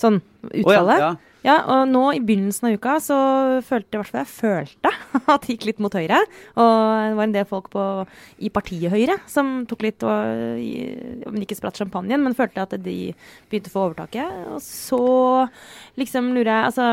Sånn 0.00 0.20
utfallet. 0.50 0.98
ja. 1.08 1.14
Ja, 1.44 1.58
og 1.68 1.90
nå 1.90 2.04
i 2.16 2.22
begynnelsen 2.24 2.70
av 2.70 2.76
uka 2.78 2.94
så 3.04 3.16
følte 3.66 3.98
i 3.98 4.00
hvert 4.00 4.10
fall 4.10 4.22
jeg 4.22 4.30
følte 4.32 4.92
at 5.34 5.44
det 5.44 5.54
gikk 5.54 5.66
litt 5.68 5.82
mot 5.84 5.92
høyre. 5.92 6.22
Og 6.56 6.70
det 7.10 7.18
var 7.18 7.26
en 7.26 7.34
del 7.34 7.48
folk 7.48 7.68
på, 7.74 7.84
i 8.40 8.50
partiet 8.54 8.92
Høyre 8.94 9.18
som 9.30 9.52
tok 9.68 9.84
litt 9.84 10.04
og 10.06 11.28
Om 11.28 11.36
de 11.36 11.44
ikke 11.44 11.58
spratt 11.58 11.76
champagnen, 11.80 12.22
men 12.24 12.36
følte 12.36 12.64
at 12.64 12.72
de 12.80 12.96
begynte 13.50 13.68
å 13.70 13.74
få 13.74 13.84
overtaket. 13.90 14.40
Og 14.54 14.62
så 14.64 15.02
liksom 16.00 16.32
lurer 16.32 16.50
jeg 16.54 16.62
Altså, 16.64 16.86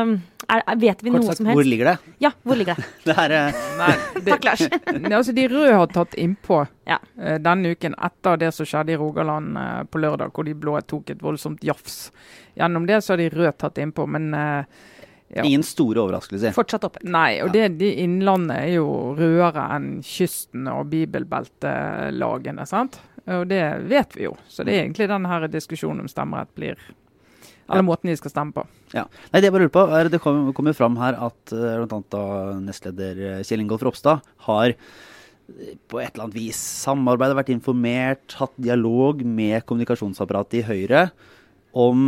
er, 0.52 0.62
vet 0.76 1.00
vi 1.00 1.10
Kort 1.12 1.16
noe 1.16 1.30
sagt, 1.30 1.40
som 1.40 1.48
hvor 1.54 1.66
ligger 1.66 1.92
det? 1.92 2.14
Ja, 2.20 2.32
hvor 2.44 2.58
ligger 2.58 2.76
det? 2.76 2.88
Det 3.08 3.16
er 3.24 3.34
eh, 3.38 3.60
Nei, 3.78 3.92
det, 4.18 4.26
Takk, 4.34 4.44
Lars. 4.50 4.66
Altså 5.22 5.34
De 5.36 5.48
røde 5.48 5.72
har 5.78 5.92
tatt 5.96 6.16
innpå 6.20 6.60
Ja. 6.84 6.98
eh, 7.18 7.38
denne 7.38 7.74
uken 7.76 7.94
etter 7.94 8.36
det 8.40 8.48
som 8.54 8.66
skjedde 8.66 8.92
i 8.94 8.96
Rogaland 8.98 9.56
eh, 9.58 9.82
på 9.86 10.00
lørdag, 10.02 10.32
hvor 10.34 10.44
de 10.48 10.54
blå 10.58 10.80
tok 10.82 11.10
et 11.14 11.22
voldsomt 11.22 11.62
jafs. 11.64 12.10
Gjennom 12.58 12.86
det 12.88 13.02
så 13.04 13.12
har 13.14 13.22
de 13.22 13.28
røde 13.30 13.52
tatt 13.58 13.78
innpå, 13.78 14.06
men 14.10 14.32
eh, 14.34 14.64
ja. 15.36 15.44
ingen 15.44 15.62
store 15.62 16.02
overraskelser. 16.02 16.52
Fortsatt 16.56 16.84
oppe. 16.88 17.04
Nei, 17.06 17.38
og 17.44 17.52
det, 17.54 17.68
de 17.78 17.92
Innlandet 18.02 18.58
er 18.64 18.72
jo 18.80 18.88
rødere 19.18 19.68
enn 19.76 19.92
kysten 20.04 20.66
og 20.72 20.90
bibelbeltelagene, 20.92 22.66
sant? 22.68 22.98
Og 23.30 23.46
det 23.46 23.62
vet 23.86 24.16
vi 24.18 24.26
jo. 24.26 24.34
Så 24.50 24.66
det 24.66 24.74
er 24.74 24.82
egentlig 24.82 25.06
denne 25.10 25.46
diskusjonen 25.52 26.02
om 26.02 26.10
stemmerett 26.10 26.50
blir 26.58 26.80
Eller 27.70 27.86
måten 27.86 28.10
de 28.10 28.16
skal 28.18 28.32
stemme 28.34 28.52
på. 28.56 28.64
Ja. 28.92 29.06
Nei, 29.30 29.38
det 29.40 29.46
jeg 29.48 29.54
bare 29.54 29.62
lurer 29.68 29.72
på, 29.78 29.84
er 29.94 30.08
Det 30.10 30.20
kom- 30.20 30.52
kommer 30.52 30.74
fram 30.74 30.96
her 30.98 31.14
at 31.14 31.54
bl.a. 31.54 32.58
nestleder 32.60 33.44
Kjell 33.46 33.62
Ingolf 33.62 33.82
Ropstad 33.86 34.20
har 34.48 34.74
på 35.88 36.00
et 36.00 36.12
eller 36.12 36.26
annet 36.26 36.38
vis 36.38 36.58
samarbeidet, 36.82 37.36
vært 37.38 37.52
informert, 37.54 38.36
hatt 38.38 38.54
dialog 38.60 39.22
med 39.26 39.62
kommunikasjonsapparatet 39.68 40.60
i 40.60 40.66
Høyre 40.66 41.06
om 41.72 42.02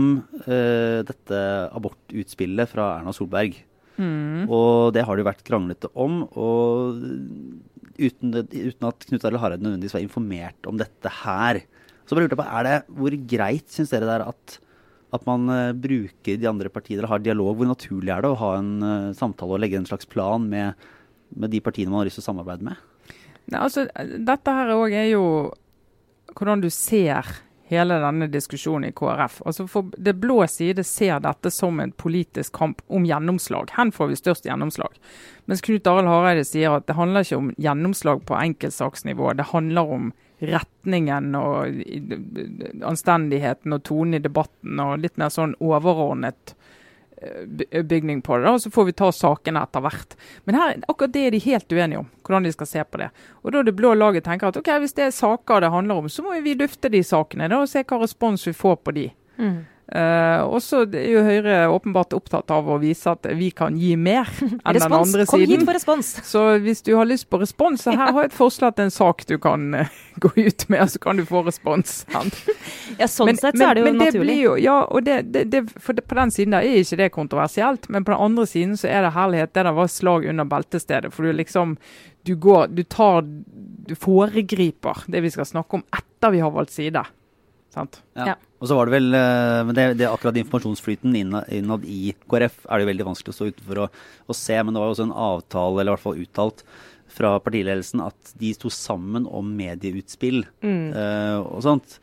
uh, 0.45 1.01
dette 1.07 1.45
abortutspillet 1.73 2.71
fra 2.71 2.91
Erna 2.99 3.15
Solberg. 3.17 3.57
Mm. 3.95 4.51
Og 4.51 4.91
det 4.95 5.05
har 5.07 5.15
det 5.15 5.23
jo 5.23 5.29
vært 5.29 5.47
kranglete 5.47 5.91
om. 5.95 6.25
Og 6.35 6.99
uten, 7.97 8.35
uten 8.43 8.89
at 8.91 9.07
Knut 9.09 9.25
Arild 9.25 9.43
Hareide 9.43 9.65
nødvendigvis 9.65 9.97
var 9.97 10.05
informert 10.05 10.69
om 10.71 10.81
dette 10.81 11.13
her. 11.23 11.63
Så 12.05 12.17
bare 12.17 12.27
lurte 12.27 12.37
jeg 12.37 12.43
på, 12.43 12.51
er 12.51 12.69
det, 12.69 12.77
Hvor 12.99 13.19
greit 13.35 13.73
syns 13.73 13.95
dere 13.95 14.09
det 14.09 14.17
er 14.19 14.27
at, 14.29 14.59
at 15.17 15.29
man 15.29 15.49
uh, 15.49 15.77
bruker 15.77 16.41
de 16.41 16.51
andre 16.51 16.73
partiene 16.73 17.01
eller 17.01 17.15
har 17.15 17.25
dialog? 17.25 17.55
Hvor 17.57 17.71
naturlig 17.71 18.13
er 18.13 18.25
det 18.25 18.35
å 18.35 18.41
ha 18.43 18.57
en 18.59 18.75
uh, 18.85 19.15
samtale 19.17 19.57
og 19.57 19.65
legge 19.65 19.81
en 19.81 19.89
slags 19.89 20.11
plan 20.11 20.45
med, 20.51 20.75
med 21.33 21.55
de 21.55 21.63
partiene 21.65 21.93
man 21.93 22.03
har 22.03 22.11
lyst 22.11 22.21
til 22.21 22.27
å 22.27 22.33
samarbeide 22.33 22.69
med? 22.69 22.91
Nei, 23.53 23.61
altså, 23.61 23.87
dette 24.01 24.55
her 24.57 24.73
òg 24.75 24.95
er 24.97 25.11
jo 25.13 25.25
hvordan 26.35 26.63
du 26.65 26.71
ser 26.73 27.29
hele 27.69 27.97
denne 28.01 28.29
diskusjonen 28.29 28.91
i 28.91 28.93
KrF. 28.97 29.41
Altså 29.47 29.67
for 29.71 29.93
Det 29.97 30.15
blå 30.21 30.45
side 30.51 30.85
ser 30.85 31.21
dette 31.25 31.51
som 31.51 31.81
en 31.81 31.93
politisk 31.93 32.53
kamp 32.57 32.83
om 32.89 33.07
gjennomslag. 33.09 33.73
Hen 33.77 33.93
får 33.93 34.11
vi 34.11 34.21
størst 34.21 34.49
gjennomslag? 34.49 34.93
Mens 35.47 35.65
Knut 35.65 35.87
Arild 35.91 36.11
Hareide 36.11 36.45
sier 36.49 36.77
at 36.77 36.87
det 36.89 36.99
handler 36.99 37.25
ikke 37.25 37.41
om 37.41 37.55
gjennomslag 37.57 38.25
på 38.29 38.37
enkeltsaksnivå. 38.41 39.33
Det 39.39 39.51
handler 39.53 39.97
om 39.97 40.13
retningen 40.45 41.35
og 41.39 41.81
anstendigheten 42.85 43.73
og 43.77 43.85
tonen 43.87 44.19
i 44.19 44.25
debatten 44.25 44.81
og 44.83 44.99
litt 45.01 45.17
mer 45.21 45.33
sånn 45.33 45.57
overordnet 45.63 46.57
bygning 47.83 48.23
på 48.23 48.39
det. 48.39 48.51
og 48.51 48.61
Så 48.61 48.71
får 48.71 48.85
vi 48.85 48.93
ta 48.93 49.11
sakene 49.13 49.63
etter 49.63 49.85
hvert. 49.85 50.17
Men 50.45 50.59
her, 50.59 50.75
akkurat 50.89 51.13
det 51.13 51.27
er 51.27 51.31
de 51.35 51.43
helt 51.45 51.73
uenige 51.73 51.99
om, 51.99 52.09
hvordan 52.23 52.47
de 52.49 52.53
skal 52.53 52.67
se 52.67 52.85
på 52.85 53.01
det. 53.03 53.11
Og 53.43 53.53
da 53.53 53.63
det 53.63 53.77
blå 53.77 53.95
laget 53.95 54.25
tenker 54.25 54.51
at 54.51 54.57
ok, 54.61 54.71
hvis 54.83 54.97
det 54.97 55.09
er 55.09 55.15
saker 55.15 55.61
det 55.61 55.71
handler 55.71 56.03
om, 56.03 56.09
så 56.09 56.23
må 56.23 56.35
vi 56.43 56.57
lufte 56.59 56.91
de 56.93 57.03
sakene 57.05 57.49
da, 57.49 57.63
og 57.63 57.71
se 57.71 57.85
hva 57.85 58.01
respons 58.03 58.47
vi 58.49 58.57
får 58.57 58.77
på 58.83 58.97
de. 58.97 59.09
Mm. 59.39 59.65
Eh, 59.85 60.41
og 60.49 60.63
så 60.65 60.81
er 60.97 61.11
jo 61.13 61.23
Høyre 61.27 61.57
åpenbart 61.69 62.15
opptatt 62.17 62.49
av 62.55 62.71
å 62.73 62.79
vise 62.81 63.11
at 63.13 63.27
vi 63.37 63.51
kan 63.53 63.77
gi 63.77 63.93
mer 64.01 64.31
enn 64.41 64.57
den 64.57 64.79
Respons. 64.79 65.11
andre 65.13 65.27
Kom 65.29 65.43
hit 65.43 65.51
siden. 65.51 65.67
for 65.69 65.77
respons. 65.77 66.13
Så 66.33 66.45
hvis 66.65 66.81
du 66.87 66.95
har 66.97 67.05
lyst 67.05 67.29
på 67.29 67.41
respons, 67.43 67.85
så 67.85 67.93
her 67.93 68.15
har 68.15 68.25
jeg 68.25 68.33
et 68.33 68.37
forslag 68.39 68.79
til 68.79 68.89
en 68.89 68.95
sak 68.95 69.27
du 69.29 69.37
kan 69.43 69.75
uh, 69.77 69.99
gå 70.25 70.31
ut 70.39 70.65
med, 70.73 70.87
så 70.91 71.03
kan 71.03 71.21
du 71.21 71.25
få 71.29 71.43
respons. 71.45 71.93
Ja, 72.97 73.09
sånn 73.11 73.37
sett 73.37 73.59
så 73.59 73.69
er 73.69 73.77
det 73.77 73.85
jo 73.85 73.91
men 73.91 74.01
det 74.01 74.09
naturlig. 74.13 74.25
Blir 74.25 74.41
jo, 74.41 74.55
ja, 74.63 74.79
og 74.89 75.05
det, 75.05 75.19
det, 75.35 75.45
det, 75.53 75.63
for 75.77 75.97
det, 75.97 76.07
På 76.09 76.17
den 76.17 76.33
siden 76.33 76.57
der 76.57 76.65
er 76.65 76.81
ikke 76.81 77.01
det 77.03 77.11
kontroversielt, 77.13 77.89
men 77.93 78.07
på 78.07 78.15
den 78.15 78.25
andre 78.25 78.47
siden 78.49 78.79
så 78.81 78.89
er 78.89 79.05
det 79.05 79.13
herlighet. 79.19 79.53
Det 79.53 79.67
der 79.69 79.77
var 79.77 79.91
slag 79.93 80.25
under 80.33 80.49
beltestedet. 80.49 81.13
For 81.13 81.29
du 81.29 81.37
liksom 81.37 81.77
Du 82.25 82.35
går 82.41 82.73
Du 82.73 82.83
tar 82.89 83.21
Du 83.23 83.93
foregriper 84.01 85.05
det 85.13 85.21
vi 85.21 85.31
skal 85.35 85.45
snakke 85.45 85.77
om 85.77 85.85
etter 85.93 86.33
vi 86.33 86.41
har 86.41 86.55
valgt 86.55 86.73
side. 86.73 87.05
Sant? 87.75 88.01
Ja. 88.15 88.33
Ja. 88.33 88.35
Og 88.63 88.71
så 88.71 88.79
var 88.79 88.89
det 88.89 88.95
vel 88.95 89.17
eh, 89.19 89.61
men 89.67 89.77
det, 89.77 89.85
det 90.01 90.07
akkurat 90.09 90.39
informasjonsflyten 90.41 91.17
innad, 91.19 91.85
i 91.85 92.15
KrF 92.31 92.65
er 92.71 92.81
det 92.81 92.89
veldig 92.89 93.07
vanskelig 93.11 93.35
å 93.35 93.37
stå 93.37 93.49
utenfor 93.51 93.85
og, 93.85 94.03
og 94.31 94.39
se, 94.39 94.57
men 94.63 94.73
det 94.73 94.81
var 94.81 94.89
jo 94.89 94.97
også 94.97 95.09
en 95.09 95.17
avtale, 95.27 95.81
eller 95.81 95.91
i 95.91 95.97
hvert 95.97 96.07
fall 96.07 96.23
uttalt 96.23 96.65
fra 97.15 97.35
partiledelsen, 97.45 98.01
at 98.03 98.35
de 98.41 98.53
sto 98.57 98.71
sammen 98.73 99.27
om 99.29 99.53
medieutspill 99.59 100.47
Mm. 100.65 100.95
uh, 100.97 101.43
og 101.45 101.61
sånt. 101.67 101.99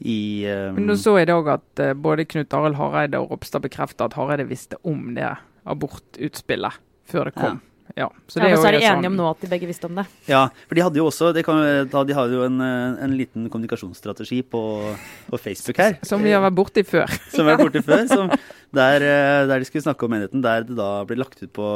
I 0.00 0.44
um, 0.46 0.76
Men 0.76 0.90
nå 0.90 0.96
så 1.00 1.16
jeg 1.18 1.26
det 1.26 1.34
dag 1.34 1.50
at 1.56 1.82
uh, 1.82 1.92
både 1.96 2.26
Knut 2.28 2.54
Arild 2.56 2.76
Hareide 2.78 3.20
og 3.20 3.32
Ropstad 3.32 3.64
bekreftet 3.64 4.04
at 4.06 4.16
Hareide 4.16 4.46
visste 4.48 4.78
om 4.84 5.14
det 5.16 5.28
abortutspillet 5.66 6.76
før 7.08 7.30
det 7.30 7.36
kom. 7.36 7.60
Ja. 7.60 7.75
Så 7.86 7.94
Ja, 7.96 8.08
det 8.08 8.32
så 8.32 8.40
er 8.42 8.50
jo 8.50 8.56
de 8.56 8.62
sånn- 8.62 8.98
enige 8.98 9.06
om 9.06 9.16
nå 9.16 9.30
at 9.30 9.40
de 9.40 9.48
begge 9.48 9.66
visste 9.66 9.86
om 9.86 9.94
det. 9.94 10.06
Ja, 10.28 10.48
for 10.68 10.74
de 10.74 10.82
hadde 10.82 10.96
jo 10.96 11.06
også 11.06 11.32
det 11.32 11.44
kan, 11.44 11.88
De 11.88 12.14
hadde 12.14 12.32
jo 12.32 12.42
en, 12.44 12.60
eh, 12.60 13.04
en 13.04 13.16
liten 13.16 13.48
kommunikasjonsstrategi 13.48 14.42
på, 14.42 14.96
på 15.30 15.38
Facebook 15.38 15.76
her. 15.78 15.98
Som 16.02 16.22
vi 16.22 16.32
har 16.32 16.42
vært 16.42 16.56
borti 16.56 16.84
før. 16.84 17.08
som 17.32 17.46
vi 17.46 17.50
har 17.52 17.58
vært 17.58 17.72
borti 17.72 17.84
før. 17.84 18.06
Som, 18.08 18.28
der, 18.74 18.96
eh, 19.00 19.46
der 19.46 19.58
de 19.58 19.64
skulle 19.64 19.86
snakke 19.86 20.04
om 20.04 20.10
menigheten. 20.10 20.42
Der 20.42 20.62
det 20.62 20.76
da 20.76 21.04
ble 21.04 21.16
lagt 21.16 21.42
ut 21.42 21.52
på, 21.52 21.68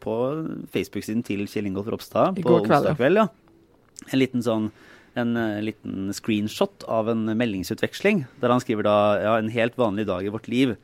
på 0.00 0.14
Facebook-siden 0.72 1.24
til 1.24 1.46
Kjell 1.46 1.66
Ingolf 1.66 1.88
Ropstad 1.88 2.36
på 2.36 2.42
kveld, 2.42 2.70
onsdag 2.70 2.96
kveld. 2.96 3.16
Ja. 3.16 3.28
En 4.12 4.18
liten 4.18 4.42
sånn 4.42 4.70
en 5.18 5.36
eh, 5.36 5.60
liten 5.64 6.12
screenshot 6.14 6.84
av 6.88 7.08
en 7.12 7.24
meldingsutveksling, 7.38 8.26
der 8.40 8.54
han 8.54 8.62
skriver 8.62 8.86
da 8.86 8.96
ja, 9.22 9.34
en 9.40 9.50
helt 9.52 9.76
vanlig 9.76 10.06
dag 10.08 10.24
i 10.24 10.32
vårt 10.32 10.48
liv. 10.48 10.76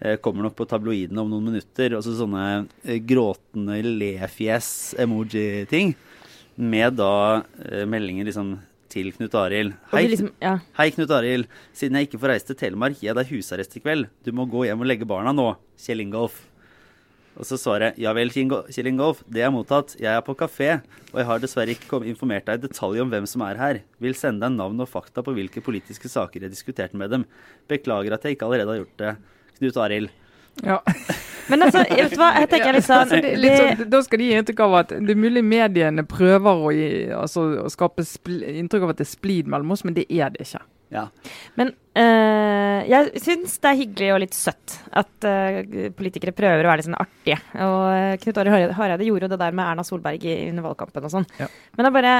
Eh, 0.00 0.16
kommer 0.22 0.42
nok 0.46 0.56
på 0.58 0.66
tabloidene 0.68 1.20
om 1.22 1.30
noen 1.32 1.46
minutter. 1.50 1.96
Og 1.98 2.04
så 2.06 2.12
sånne 2.18 2.44
eh, 2.84 3.00
gråtende 3.04 3.76
lefjes-emoji-ting. 3.86 5.88
Med 6.58 6.96
da 6.98 7.42
eh, 7.64 7.86
meldinger 7.88 8.24
liksom 8.28 8.48
til 8.88 9.12
Knut 9.14 9.34
Arild. 9.36 9.72
Hei, 9.92 10.08
liksom, 10.08 10.30
ja. 10.42 10.58
Hei, 10.78 10.90
Knut 10.94 11.12
Arild. 11.14 11.46
Siden 11.76 11.96
jeg 11.98 12.08
ikke 12.08 12.20
får 12.22 12.32
reise 12.32 12.48
til 12.50 12.58
Telemark, 12.58 12.94
gir 12.98 13.10
jeg 13.10 13.18
deg 13.18 13.32
husarrest 13.34 13.78
i 13.78 13.84
kveld. 13.84 14.04
Du 14.24 14.30
må 14.34 14.42
gå 14.50 14.60
hjem 14.66 14.84
og 14.84 14.88
legge 14.88 15.08
barna 15.08 15.30
nå. 15.36 15.48
Kjell 15.78 16.04
Ingolf. 16.06 16.36
Og 17.38 17.46
så 17.46 17.54
svaret 17.60 17.98
ja 18.02 18.10
vel, 18.16 18.32
Kjell 18.34 18.88
Ingolf, 18.90 19.20
det 19.30 19.44
er 19.46 19.52
mottatt. 19.54 19.94
Jeg 20.00 20.10
er 20.10 20.24
på 20.26 20.34
kafé, 20.38 20.70
og 21.12 21.20
jeg 21.20 21.28
har 21.28 21.42
dessverre 21.42 21.76
ikke 21.76 22.00
informert 22.10 22.48
deg 22.48 22.58
i 22.58 22.66
detalj 22.66 23.04
om 23.04 23.12
hvem 23.12 23.28
som 23.30 23.44
er 23.46 23.60
her. 23.60 23.82
Vil 24.02 24.16
sende 24.18 24.48
deg 24.48 24.56
navn 24.56 24.82
og 24.82 24.90
fakta 24.90 25.22
på 25.22 25.36
hvilke 25.36 25.62
politiske 25.62 26.10
saker 26.10 26.48
jeg 26.48 26.56
diskuterte 26.56 26.98
med 26.98 27.14
dem. 27.14 27.28
Beklager 27.70 28.16
at 28.16 28.26
jeg 28.26 28.34
ikke 28.34 28.48
allerede 28.48 28.74
har 28.74 28.82
gjort 28.82 29.04
det. 29.04 29.12
Knut 29.58 29.76
Arild. 29.82 30.14
Ja. 30.64 30.80
Men 31.48 31.64
altså, 31.64 31.80
vet 31.88 32.12
du 32.12 32.18
hva, 32.20 32.32
jeg 32.42 32.50
tenker 32.52 32.76
litt 32.76 32.84
sånn, 32.84 33.00
Altså, 33.06 33.20
det, 33.24 33.34
litt 33.40 33.56
sånn 33.56 33.92
da 33.92 34.00
skal 34.04 34.20
de 34.20 34.26
gi 34.28 34.40
inntrykk 34.40 34.64
av 34.66 34.74
at 34.82 34.90
det 34.94 35.14
er 35.14 35.20
mulig 35.20 35.42
mediene 35.46 36.04
prøver 36.08 36.64
å, 36.66 36.72
gi, 36.76 36.88
altså, 37.16 37.46
å 37.64 37.70
skape 37.72 38.04
spl 38.04 38.42
inntrykk 38.52 38.84
av 38.84 38.92
at 38.92 39.00
det 39.00 39.06
er 39.06 39.12
splid 39.14 39.48
mellom 39.48 39.72
oss, 39.72 39.84
men 39.86 39.96
det 39.96 40.04
er 40.12 40.34
det 40.34 40.44
ikke. 40.44 40.60
Ja. 40.92 41.08
Men 41.60 41.72
eh, 41.94 42.84
jeg 42.88 43.20
syns 43.22 43.58
det 43.62 43.68
er 43.70 43.78
hyggelig 43.80 44.08
og 44.14 44.20
litt 44.22 44.36
søtt 44.36 44.74
at 44.98 45.26
uh, 45.28 45.88
politikere 45.96 46.32
prøver 46.36 46.64
å 46.64 46.70
være 46.70 46.80
litt 46.80 46.86
sånn 46.88 46.96
artige. 46.98 47.38
Og 47.64 47.82
uh, 47.90 48.16
Knut 48.22 48.38
Arild 48.42 48.72
Hareide- 48.76 49.06
gjorde 49.08 49.28
jo 49.28 49.32
det 49.34 49.38
der 49.40 49.52
med 49.56 49.64
Erna 49.66 49.84
Solberg 49.86 50.24
i, 50.24 50.36
under 50.50 50.64
valgkampen 50.68 51.04
og 51.08 51.12
sånn. 51.12 51.26
Ja. 51.38 51.48
Men 51.76 51.84
det 51.84 51.90
er 51.90 51.96
bare 51.98 52.14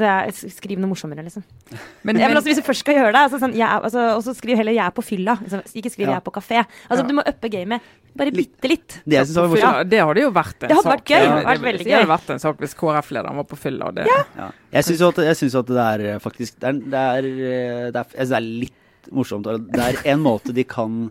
det 0.00 0.08
er, 0.08 0.30
Skriv 0.54 0.80
noe 0.80 0.90
morsommere, 0.92 1.24
liksom. 1.26 1.44
Men, 2.06 2.18
Ja, 2.20 2.28
men 2.28 2.36
altså, 2.38 2.48
hvis 2.50 2.60
du 2.62 2.66
først 2.66 2.84
skal 2.84 2.98
gjøre 3.00 3.12
det, 3.12 3.24
altså, 3.26 3.40
sånn, 3.42 3.56
jeg, 3.58 3.68
altså, 3.68 4.06
og 4.16 4.22
så 4.26 4.34
skriv 4.36 4.56
heller 4.60 4.72
'jeg 4.72 4.86
er 4.86 4.94
på 4.96 5.04
fylla'. 5.04 5.36
Liksom, 5.42 5.62
ikke 5.74 5.92
skriv 5.92 6.06
Ja. 6.06 6.10
'jeg 6.14 6.20
er 6.22 6.26
på 6.30 6.34
kafé'. 6.38 6.64
Altså, 6.88 7.02
Ja. 7.04 7.08
Du 7.08 7.14
må 7.14 7.22
uppe 7.26 7.48
gamet 7.52 7.80
bare 8.16 8.30
bitte 8.30 8.68
litt. 8.70 9.00
Det 9.04 9.16
jeg 9.18 9.26
synes 9.26 9.50
var 9.50 9.58
ja, 9.58 9.82
det 9.82 9.98
hadde 10.00 10.20
jo 10.22 10.30
vært 10.30 10.62
en 10.62 10.68
Det 10.70 10.76
hadde 10.76 10.86
sak. 10.86 10.94
vært 10.94 11.10
gøy, 11.10 11.18
Ja, 11.18 11.24
det 11.24 11.34
hadde 11.34 11.44
vært 11.44 11.58
det, 11.58 11.66
veldig 11.68 11.84
det 11.84 11.94
hadde 11.94 12.12
vært 12.14 12.30
en 12.30 12.38
sak 12.38 12.56
hvis 12.62 12.74
KrF-lederen 12.78 13.36
var 13.36 13.44
på 13.44 13.56
fylla. 13.58 13.86
og 13.90 13.94
Det, 13.94 14.06
Ja. 14.06 14.50
Jeg 14.72 14.84
syns 14.84 15.00
jo 15.00 15.08
at, 15.08 15.18
at 15.18 15.66
det 15.66 16.04
er 16.14 16.18
faktisk 16.20 16.60
Det 16.60 16.68
er, 16.68 16.72
det 16.72 16.94
er, 16.94 17.90
det 17.90 17.96
er, 17.96 18.06
er 18.14 18.83
litt 19.04 19.14
morsomt. 19.14 19.46
Det 19.46 19.84
er 19.84 20.00
en 20.14 20.24
måte 20.24 20.54
de 20.56 20.64
kan 20.64 21.06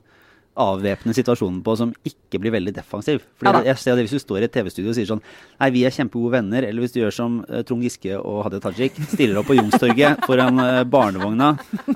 avvæpne 0.54 1.16
situasjonen 1.18 1.64
på 1.66 1.74
som 1.80 1.94
ikke 2.06 2.38
blir 2.42 2.54
veldig 2.54 2.76
defensiv. 2.76 3.24
Fordi 3.40 3.64
Ja 3.64 3.74
jeg 3.74 3.78
ser 3.82 3.96
det 3.96 4.04
Hvis 4.06 4.20
du 4.20 4.20
står 4.20 4.42
i 4.42 4.46
et 4.46 4.54
TV-studio 4.54 4.92
og 4.92 4.96
sier 4.96 5.08
sånn 5.10 5.22
Nei, 5.60 5.70
vi 5.72 5.86
er 5.86 5.90
kjempegode 5.90 6.32
venner. 6.38 6.64
Eller 6.64 6.82
hvis 6.82 6.94
du 6.94 7.00
gjør 7.02 7.12
som 7.16 7.46
eh, 7.50 7.64
Trond 7.64 7.82
Giske 7.82 8.20
og 8.20 8.44
Hadia 8.46 8.60
Tajik, 8.60 8.94
stiller 9.10 9.40
opp 9.42 9.50
på 9.50 9.58
Youngstorget 9.58 10.26
foran 10.28 10.60
uh, 10.60 10.84
barnevogna 10.84 11.56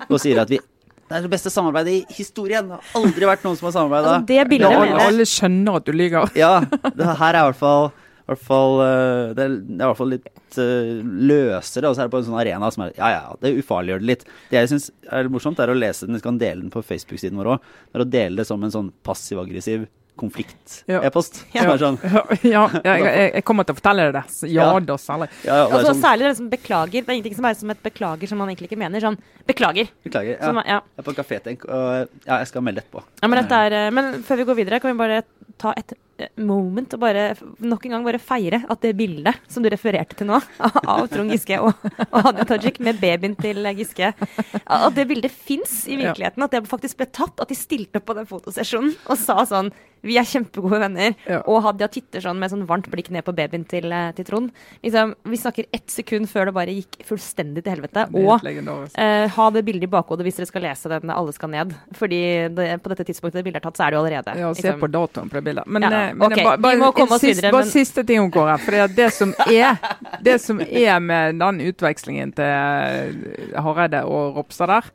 og 0.09 0.19
sier 0.19 0.41
at 0.41 0.49
vi 0.49 0.59
det 1.07 1.15
er 1.15 1.23
det 1.23 1.31
beste 1.31 1.47
samarbeidet 1.47 1.91
i 1.93 2.15
historien. 2.17 2.67
Det 2.67 2.75
har 2.75 2.97
aldri 2.99 3.27
vært 3.29 3.45
noen 3.45 3.55
som 3.55 3.69
har 3.69 3.73
samarbeida. 3.77 4.15
Altså, 4.17 4.27
det 4.27 4.41
bildet 4.49 4.73
Ja, 4.73 5.05
alle, 5.05 5.23
skjønner 5.23 5.77
at 5.79 5.85
du 5.87 5.93
lyver. 5.95 6.33
Ja, 6.35 6.49
det 6.67 7.07
her 7.21 7.29
er 7.29 7.37
i 7.39 7.45
hvert 7.47 7.59
fall, 7.61 7.87
hvert 8.27 8.43
fall 8.43 8.81
eh, 8.83 9.33
det, 9.37 9.43
er, 9.45 9.53
det 9.63 9.77
er 9.77 9.85
i 9.85 9.89
hvert 9.91 9.99
fall 10.01 10.11
litt 10.13 10.57
uh, 10.57 11.03
løsere, 11.31 11.87
og 11.89 11.95
så 11.95 12.01
er 12.03 12.07
det 12.09 12.13
på 12.15 12.19
en 12.21 12.27
sånn 12.27 12.39
arena 12.41 12.71
som 12.73 12.83
er 12.87 12.93
Ja, 12.97 13.09
ja, 13.13 13.35
det 13.41 13.53
ufarliggjør 13.61 14.01
det 14.03 14.09
litt. 14.11 14.25
Det 14.51 14.57
jeg 14.59 14.71
syns 14.73 14.89
er 15.07 15.23
litt 15.27 15.31
morsomt, 15.35 15.59
er 15.63 15.71
å 15.71 15.77
lese 15.77 16.05
den. 16.09 16.17
Vi 16.19 16.25
kan 16.25 16.37
dele 16.41 16.61
den 16.65 16.73
på 16.73 16.83
Facebook-siden 16.83 17.39
vår 17.39 17.53
òg. 17.55 17.69
Det 17.91 17.99
er 18.01 18.03
å 18.05 18.09
dele 18.17 18.41
det 18.41 18.47
som 18.49 18.63
en 18.63 18.73
sånn 18.73 18.91
passiv-aggressiv 19.07 19.85
Ja. 19.87 20.19
konflikt. 20.19 20.79
ja. 20.89 20.97
er 21.05 21.77
sånn 21.77 21.99
Ja, 22.41 22.63
jeg, 22.73 23.03
jeg, 23.05 23.31
jeg 23.35 23.43
kommer 23.45 23.67
til 23.67 23.75
å 23.75 23.77
fortelle 23.77 24.07
deg 24.07 24.15
det. 24.17 24.23
Så 24.33 24.49
Ja 24.49 24.65
Ja. 24.73 24.79
da, 24.79 24.97
særlig. 24.97 25.27
Ja, 25.45 25.59
ja, 25.59 25.67
det 25.67 25.71
er 25.71 25.77
Altså, 25.77 25.91
sånn 25.93 26.01
særlig 26.01 26.25
det 26.27 26.37
som 26.39 26.49
beklager. 26.49 27.05
Det 27.05 27.07
er 27.13 27.19
ingenting 27.19 27.37
som 27.37 27.45
er 27.45 27.53
som 27.59 27.69
et 27.75 27.83
beklager 27.85 28.27
som 28.31 28.41
man 28.41 28.49
egentlig 28.49 28.71
ikke 28.71 28.81
mener. 28.81 28.99
Sånn 29.03 29.19
beklager. 29.47 29.91
Beklager. 30.07 30.41
Som, 30.41 30.57
Ja. 30.63 30.79
ja. 30.79 30.81
Jeg 30.97 31.05
er 31.05 31.07
på 31.11 31.15
kafé, 31.21 31.39
tenk. 31.45 31.65
og 31.69 32.09
ja, 32.25 32.39
jeg 32.41 32.47
skal 32.47 32.65
melde 32.65 32.81
etterpå. 32.81 33.03
Ja, 33.21 33.27
men, 33.29 33.43
dette 33.43 33.61
er, 33.67 33.77
eh, 33.85 33.91
men 33.93 34.23
før 34.23 34.41
vi 34.41 34.47
går 34.51 34.59
videre, 34.63 34.81
kan 34.81 34.91
vi 34.91 34.97
bare 35.05 35.23
ta 35.61 35.73
et 35.77 35.93
moment 36.37 36.93
å 36.93 36.99
bare 37.01 37.29
nok 37.59 37.85
en 37.85 37.97
gang 37.97 38.05
bare 38.07 38.21
feire 38.21 38.61
at 38.67 38.81
det 38.83 38.93
bildet 38.97 39.37
som 39.51 39.65
du 39.65 39.69
refererte 39.71 40.17
til 40.17 40.29
nå, 40.29 40.39
av 40.93 41.07
Trond 41.11 41.33
Giske 41.33 41.59
og, 41.61 41.73
og 42.07 42.17
Hadia 42.29 42.47
Tajik 42.49 42.79
med 42.83 43.01
babyen 43.01 43.35
til 43.39 43.67
Giske, 43.77 44.13
at 44.13 44.95
det 44.97 45.07
bildet 45.09 45.33
fins 45.33 45.83
i 45.87 45.97
virkeligheten. 45.99 46.43
At 46.43 46.55
det 46.55 46.63
faktisk 46.69 47.01
ble 47.01 47.09
tatt. 47.11 47.37
At 47.41 47.51
de 47.51 47.57
stilte 47.57 48.01
opp 48.01 48.07
på 48.09 48.15
den 48.17 48.27
fotosesjonen 48.29 48.95
og 49.07 49.19
sa 49.19 49.43
sånn 49.47 49.71
Vi 50.05 50.13
er 50.19 50.27
kjempegode 50.29 50.77
venner. 50.83 51.15
Ja. 51.25 51.39
Og 51.49 51.63
Hadia 51.65 51.87
titter 51.91 52.21
sånn 52.23 52.37
med 52.39 52.51
sånn 52.51 52.67
varmt 52.69 52.85
blikk 52.91 53.09
ned 53.11 53.25
på 53.25 53.33
babyen 53.35 53.63
til, 53.67 53.89
eh, 53.91 54.11
til 54.15 54.27
Trond. 54.27 54.51
Liksom, 54.85 55.15
vi 55.25 55.39
snakker 55.41 55.65
ett 55.73 55.89
sekund 55.89 56.29
før 56.29 56.47
det 56.47 56.53
bare 56.53 56.75
gikk 56.75 56.99
fullstendig 57.07 57.63
til 57.65 57.73
helvete. 57.73 58.05
Og. 58.13 58.45
Eh, 58.93 59.25
ha 59.33 59.47
det 59.51 59.65
bildet 59.65 59.89
i 59.89 59.91
bakhodet 59.91 60.27
hvis 60.27 60.37
dere 60.37 60.51
skal 60.51 60.63
lese 60.67 60.91
den 60.93 61.09
'Alle 61.09 61.33
skal 61.33 61.49
ned'. 61.49 61.73
Fordi 61.97 62.21
det, 62.53 62.67
på 62.83 62.93
dette 62.93 63.07
tidspunktet 63.09 63.41
det 63.41 63.45
bildet 63.49 63.65
er 63.65 63.67
tatt, 63.67 63.77
så 63.77 63.87
er 63.87 63.91
det 63.91 63.97
jo 63.97 64.03
allerede. 64.05 64.37
Ja, 64.37 64.53
se 64.53 64.61
liksom. 64.61 64.79
på 64.79 64.91
datoen 64.91 65.29
på 65.29 65.41
det 65.41 65.43
bildet. 65.43 65.67
Men, 65.67 65.81
Ja, 65.81 65.89
eh, 65.89 66.06
men 66.13 66.31
okay, 66.31 66.43
bare, 66.43 66.73
en 66.77 67.19
videre, 67.21 67.51
bare 67.51 67.65
men- 67.65 67.71
siste 67.71 68.03
ting 68.07 68.21
om 68.21 68.31
KrF. 68.31 68.65
For 68.65 68.71
det, 68.77 68.87
det, 68.95 69.11
som 69.13 69.33
er, 69.47 69.77
det 70.23 70.39
som 70.41 70.61
er 70.61 70.99
med 71.03 71.39
den 71.39 71.61
utvekslingen 71.67 72.33
til 72.37 72.45
eh, 72.45 73.61
Hareide 73.63 74.05
og 74.05 74.35
Ropstad 74.39 74.67
der 74.71 74.91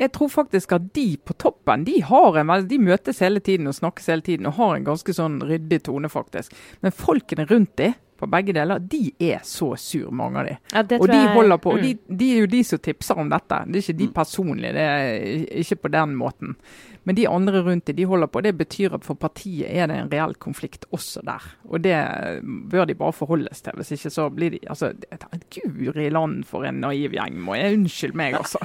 jeg 0.00 0.12
tror 0.16 0.30
faktisk 0.32 0.72
at 0.72 0.86
de 0.96 1.18
på 1.24 1.34
toppen 1.36 1.82
de 1.84 1.98
har 2.08 2.38
en, 2.40 2.52
de 2.68 2.78
møtes 2.80 3.18
hele 3.20 3.40
tiden 3.44 3.68
og 3.68 3.76
snakkes 3.76 4.06
hele 4.08 4.24
tiden 4.24 4.48
og 4.48 4.56
har 4.56 4.76
en 4.78 4.86
ganske 4.86 5.12
sånn 5.12 5.40
ryddig 5.44 5.82
tone, 5.84 6.08
faktisk. 6.08 6.54
Men 6.80 6.94
folkene 6.96 7.44
rundt 7.50 7.74
de, 7.76 7.90
på 8.20 8.28
begge 8.28 8.54
deler, 8.56 8.80
de 8.80 9.12
er 9.30 9.40
så 9.44 9.70
sur, 9.80 10.10
mange 10.12 10.40
av 10.40 10.48
de. 10.48 10.56
Ja, 10.72 10.82
Og 10.98 11.06
de 11.08 11.16
jeg- 11.16 11.34
holder 11.34 11.60
på, 11.60 11.76
mm. 11.76 11.82
de, 11.82 12.16
de 12.16 12.30
er 12.34 12.40
jo 12.40 12.50
de 12.52 12.62
som 12.64 12.78
tipser 12.78 13.20
om 13.20 13.28
dette. 13.32 13.60
Det 13.66 13.76
er 13.76 13.84
ikke 13.84 13.98
de 14.00 14.08
personlige, 14.20 14.72
det 14.76 14.86
er 14.88 15.60
ikke 15.64 15.76
på 15.84 15.92
den 15.92 16.16
måten. 16.16 16.56
Men 17.08 17.16
de 17.16 17.24
andre 17.30 17.62
rundt 17.64 17.86
det 17.88 17.96
de 17.96 18.04
holder 18.04 18.28
på. 18.28 18.42
Det 18.44 18.52
betyr 18.58 18.94
at 18.98 19.06
for 19.06 19.16
partiet 19.16 19.70
er 19.70 19.88
det 19.88 19.96
en 19.96 20.10
reell 20.12 20.34
konflikt 20.42 20.84
også 20.92 21.22
der. 21.24 21.46
Og 21.70 21.80
det 21.84 21.96
bør 22.42 22.86
de 22.90 22.96
bare 22.98 23.16
forholdes 23.16 23.64
til. 23.64 23.72
Hvis 23.80 23.94
ikke 23.96 24.12
så 24.12 24.28
blir 24.34 24.56
de 24.56 24.60
altså, 24.68 24.92
det- 24.92 25.18
Guri 25.50 26.10
land 26.12 26.44
for 26.44 26.64
en 26.68 26.80
naiv 26.80 27.16
gjeng, 27.16 27.40
må 27.40 27.56
jeg 27.56 27.78
Unnskyld 27.78 28.14
meg, 28.14 28.34
altså. 28.34 28.60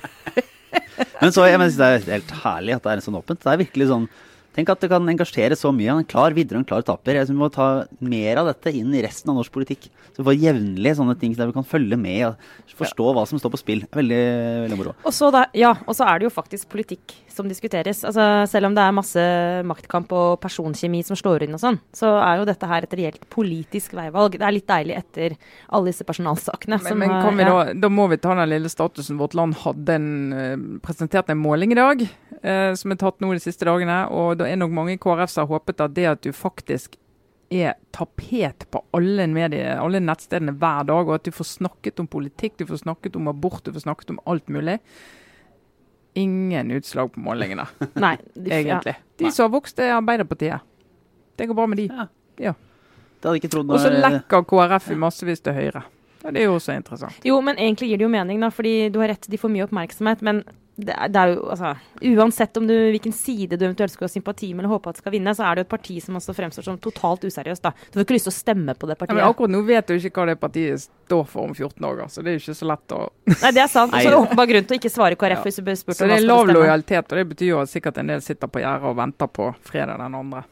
Men 1.22 1.32
så, 1.32 1.46
jeg 1.48 1.60
synes 1.60 1.78
det 1.80 1.88
er 1.88 2.12
helt 2.18 2.32
herlig 2.44 2.76
at 2.76 2.84
det 2.84 2.92
er 2.92 3.06
sånn 3.06 3.20
åpent. 3.20 3.40
Det 3.44 3.52
er 3.54 3.64
virkelig 3.64 3.88
sånn 3.92 4.10
Tenk 4.56 4.70
at 4.72 4.80
det 4.80 4.88
kan 4.88 5.04
engasjere 5.12 5.56
så 5.60 5.68
mye. 5.76 5.92
En 6.00 6.08
klar 6.08 6.32
videre 6.32 6.56
og 6.56 6.62
en 6.64 6.68
klar 6.70 6.84
taper. 6.88 7.18
Jeg 7.18 7.28
synes 7.28 7.36
Vi 7.36 7.42
må 7.42 7.50
ta 7.52 7.66
mer 8.00 8.40
av 8.40 8.48
dette 8.48 8.72
inn 8.72 8.94
i 8.96 9.02
resten 9.04 9.34
av 9.34 9.36
norsk 9.42 9.52
politikk. 9.52 9.90
Så 10.16 10.22
vi 10.22 10.30
får 10.30 10.38
jevnlig 10.46 10.94
sånne 10.96 11.16
ting 11.20 11.34
der 11.36 11.50
vi 11.50 11.56
kan 11.58 11.68
følge 11.68 11.98
med 12.00 12.22
og 12.30 12.46
forstå 12.80 13.10
hva 13.18 13.26
som 13.28 13.42
står 13.42 13.52
på 13.52 13.60
spill. 13.60 13.84
Veldig, 13.92 14.22
veldig 14.64 14.78
moro. 14.80 14.94
Og 15.04 15.12
så, 15.12 15.28
da, 15.36 15.44
ja, 15.60 15.74
og 15.84 15.98
så 15.98 16.08
er 16.08 16.22
det 16.24 16.30
jo 16.30 16.34
faktisk 16.38 16.72
politikk 16.72 17.18
som 17.36 17.50
diskuteres. 17.50 18.04
Altså, 18.08 18.26
selv 18.50 18.70
om 18.70 18.76
det 18.78 18.84
er 18.84 18.96
masse 18.96 19.26
maktkamp 19.68 20.12
og 20.16 20.40
personkjemi 20.44 21.02
som 21.06 21.20
slår 21.20 21.46
inn 21.46 21.58
og 21.58 21.62
sånn, 21.62 21.80
så 21.96 22.16
er 22.22 22.40
jo 22.40 22.48
dette 22.50 22.70
her 22.70 22.88
et 22.88 22.98
reelt 22.98 23.28
politisk 23.34 23.96
veivalg. 23.98 24.40
Det 24.40 24.48
er 24.48 24.56
litt 24.56 24.68
deilig 24.70 24.98
etter 24.98 25.38
alle 25.70 25.92
disse 25.92 26.08
personalsakene. 26.08 26.80
Men, 26.80 26.88
som 26.88 27.02
men 27.04 27.16
kan 27.16 27.38
vi 27.38 27.46
ja. 27.46 27.54
da, 27.54 27.78
da 27.86 27.92
må 27.92 28.08
vi 28.12 28.20
ta 28.24 28.36
den 28.38 28.52
lille 28.52 28.72
statusen. 28.72 29.20
Vårt 29.22 29.38
land 29.38 29.60
hadde 29.66 29.98
en, 30.00 30.12
eh, 30.34 30.68
presentert 30.86 31.32
en 31.32 31.42
måling 31.42 31.76
i 31.76 31.80
dag, 31.80 32.06
eh, 32.42 32.72
som 32.80 32.94
er 32.94 33.02
tatt 33.02 33.24
nå 33.24 33.34
de 33.36 33.44
siste 33.44 33.68
dagene. 33.68 34.06
og 34.10 34.40
Det 34.40 34.50
er 34.50 34.62
nok 34.62 34.76
mange 34.76 34.96
i 34.96 35.02
KrF 35.02 35.32
som 35.32 35.46
har 35.46 35.58
håpet 35.58 35.84
at 35.84 35.98
det 35.98 36.12
at 36.16 36.24
du 36.26 36.32
faktisk 36.36 36.98
er 37.54 37.76
tapet 37.94 38.66
på 38.72 38.82
alle, 38.96 39.28
medier, 39.30 39.78
alle 39.78 40.02
nettstedene 40.02 40.56
hver 40.60 40.88
dag, 40.90 41.06
og 41.08 41.20
at 41.20 41.28
du 41.28 41.32
får 41.36 41.52
snakket 41.56 42.02
om 42.02 42.10
politikk, 42.10 42.58
du 42.58 42.66
får 42.70 42.84
snakket 42.84 43.16
om 43.20 43.30
abort, 43.32 43.64
du 43.66 43.74
får 43.76 43.86
snakket 43.86 44.16
om 44.16 44.20
alt 44.26 44.50
mulig. 44.50 44.80
Ingen 46.16 46.72
utslag 46.72 47.12
på 47.14 47.20
målingene, 47.20 47.66
Nei, 48.06 48.16
de, 48.34 48.50
ja. 48.50 48.60
egentlig. 48.62 48.96
De 49.20 49.32
som 49.32 49.48
har 49.50 49.52
vokst, 49.58 49.80
er 49.84 49.96
Arbeiderpartiet. 49.98 50.64
Det 51.36 51.48
går 51.50 51.58
bra 51.58 51.66
med 51.68 51.82
de. 51.82 51.90
Ja. 51.92 52.08
Ja. 52.40 52.54
Det 53.20 53.28
hadde 53.30 53.40
ikke 53.42 53.52
trodd. 53.52 53.72
Og 53.76 53.82
så 53.84 53.92
lekker 53.92 54.46
KrF 54.48 54.92
i 54.94 54.98
massevis 55.00 55.44
til 55.44 55.56
Høyre. 55.58 55.82
Ja, 56.24 56.32
det 56.32 56.42
er 56.42 56.48
jo 56.48 56.56
også 56.58 56.74
interessant. 56.76 57.18
Jo, 57.28 57.40
men 57.44 57.60
egentlig 57.62 57.90
gir 57.92 58.00
det 58.00 58.06
jo 58.08 58.12
mening, 58.14 58.40
da, 58.42 58.50
fordi 58.54 58.90
du 58.94 59.00
har 59.04 59.12
rett, 59.12 59.28
de 59.30 59.38
får 59.38 59.52
mye 59.54 59.66
oppmerksomhet. 59.68 60.24
Men 60.26 60.44
det 60.78 60.92
er, 60.92 61.08
det 61.08 61.20
er 61.22 61.30
jo, 61.34 61.44
altså, 61.54 61.70
uansett 62.04 62.58
om 62.60 62.66
du, 62.68 62.74
hvilken 62.92 63.14
side 63.16 63.56
du 63.56 63.64
eventuelt 63.66 63.94
skal 63.94 64.10
ha 64.10 64.12
sympati 64.12 64.50
med 64.54 64.66
eller 64.66 64.74
håpe 64.76 64.90
at 64.92 64.98
skal 65.00 65.14
vinne, 65.14 65.32
så 65.38 65.46
er 65.48 65.56
det 65.56 65.64
jo 65.64 65.68
et 65.70 65.72
parti 65.72 65.96
som 66.04 66.18
også 66.20 66.36
fremstår 66.36 66.66
som 66.68 66.78
totalt 66.84 67.24
useriøst. 67.24 67.62
da. 67.64 67.72
Du 67.92 67.96
får 68.00 68.04
ikke 68.06 68.18
lyst 68.18 68.28
til 68.28 68.34
å 68.34 68.36
stemme 68.36 68.76
på 68.76 68.90
det 68.90 68.98
Ja, 68.98 69.00
partiet. 69.06 69.16
men 69.16 69.24
akkurat 69.30 69.54
nå 69.56 69.62
vet 69.66 69.88
du 69.88 69.94
ikke 69.96 70.12
hva 70.20 70.26
det 70.34 70.40
partiet 70.42 70.84
står 71.08 71.24
for 71.32 71.48
om 71.48 71.54
14 71.56 71.86
år, 71.88 72.04
så 72.12 72.22
det 72.26 72.34
er 72.34 72.38
jo 72.38 72.44
ikke 72.44 72.58
så 72.60 72.68
lett 72.74 72.96
å 72.98 73.00
Nei, 73.46 73.52
det 73.56 73.64
er 73.64 73.72
sant. 73.72 73.94
Og 73.94 74.02
så 74.02 74.08
er 74.08 74.12
det 74.18 74.20
åpenbar 74.26 74.52
grunn 74.52 74.66
til 74.68 74.76
å 74.76 74.80
ikke 74.82 74.94
svare 74.98 75.16
KrF 75.16 75.38
Ja. 75.40 75.44
hvis 75.48 75.56
du 75.56 75.64
blir 75.70 75.80
spurt 75.80 75.96
Så 75.96 76.04
om 76.04 76.10
det 76.10 76.16
hva 76.16 76.20
er 76.20 76.26
skal 76.26 76.34
lav 76.36 76.44
du 76.46 76.52
stemme. 76.52 76.60
lojalitet, 76.66 77.06
og 77.12 77.18
det 77.22 77.28
betyr 77.32 77.48
jo 77.54 77.62
at 77.64 77.70
sikkert 77.72 77.98
en 78.04 78.08
del 78.08 78.22
sitter 78.22 78.48
på 78.52 78.60
gjerdet 78.66 78.84
og 78.92 78.96
venter 79.00 79.28
på 79.28 79.50
fredag 79.64 79.98
den 80.04 80.16
andre. 80.16 80.44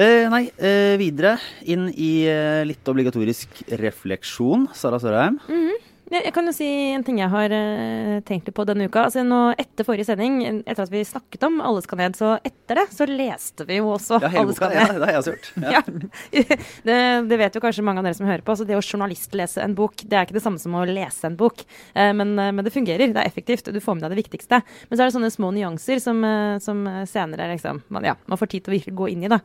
Eh, 0.00 0.28
nei, 0.30 0.44
eh, 0.56 0.94
videre 0.96 1.34
inn 1.68 1.88
i 1.92 2.24
eh, 2.30 2.62
litt 2.64 2.86
obligatorisk 2.88 3.64
refleksjon, 3.82 4.68
Sara 4.72 5.00
Sørheim. 5.02 5.36
Jeg, 5.50 5.80
jeg 6.10 6.32
kan 6.34 6.48
jo 6.48 6.52
si 6.54 6.66
en 6.90 7.04
ting 7.06 7.20
jeg 7.20 7.30
har 7.30 7.52
uh, 7.54 8.16
tenkt 8.26 8.48
litt 8.48 8.56
på 8.56 8.64
denne 8.66 8.88
uka. 8.90 9.04
Altså 9.06 9.22
nå 9.26 9.52
Etter 9.60 9.86
forrige 9.86 10.08
sending, 10.08 10.40
etter 10.64 10.82
at 10.82 10.90
vi 10.90 11.04
snakket 11.06 11.44
om 11.46 11.60
Alle 11.62 11.82
skal 11.84 12.00
ned, 12.00 12.16
så 12.18 12.32
etter 12.42 12.80
det 12.80 12.86
så 12.94 13.06
leste 13.06 13.66
vi 13.68 13.78
jo 13.78 13.92
også 13.94 14.18
ja, 14.22 14.32
Alle 14.40 14.56
skal 14.56 14.72
ned. 14.72 14.80
Ja, 14.80 14.86
det 14.90 15.06
har 15.06 15.14
jeg 15.14 15.22
også 15.22 15.34
gjort. 15.36 15.50
Ja. 15.70 15.82
ja. 16.34 16.42
det, 16.88 16.98
det, 17.30 17.38
vet 17.38 17.54
jo 17.56 17.62
kanskje 17.62 17.84
mange 17.86 18.02
av 18.02 18.08
dere 18.08 18.18
som 18.18 18.26
hører 18.26 18.42
på. 18.42 18.56
Altså 18.56 18.66
det 18.66 18.78
å 18.78 18.82
journalistlese 18.82 19.62
en 19.62 19.76
bok, 19.78 20.02
det 20.02 20.18
er 20.18 20.26
ikke 20.26 20.38
det 20.38 20.44
samme 20.44 20.62
som 20.62 20.74
å 20.74 20.82
lese 20.88 21.30
en 21.30 21.38
bok. 21.38 21.62
Uh, 21.94 22.10
men, 22.16 22.34
uh, 22.34 22.50
men, 22.50 22.64
det 22.66 22.74
fungerer. 22.74 23.14
Det 23.14 23.22
er 23.22 23.30
effektivt. 23.30 23.70
Du 23.70 23.78
får 23.82 23.98
med 23.98 24.08
deg 24.08 24.16
det 24.16 24.22
viktigste. 24.24 24.62
Men 24.90 24.96
så 24.96 25.04
er 25.04 25.10
det 25.12 25.16
sånne 25.18 25.30
små 25.34 25.52
nyanser 25.54 26.02
som, 26.02 26.24
som 26.62 26.82
senere 27.06 27.52
liksom, 27.54 27.84
man, 27.94 28.10
ja, 28.10 28.16
man 28.30 28.40
får 28.40 28.50
tid 28.50 28.66
til 28.66 28.74
å 28.74 28.78
virkelig 28.78 28.98
gå 28.98 29.12
inn 29.14 29.26
i. 29.28 29.30
da. 29.30 29.38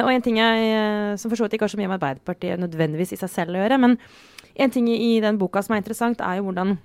og 0.00 0.10
en 0.12 0.24
ting 0.24 0.40
jeg, 0.40 1.16
som 1.20 1.30
for 1.30 1.36
så 1.36 1.46
vidt 1.46 1.58
ikke 1.58 1.68
har 1.68 1.72
så 1.72 1.80
mye 1.80 1.90
med 1.90 1.98
Arbeiderpartiet 1.98 2.60
nødvendigvis 2.62 3.14
i 3.16 3.20
seg 3.20 3.32
selv 3.32 3.56
å 3.56 3.62
gjøre, 3.62 3.80
men 3.82 3.96
en 4.60 4.72
ting 4.72 4.88
i 4.92 5.18
den 5.24 5.38
boka 5.40 5.62
som 5.64 5.74
er 5.74 5.82
interessant, 5.82 6.20
er 6.20 6.38
jo 6.38 6.48
hvordan 6.48 6.76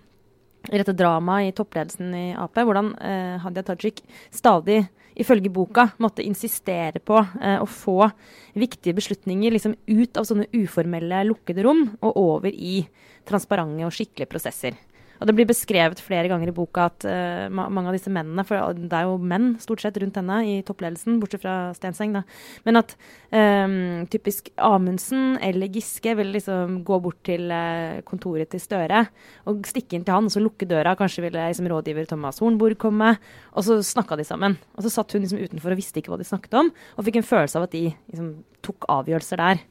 i 0.72 0.80
dette 0.80 0.96
dramaet 0.98 1.50
i 1.50 1.56
toppledelsen 1.56 2.14
i 2.18 2.28
Ap, 2.40 2.56
hvordan 2.58 2.94
eh, 2.98 3.36
Hadia 3.44 3.66
Tajik 3.68 4.02
stadig, 4.34 4.86
ifølge 5.16 5.52
boka, 5.54 5.90
måtte 6.04 6.26
insistere 6.26 7.00
på 7.00 7.20
eh, 7.20 7.60
å 7.62 7.68
få 7.70 8.10
viktige 8.58 8.96
beslutninger 8.98 9.54
liksom 9.54 9.76
ut 9.88 10.18
av 10.18 10.28
sånne 10.28 10.50
uformelle, 10.56 11.22
lukkede 11.30 11.64
rom 11.68 11.86
og 12.02 12.18
over 12.20 12.52
i 12.52 12.82
transparente 13.28 13.86
og 13.86 13.94
skikkelige 13.96 14.32
prosesser. 14.32 14.76
Og 15.20 15.30
det 15.30 15.36
blir 15.38 15.48
beskrevet 15.50 16.02
flere 16.04 16.30
ganger 16.32 16.52
i 16.52 16.56
boka 16.56 16.88
at 16.90 17.06
uh, 17.08 17.48
mange 17.54 17.88
av 17.88 17.96
disse 17.96 18.12
mennene, 18.12 18.44
for 18.48 18.76
det 18.76 18.98
er 18.98 19.08
jo 19.08 19.18
menn 19.20 19.54
stort 19.64 19.84
sett 19.84 19.98
rundt 20.02 20.18
henne 20.20 20.40
i 20.48 20.56
toppledelsen, 20.68 21.20
bortsett 21.22 21.44
fra 21.46 21.56
Stenseng, 21.78 22.16
da, 22.18 22.24
men 22.68 22.80
at 22.82 22.96
um, 23.32 24.06
typisk 24.12 24.52
Amundsen 24.62 25.38
eller 25.44 25.72
Giske 25.72 26.16
vil 26.20 26.34
liksom 26.36 26.82
gå 26.88 27.00
bort 27.04 27.22
til 27.28 27.48
uh, 27.54 28.02
kontoret 28.08 28.52
til 28.52 28.64
Støre 28.64 29.06
og 29.50 29.66
stikke 29.70 29.98
inn 29.98 30.06
til 30.06 30.16
han, 30.16 30.28
og 30.28 30.34
så 30.34 30.44
lukke 30.44 30.68
døra. 30.70 30.96
Kanskje 31.00 31.26
ville 31.26 31.48
liksom, 31.50 31.70
rådgiver 31.72 32.10
Thomas 32.10 32.42
Hornborg 32.44 32.78
komme. 32.82 33.16
Og 33.56 33.66
så 33.68 33.80
snakka 33.86 34.18
de 34.20 34.26
sammen. 34.28 34.58
Og 34.76 34.86
så 34.86 34.92
satt 34.94 35.16
hun 35.16 35.24
liksom 35.24 35.42
utenfor 35.42 35.74
og 35.74 35.80
visste 35.80 36.02
ikke 36.02 36.14
hva 36.14 36.20
de 36.20 36.28
snakket 36.28 36.58
om, 36.60 36.72
og 36.96 37.08
fikk 37.08 37.22
en 37.22 37.28
følelse 37.28 37.60
av 37.60 37.68
at 37.68 37.76
de 37.76 37.88
liksom, 37.94 38.32
tok 38.66 38.88
avgjørelser 38.92 39.42
der. 39.42 39.64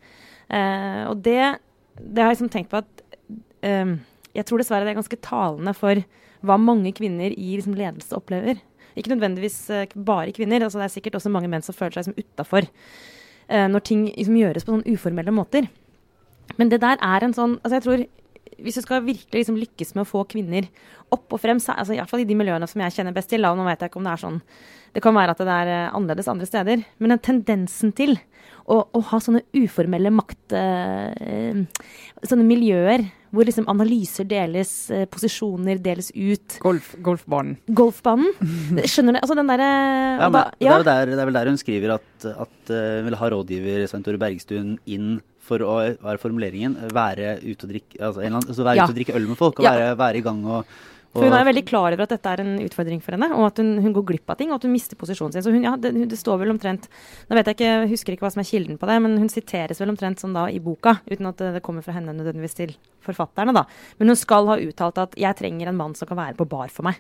Uh, 0.49 1.03
og 1.11 1.23
det, 1.25 1.41
det 1.99 2.23
har 2.23 2.33
jeg 2.33 2.39
liksom 2.39 2.53
tenkt 2.53 2.73
på 2.73 2.83
at 2.83 3.05
um, 3.85 3.97
jeg 4.35 4.47
tror 4.49 4.61
dessverre 4.61 4.87
det 4.87 4.95
er 4.95 5.01
ganske 5.01 5.21
talende 5.25 5.75
for 5.77 6.03
hva 6.45 6.57
mange 6.61 6.93
kvinner 6.97 7.33
i 7.33 7.55
liksom, 7.57 7.77
ledelse 7.79 8.17
opplever. 8.17 8.61
Ikke 8.99 9.15
nødvendigvis 9.15 9.59
uh, 9.71 10.03
bare 10.07 10.35
kvinner. 10.35 10.63
altså 10.63 10.81
Det 10.81 10.89
er 10.89 10.95
sikkert 10.97 11.19
også 11.19 11.33
mange 11.33 11.51
menn 11.51 11.65
som 11.65 11.77
føler 11.77 11.97
seg 11.97 12.13
liksom, 12.13 12.35
utafor 12.35 12.69
uh, 12.69 13.67
når 13.71 13.87
ting 13.87 14.05
liksom, 14.11 14.37
gjøres 14.39 14.67
på 14.67 14.75
sånn 14.75 14.87
uformelle 14.91 15.35
måter. 15.35 15.71
Men 16.59 16.71
det 16.71 16.83
der 16.85 17.01
er 17.01 17.25
en 17.25 17.35
sånn 17.37 17.59
altså 17.63 17.79
jeg 17.79 17.87
tror 17.87 18.05
Hvis 18.63 18.79
du 18.79 18.85
skal 18.85 19.05
virkelig 19.07 19.43
liksom, 19.43 19.59
lykkes 19.61 19.95
med 19.97 20.05
å 20.05 20.09
få 20.09 20.25
kvinner 20.31 20.69
opp 21.15 21.35
og 21.35 21.43
frem, 21.43 21.59
altså, 21.59 21.97
iallfall 21.97 22.25
i 22.25 22.29
de 22.29 22.37
miljøene 22.39 22.69
som 22.71 22.83
jeg 22.85 22.97
kjenner 22.99 23.17
best 23.17 23.33
til, 23.33 23.47
og 23.49 23.59
nå 23.59 23.67
vet 23.69 23.83
jeg 23.83 23.93
ikke 23.93 24.01
om 24.01 24.07
det 24.09 24.15
er 24.15 24.25
sånn 24.25 24.39
Det 24.95 25.03
kan 25.03 25.17
være 25.17 25.35
at 25.35 25.43
det 25.43 25.57
er 25.57 25.73
uh, 25.73 25.97
annerledes 25.97 26.31
andre 26.31 26.47
steder, 26.47 26.87
men 26.99 27.15
den 27.15 27.25
tendensen 27.25 27.91
til 27.97 28.17
å, 28.65 28.79
å 28.87 29.01
ha 29.11 29.19
sånne 29.21 29.43
uformelle 29.57 30.13
makt... 30.15 30.55
sånne 32.25 32.47
miljøer 32.49 33.05
hvor 33.35 33.49
liksom 33.49 33.67
analyser 33.71 34.27
deles, 34.31 34.73
eh, 34.95 35.07
posisjoner 35.11 35.81
deles 35.83 36.11
ut. 36.15 36.59
Golf, 36.63 36.95
golfbanen. 37.05 37.57
Golfbanen. 37.67 38.31
Skjønner 38.91 39.17
du? 39.17 39.21
Altså 39.23 39.37
den 39.39 39.51
derre 39.51 39.69
ja, 39.69 40.31
ja. 40.63 40.79
det, 40.79 40.97
det, 41.11 41.19
er 41.19 41.29
vel 41.29 41.39
der 41.39 41.51
hun 41.51 41.61
skriver 41.61 41.97
at, 41.99 42.29
at 42.31 42.73
uh, 42.73 43.03
vil 43.07 43.19
ha 43.19 43.31
rådgiver 43.35 43.87
Svein 43.91 44.07
Tore 44.07 44.21
Bergstuen 44.23 44.77
inn 44.87 45.17
for 45.45 45.63
å 45.65 45.77
være 46.01 46.21
formuleringen, 46.23 46.77
være 46.95 47.37
ute 47.45 47.67
og 47.67 47.71
drikke, 47.75 48.01
altså, 48.01 48.25
altså 48.25 48.67
være 48.67 48.81
ja. 48.81 48.89
ute 48.89 48.95
og 48.95 48.99
drikke 48.99 49.17
øl 49.19 49.31
med 49.31 49.41
folk 49.41 49.61
og 49.61 49.69
være, 49.69 49.95
være 50.01 50.21
i 50.21 50.25
gang 50.25 50.43
og 50.49 50.75
for 51.15 51.23
Hun 51.23 51.35
er 51.37 51.47
veldig 51.47 51.63
klar 51.63 51.95
over 51.95 52.01
at 52.03 52.11
dette 52.11 52.31
er 52.33 52.41
en 52.43 52.57
utfordring 52.65 52.99
for 53.03 53.15
henne, 53.15 53.29
og 53.39 53.45
at 53.47 53.61
hun, 53.63 53.77
hun 53.85 53.93
går 53.95 54.03
glipp 54.09 54.33
av 54.33 54.39
ting, 54.41 54.51
og 54.51 54.59
at 54.59 54.65
hun 54.67 54.73
mister 54.75 54.99
posisjonen 54.99 55.37
sin. 55.37 55.45
Så 55.47 55.53
hun, 55.55 55.63
ja, 55.63 55.77
det, 55.79 55.93
det, 56.11 56.19
står 56.19 56.41
vel 56.41 56.51
omtrent 56.51 56.89
Nå 57.29 57.39
vet 57.39 57.47
jeg 57.47 57.55
ikke, 57.55 57.69
jeg 57.69 57.91
husker 57.93 58.17
ikke 58.17 58.27
hva 58.27 58.33
som 58.35 58.43
er 58.43 58.49
kilden 58.49 58.81
på 58.81 58.89
det, 58.91 58.97
men 59.05 59.15
hun 59.23 59.31
siteres 59.31 59.79
vel 59.79 59.93
omtrent 59.93 60.25
sånn 60.25 60.35
da 60.35 60.49
i 60.51 60.59
boka, 60.65 60.97
uten 61.07 61.31
at 61.31 61.39
det, 61.39 61.53
det 61.55 61.63
kommer 61.67 61.87
fra 61.87 61.95
henne 61.95 62.17
nødvendigvis 62.19 62.59
til 62.59 62.75
forfatterne, 63.07 63.55
da. 63.55 63.63
Men 64.01 64.11
hun 64.11 64.19
skal 64.19 64.51
ha 64.51 64.59
uttalt 64.59 64.99
at 65.05 65.15
'jeg 65.15 65.39
trenger 65.39 65.71
en 65.71 65.79
mann 65.79 65.95
som 65.95 66.11
kan 66.11 66.19
være 66.19 66.35
på 66.41 66.49
bar 66.51 66.75
for 66.75 66.91
meg'. 66.91 66.99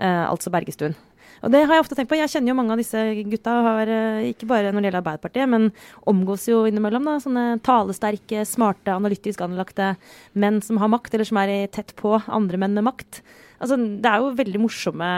Uh, 0.00 0.32
altså 0.32 0.48
Bergestuen. 0.48 0.96
Og 1.40 1.52
det 1.52 1.62
har 1.64 1.76
jeg 1.76 1.84
ofte 1.84 1.96
tenkt 1.98 2.10
på. 2.10 2.18
Jeg 2.20 2.32
kjenner 2.32 2.52
jo 2.52 2.56
mange 2.58 2.74
av 2.74 2.80
disse 2.80 3.04
gutta, 3.30 3.54
har, 3.66 3.88
eh, 3.88 4.30
ikke 4.32 4.48
bare 4.50 4.72
når 4.72 4.80
det 4.80 4.88
gjelder 4.90 5.02
Arbeiderpartiet, 5.02 5.48
men 5.48 5.70
omgås 6.06 6.48
jo 6.50 6.64
innimellom 6.68 7.06
da, 7.08 7.18
sånne 7.22 7.46
talesterke, 7.64 8.44
smarte, 8.48 8.92
analytisk 8.92 9.40
anlagte 9.40 9.94
menn 10.34 10.60
som 10.62 10.76
har 10.78 10.92
makt, 10.92 11.14
eller 11.14 11.24
som 11.24 11.40
er 11.40 11.66
tett 11.68 11.94
på 11.96 12.18
andre 12.28 12.60
menn 12.60 12.74
med 12.74 12.84
makt. 12.84 13.22
Altså, 13.60 13.76
det 13.76 14.08
er 14.08 14.20
jo 14.20 14.36
veldig 14.36 14.60
morsomme 14.60 15.08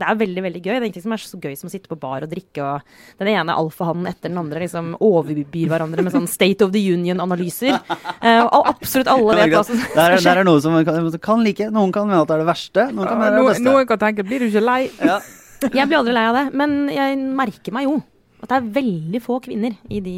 det 0.00 0.06
er 0.08 0.18
veldig 0.20 0.42
veldig 0.46 0.60
gøy. 0.62 0.70
Det 0.70 0.78
er 0.78 0.86
ingenting 0.86 1.04
som 1.04 1.14
er 1.14 1.22
så 1.22 1.38
gøy 1.40 1.56
som 1.58 1.68
å 1.68 1.72
sitte 1.72 1.90
på 1.90 1.98
bar 2.00 2.24
og 2.24 2.30
drikke, 2.30 2.64
og 2.64 3.20
den 3.20 3.32
ene 3.34 3.56
alfahannen 3.58 4.08
etter 4.08 4.30
den 4.30 4.38
andre 4.40 4.62
liksom 4.62 4.94
overbyr 5.02 5.72
hverandre 5.72 6.04
med 6.06 6.14
sånn 6.14 6.28
State 6.30 6.64
of 6.64 6.72
the 6.72 6.80
Union-analyser. 6.94 7.76
Uh, 8.22 8.46
og 8.46 8.70
absolutt 8.70 9.10
alle 9.12 9.36
vet 9.42 9.52
hva 9.52 9.64
som 9.66 9.82
skjer. 9.82 10.16
Det 10.16 10.32
er 10.32 10.42
noe 10.46 10.62
som 10.64 10.76
man 10.76 10.86
kan, 10.88 11.10
kan, 11.20 11.44
like. 11.44 11.68
Noen 11.74 11.92
kan 11.92 12.08
mene 12.08 12.22
at 12.22 12.30
det 12.30 12.38
er 12.38 12.44
det 12.44 12.48
verste, 12.48 12.88
noen 12.94 13.10
kan 13.10 13.20
mene 13.20 13.34
det 13.34 13.36
er 13.36 13.42
det 13.42 13.52
beste. 13.52 13.68
Noen 13.68 13.90
kan 13.90 14.02
tenke 14.06 14.26
blir 14.30 14.44
du 14.44 14.48
ikke 14.48 14.64
lei? 14.64 14.82
Ja. 15.02 15.20
Jeg 15.68 15.90
blir 15.90 16.00
aldri 16.00 16.16
lei 16.16 16.24
av 16.30 16.38
det, 16.38 16.46
men 16.56 16.80
jeg 16.92 17.20
merker 17.36 17.76
meg 17.76 17.88
jo 17.88 18.00
at 18.40 18.48
det 18.48 18.56
er 18.56 18.68
veldig 18.72 19.20
få 19.20 19.36
kvinner 19.44 19.74
i 19.92 19.98
de 20.00 20.12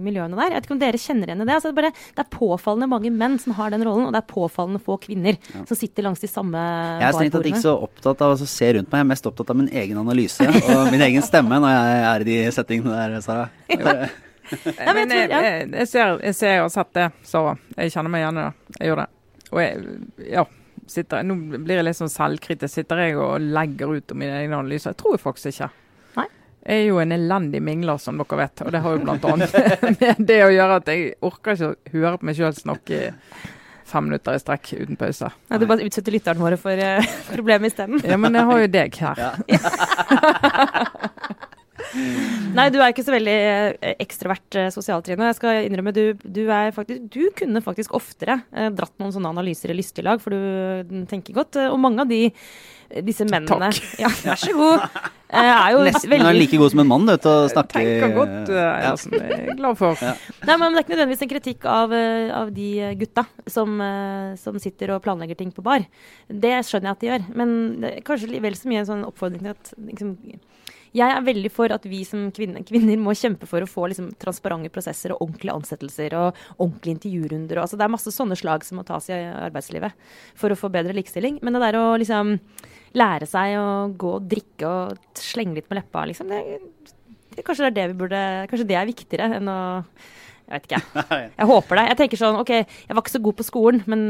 miljøene 0.00 0.36
der. 0.38 0.52
Jeg 0.52 0.56
vet 0.56 0.66
ikke 0.66 0.74
om 0.74 0.80
dere 0.80 1.00
kjenner 1.00 1.28
igjen 1.28 1.42
i 1.42 1.46
det. 1.48 1.56
Altså 1.58 1.68
det, 1.68 1.74
er 1.74 1.78
bare, 1.78 1.90
det, 2.16 2.22
er 2.22 2.30
påfallende 2.32 2.88
mange 2.88 3.10
menn 3.12 3.36
som 3.42 3.52
har 3.58 3.74
den 3.74 3.84
rollen, 3.84 4.06
og 4.08 4.14
det 4.14 4.22
er 4.22 4.28
påfallende 4.30 4.80
få 4.84 4.96
kvinner 5.02 5.36
ja. 5.36 5.64
som 5.68 5.76
sitter 5.76 6.06
langs 6.06 6.22
de 6.24 6.30
samme 6.30 6.56
barbordene. 6.56 7.02
Jeg 7.02 7.08
er 7.10 7.18
strengt 7.18 7.36
tatt 7.36 7.50
ikke 7.50 7.64
så 7.66 7.74
opptatt 7.88 8.24
av 8.24 8.32
å 8.32 8.48
se 8.54 8.70
rundt 8.78 8.88
meg, 8.88 9.02
jeg 9.02 9.06
er 9.06 9.10
mest 9.12 9.28
opptatt 9.28 9.52
av 9.52 9.60
min 9.60 9.68
egen 9.82 10.00
analyse 10.00 10.48
og 10.48 10.88
min 10.94 11.04
egen 11.10 11.26
stemme 11.26 11.60
når 11.60 11.74
jeg 11.74 12.00
er 12.08 12.24
i 12.24 12.28
de 12.30 12.38
settingene 12.56 12.96
der, 12.96 13.20
Sara. 13.24 13.50
Ja. 13.68 14.94
men 14.96 15.12
jeg, 15.12 15.28
jeg, 15.28 15.68
jeg, 15.74 15.88
ser, 15.90 16.14
jeg 16.24 16.38
ser 16.38 16.54
og 16.62 16.70
har 16.70 16.74
sett 16.78 16.94
det, 16.96 17.10
Sara. 17.28 17.58
Jeg 17.76 17.92
kjenner 17.92 18.14
meg 18.14 18.24
igjen 18.24 18.40
i 18.40 18.46
det. 18.46 18.76
Jeg 18.78 18.92
gjør 18.92 19.02
det. 19.02 19.08
Og 19.48 19.60
jeg, 19.60 19.98
ja, 20.32 20.48
sitter, 20.92 21.26
nå 21.26 21.36
blir 21.56 21.78
jeg 21.78 21.86
litt 21.86 21.98
sånn 21.98 22.12
selvkritisk. 22.12 22.72
Sitter 22.80 23.04
jeg 23.04 23.18
og 23.20 23.44
legger 23.44 23.98
ut 23.98 24.14
om 24.14 24.20
mine 24.22 24.40
egne 24.40 24.58
analyser? 24.60 24.94
Jeg 24.94 25.00
tror 25.02 25.16
jeg 25.16 25.22
faktisk 25.24 25.52
ikke. 25.52 25.68
Nei. 26.18 26.26
Jeg 26.64 26.82
er 26.82 26.88
jo 26.88 26.98
en 27.02 27.14
elendig 27.16 27.62
mingler, 27.64 28.00
som 28.02 28.20
dere 28.20 28.40
vet. 28.42 28.64
Og 28.66 28.74
det 28.74 28.82
har 28.84 28.96
jo 28.96 29.04
bl.a. 29.04 29.36
med 30.00 30.24
det 30.30 30.40
å 30.46 30.50
gjøre 30.54 30.80
at 30.82 30.90
jeg 30.92 31.14
orker 31.28 31.56
ikke 31.56 31.70
å 31.70 31.98
høre 31.98 32.20
på 32.20 32.28
meg 32.30 32.38
sjøl 32.38 32.56
snakke 32.56 33.04
fem 33.88 34.04
minutter 34.04 34.36
i 34.36 34.40
strekk 34.42 34.72
uten 34.82 34.98
pause. 35.00 35.30
Ja, 35.48 35.58
du 35.60 35.64
bare 35.68 35.86
utsetter 35.86 36.12
lytterne 36.12 36.44
våre 36.44 36.58
for 36.60 36.76
uh, 36.84 37.12
problemet 37.32 37.72
isteden? 37.72 38.02
Ja, 38.04 38.20
men 38.20 38.36
jeg 38.36 38.50
har 38.52 38.64
jo 38.64 38.72
deg 38.78 39.02
her. 39.02 39.24
Ja. 39.24 39.32
Nei, 42.56 42.68
du 42.72 42.78
er 42.80 42.92
ikke 42.92 43.04
så 43.06 43.14
veldig 43.14 43.34
eh, 43.34 43.92
ekstrovert 44.02 44.58
sosial, 44.74 45.02
Trine. 45.04 45.28
Jeg 45.30 45.38
skal 45.38 45.66
innrømme, 45.66 45.94
du, 45.94 46.02
du, 46.24 46.42
faktisk, 46.74 47.04
du 47.12 47.28
kunne 47.38 47.62
faktisk 47.64 47.94
oftere 47.96 48.40
eh, 48.52 48.70
dratt 48.74 48.94
noen 49.00 49.14
sånne 49.14 49.32
analyser 49.34 49.72
i 49.72 49.78
lystig 49.78 50.04
lag, 50.06 50.22
for 50.22 50.34
du 50.34 51.04
tenker 51.10 51.36
godt. 51.36 51.60
Og 51.68 51.78
mange 51.80 52.04
av 52.04 52.10
de, 52.10 52.26
disse 53.06 53.26
mennene 53.28 53.70
Takk. 53.70 53.80
Ja, 54.02 54.10
vær 54.24 54.40
så 54.40 54.56
god. 54.56 54.98
Er 55.28 55.74
jo 55.74 55.82
Nesten 55.84 56.08
veldig... 56.08 56.24
er 56.30 56.38
like 56.38 56.58
god 56.60 56.72
som 56.72 56.80
en 56.80 56.88
mann 56.88 57.04
du, 57.04 57.12
til 57.20 57.30
å 57.30 57.48
snakke 57.52 57.82
Tenker 57.82 58.14
godt, 58.16 58.48
Eilertsen. 58.48 59.16
Ja. 59.18 59.24
Jeg 59.28 59.52
er 59.52 59.58
glad 59.58 59.80
for. 59.80 60.00
Ja. 60.00 60.14
Nei, 60.48 60.56
men 60.56 60.72
Det 60.72 60.80
er 60.80 60.86
ikke 60.86 60.94
nødvendigvis 60.94 61.24
en 61.26 61.32
kritikk 61.34 61.68
av, 61.68 61.96
av 62.40 62.52
de 62.56 62.68
gutta 63.02 63.26
som, 63.44 63.76
som, 64.40 64.60
sitter 64.62 64.94
og 64.96 65.02
planlegger 65.04 65.38
ting 65.38 65.52
på 65.54 65.64
bar. 65.66 65.84
Det 66.28 66.54
skjønner 66.64 66.90
jeg 66.90 66.96
at 66.96 67.04
de 67.04 67.12
gjør. 67.12 67.26
Men 67.42 67.58
det 67.84 67.92
er 67.98 68.06
kanskje 68.08 68.40
vel 68.40 68.56
så 68.56 68.72
mye 68.72 68.82
en 68.82 68.88
sånn 68.88 69.04
oppfordring 69.10 69.44
til 69.44 69.52
at 69.52 69.74
liksom, 69.90 70.16
jeg 70.96 71.14
er 71.14 71.24
veldig 71.26 71.50
for 71.52 71.72
at 71.74 71.84
vi 71.88 72.00
som 72.08 72.28
kvinner, 72.34 72.64
kvinner 72.66 73.00
må 73.00 73.14
kjempe 73.18 73.48
for 73.48 73.64
å 73.64 73.68
få 73.68 73.88
liksom, 73.92 74.10
transparente 74.20 74.70
prosesser 74.72 75.14
og 75.14 75.24
ordentlige 75.26 75.56
ansettelser 75.56 76.16
og 76.18 76.38
ordentlige 76.56 76.96
intervjurunder. 76.96 77.58
Og, 77.58 77.66
altså, 77.66 77.78
det 77.80 77.86
er 77.86 77.94
masse 77.94 78.14
sånne 78.14 78.38
slag 78.38 78.66
som 78.66 78.80
må 78.80 78.86
tas 78.88 79.10
i 79.12 79.18
arbeidslivet 79.18 80.08
for 80.38 80.52
å 80.54 80.58
få 80.58 80.72
bedre 80.74 80.96
likestilling. 80.96 81.40
Men 81.42 81.56
det 81.56 81.64
der 81.66 81.80
å 81.80 81.86
liksom 82.00 82.36
lære 82.98 83.28
seg 83.28 83.58
å 83.60 83.66
gå 84.00 84.14
og 84.18 84.30
drikke 84.30 84.68
og 84.68 85.18
slenge 85.18 85.58
litt 85.58 85.68
med 85.68 85.82
leppa, 85.82 86.06
liksom, 86.08 86.30
det, 86.32 86.94
det, 87.34 87.44
kanskje 87.44 87.66
det 87.66 87.72
er 87.72 87.76
det 87.80 87.90
vi 87.92 88.00
burde 88.04 88.22
Kanskje 88.50 88.70
det 88.70 88.78
er 88.80 88.88
viktigere 88.88 89.34
enn 89.38 89.52
å 89.52 89.58
jeg 90.48 90.62
vet 90.62 90.70
ikke. 90.70 91.02
Jeg 91.42 91.46
håper 91.50 91.76
det. 91.76 91.82
Jeg 91.90 91.96
tenker 91.98 92.20
sånn 92.22 92.38
OK, 92.40 92.50
jeg 92.56 92.96
var 92.96 93.02
ikke 93.04 93.12
så 93.12 93.20
god 93.20 93.36
på 93.36 93.44
skolen, 93.44 93.82
men 93.84 94.00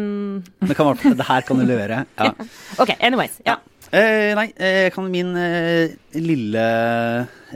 Det, 0.62 0.76
kan 0.78 0.94
det 0.94 1.26
her 1.26 1.42
kan 1.42 1.58
du 1.58 1.64
levere. 1.66 2.04
Ja. 2.14 2.30
OK, 2.84 2.92
anyways. 3.02 3.40
Ja. 3.42 3.56
Eh, 3.88 4.34
nei, 4.36 4.48
eh, 4.60 4.90
kan 4.92 5.06
min 5.08 5.32
eh, 5.40 5.94
lille 6.12 6.64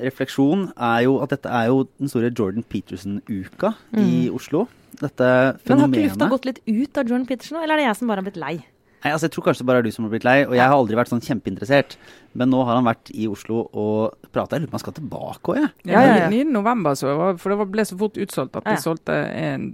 refleksjon 0.00 0.70
er 0.72 1.02
jo 1.04 1.18
at 1.20 1.34
dette 1.34 1.50
er 1.52 1.68
jo 1.68 1.82
den 2.00 2.08
store 2.08 2.30
Jordan 2.32 2.64
Peterson-uka 2.64 3.74
mm. 3.92 4.00
i 4.00 4.28
Oslo. 4.32 4.66
Dette 4.96 5.28
fenomenet 5.60 5.68
Men 5.68 5.82
har 5.82 5.88
ikke 5.92 6.06
lufta 6.06 6.30
gått 6.32 6.48
litt 6.48 6.62
ut 6.64 7.00
av 7.00 7.10
Jordan 7.10 7.26
Peterson, 7.28 7.60
eller 7.60 7.76
er 7.76 7.82
det 7.82 7.88
jeg 7.90 8.00
som 8.00 8.12
bare 8.12 8.24
har 8.24 8.28
blitt 8.30 8.40
lei? 8.40 8.54
Nei, 9.02 9.10
altså 9.10 9.26
Jeg 9.26 9.34
tror 9.34 9.46
kanskje 9.48 9.64
det 9.64 9.68
bare 9.68 9.82
er 9.82 9.86
du 9.86 9.92
som 9.92 10.06
har 10.06 10.12
blitt 10.12 10.26
lei, 10.26 10.36
og 10.46 10.52
jeg 10.54 10.62
har 10.62 10.76
aldri 10.76 10.96
vært 10.96 11.10
sånn 11.10 11.24
kjempeinteressert. 11.26 11.96
Men 12.38 12.52
nå 12.54 12.60
har 12.68 12.78
han 12.78 12.86
vært 12.86 13.10
i 13.10 13.26
Oslo 13.28 13.64
og 13.66 14.28
prata. 14.30 14.56
Jeg 14.56 14.62
lurer 14.62 14.70
på 14.70 14.76
om 14.76 14.78
han 14.78 14.84
skal 14.84 14.96
tilbake 15.00 15.52
òg, 15.52 15.58
jeg. 15.58 15.72
Ja, 15.90 16.04
ja, 16.06 16.18
ja. 16.22 16.28
9. 16.30 16.44
november, 16.54 16.94
så, 16.96 17.16
for 17.42 17.52
det 17.52 17.66
ble 17.74 17.84
så 17.88 17.98
fort 17.98 18.20
utsolgt 18.22 18.60
at 18.60 18.68
de 18.70 18.76
solgte 18.80 19.16
en 19.42 19.66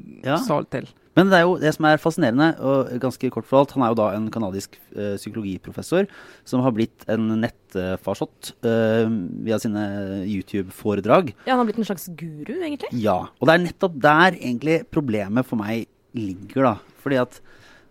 sal 0.47 0.67
til. 0.73 0.89
Men 1.19 1.33
det 1.33 1.41
er 1.41 1.47
jo 1.49 1.57
det 1.59 1.73
som 1.75 1.89
er 1.89 1.99
fascinerende, 1.99 2.53
og 2.63 2.93
ganske 3.03 3.31
kort 3.35 3.49
fortalt, 3.49 3.75
han 3.75 3.83
er 3.83 3.91
jo 3.91 3.99
da 3.99 4.09
en 4.15 4.29
kanadisk 4.31 4.77
uh, 4.95 5.17
psykologiprofessor 5.19 6.07
som 6.47 6.63
har 6.63 6.77
blitt 6.77 7.03
en 7.11 7.33
nettfarsott 7.43 8.53
uh, 8.63 9.11
via 9.43 9.59
sine 9.59 9.83
YouTube-foredrag. 10.23 11.33
Ja, 11.43 11.57
han 11.57 11.65
har 11.65 11.67
blitt 11.67 11.83
en 11.83 11.89
slags 11.91 12.07
guru, 12.15 12.55
egentlig. 12.55 12.93
Ja. 13.03 13.25
Og 13.41 13.51
det 13.51 13.57
er 13.57 13.65
nettopp 13.67 13.99
der 14.07 14.39
egentlig 14.39 14.85
problemet 14.95 15.49
for 15.49 15.59
meg 15.59 15.89
ligger, 16.15 16.71
da. 16.71 16.75
Fordi 17.03 17.19
at 17.27 17.41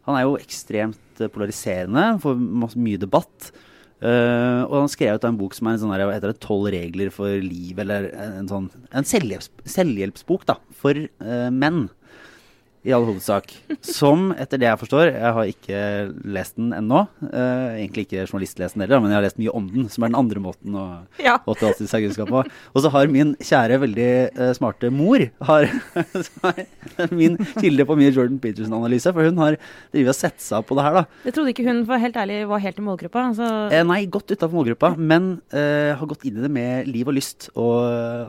han 0.07 0.15
er 0.15 0.23
jo 0.23 0.38
ekstremt 0.39 1.19
eh, 1.19 1.32
polariserende, 1.32 2.13
får 2.23 2.78
mye 2.80 3.01
debatt. 3.01 3.51
Uh, 3.97 4.61
og 4.69 4.75
han 4.84 4.91
skrev 4.93 5.15
ut 5.17 5.23
en 5.25 5.38
bok 5.39 5.55
som 5.57 5.67
er 5.67 5.73
en 5.73 5.80
sånn 5.82 5.91
heter 5.97 6.30
det, 6.30 6.38
'Tolv 6.38 6.67
regler 6.69 7.09
for 7.09 7.34
liv', 7.41 7.80
eller 7.82 8.11
en, 8.13 8.45
sånn 8.45 8.67
En 8.93 9.07
selvhjelps, 9.09 9.49
selvhjelpsbok 9.65 10.45
da, 10.45 10.59
for 10.69 10.93
uh, 10.93 11.49
menn 11.49 11.88
i 12.88 12.93
all 12.95 13.05
hovedsak. 13.07 13.51
Som, 13.83 14.29
etter 14.39 14.61
det 14.61 14.69
jeg 14.69 14.79
forstår, 14.79 15.09
jeg 15.11 15.33
har 15.38 15.49
ikke 15.51 15.79
lest 16.38 16.55
den 16.57 16.71
ennå. 16.75 17.03
Uh, 17.21 17.75
egentlig 17.75 18.05
ikke 18.07 18.23
journalistlest 18.23 18.77
den 18.77 18.85
heller, 18.85 19.01
men 19.03 19.11
jeg 19.11 19.19
har 19.19 19.25
lest 19.25 19.39
mye 19.41 19.53
om 19.59 19.67
den, 19.73 19.89
som 19.91 20.05
er 20.05 20.13
den 20.13 20.19
andre 20.19 20.43
måten 20.43 20.77
å 20.77 20.85
Ja. 21.21 21.38
88 21.43 21.89
seg 21.91 22.05
kunnskap 22.05 22.31
på. 22.31 22.43
Og 22.47 22.83
så 22.83 22.91
har 22.93 23.11
min 23.11 23.33
kjære, 23.43 23.79
veldig 23.83 24.09
uh, 24.39 24.51
smarte 24.57 24.91
mor 24.93 25.25
har, 25.49 25.67
min 27.19 27.38
kilde 27.59 27.88
på 27.89 27.97
mye 27.99 28.13
Jordan 28.15 28.39
Peterson-analyse, 28.43 29.13
for 29.15 29.27
hun 29.27 29.41
har 29.43 29.59
drevet 29.93 30.13
og 30.13 30.17
sett 30.17 30.39
seg 30.43 30.61
opp 30.61 30.69
på 30.71 30.77
det 30.79 30.88
her, 30.88 31.01
da. 31.01 31.05
Jeg 31.27 31.35
trodde 31.35 31.53
ikke 31.53 31.67
hun 31.67 31.83
for 31.89 32.03
helt 32.03 32.19
ærlig 32.23 32.39
var 32.49 32.63
helt 32.63 32.79
i 32.79 32.88
målgruppa. 32.88 33.27
Altså, 33.33 33.53
Uh, 33.67 33.81
nei, 33.88 34.01
godt 34.11 34.31
utafor 34.31 34.55
målgruppa, 34.55 34.93
men 34.97 35.38
har 35.51 36.07
gått 36.09 36.23
inn 36.27 36.38
i 36.39 36.43
det 36.43 36.49
med 36.51 36.88
liv 36.89 37.07
og 37.09 37.15
lyst 37.15 37.47
og 37.57 37.73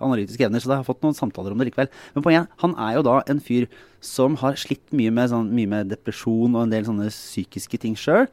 analytiske 0.04 0.44
evner, 0.46 0.62
så 0.62 0.70
jeg 0.70 0.80
har 0.80 0.86
fått 0.86 1.02
noen 1.04 1.16
samtaler 1.16 1.52
om 1.52 1.60
det 1.60 1.68
likevel. 1.68 1.90
Men 2.14 2.24
poenget, 2.24 2.50
han 2.62 2.74
er 2.80 2.96
jo 2.96 3.04
da 3.06 3.16
en 3.30 3.42
fyr 3.44 3.68
som 4.04 4.38
har 4.40 4.58
slitt 4.60 4.92
mye 4.94 5.12
med, 5.14 5.30
sånn, 5.32 5.52
mye 5.54 5.70
med 5.70 5.92
depresjon 5.92 6.54
og 6.54 6.64
en 6.64 6.72
del 6.72 6.86
sånne 6.86 7.10
psykiske 7.12 7.80
ting 7.82 7.96
sjøl. 7.98 8.28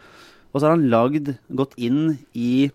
Og 0.52 0.60
så 0.60 0.68
har 0.68 0.76
han 0.78 0.90
lagd, 0.92 1.34
gått 1.52 1.74
inn 1.82 2.18
i 2.38 2.68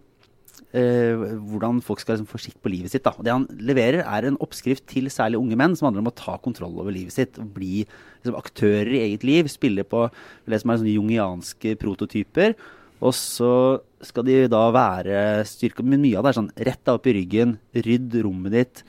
eh, 0.77 1.15
hvordan 1.17 1.81
folk 1.85 2.03
skal 2.03 2.17
liksom, 2.19 2.29
få 2.31 2.41
skikk 2.43 2.59
på 2.61 2.73
livet 2.73 2.93
sitt. 2.93 3.05
Da. 3.07 3.15
Og 3.17 3.27
det 3.27 3.33
han 3.35 3.47
leverer, 3.63 4.03
er 4.05 4.29
en 4.29 4.41
oppskrift 4.43 4.85
til 4.91 5.09
særlig 5.13 5.41
unge 5.41 5.59
menn 5.59 5.77
som 5.79 5.89
handler 5.89 6.05
om 6.05 6.11
å 6.13 6.19
ta 6.19 6.37
kontroll 6.43 6.77
over 6.83 6.95
livet 6.95 7.15
sitt. 7.17 7.41
og 7.41 7.55
Bli 7.57 7.85
liksom, 7.87 8.37
aktører 8.37 8.93
i 8.93 9.05
eget 9.07 9.25
liv. 9.27 9.49
Spille 9.53 9.87
på 9.89 10.09
det 10.51 10.61
som 10.61 10.75
er 10.75 10.83
sånne 10.83 10.97
jungianske 10.97 11.77
prototyper. 11.81 12.59
Og 13.01 13.15
så 13.17 13.81
skal 14.05 14.27
de 14.27 14.43
da 14.53 14.67
være 14.73 15.45
styrka 15.49 15.85
Men 15.85 16.03
mye 16.03 16.19
av 16.19 16.25
det 16.25 16.31
er 16.35 16.37
sånn 16.37 16.53
rett 16.69 16.83
deg 16.85 16.99
opp 16.99 17.07
i 17.09 17.15
ryggen, 17.17 17.55
rydd 17.73 18.17
rommet 18.27 18.53
ditt, 18.53 18.83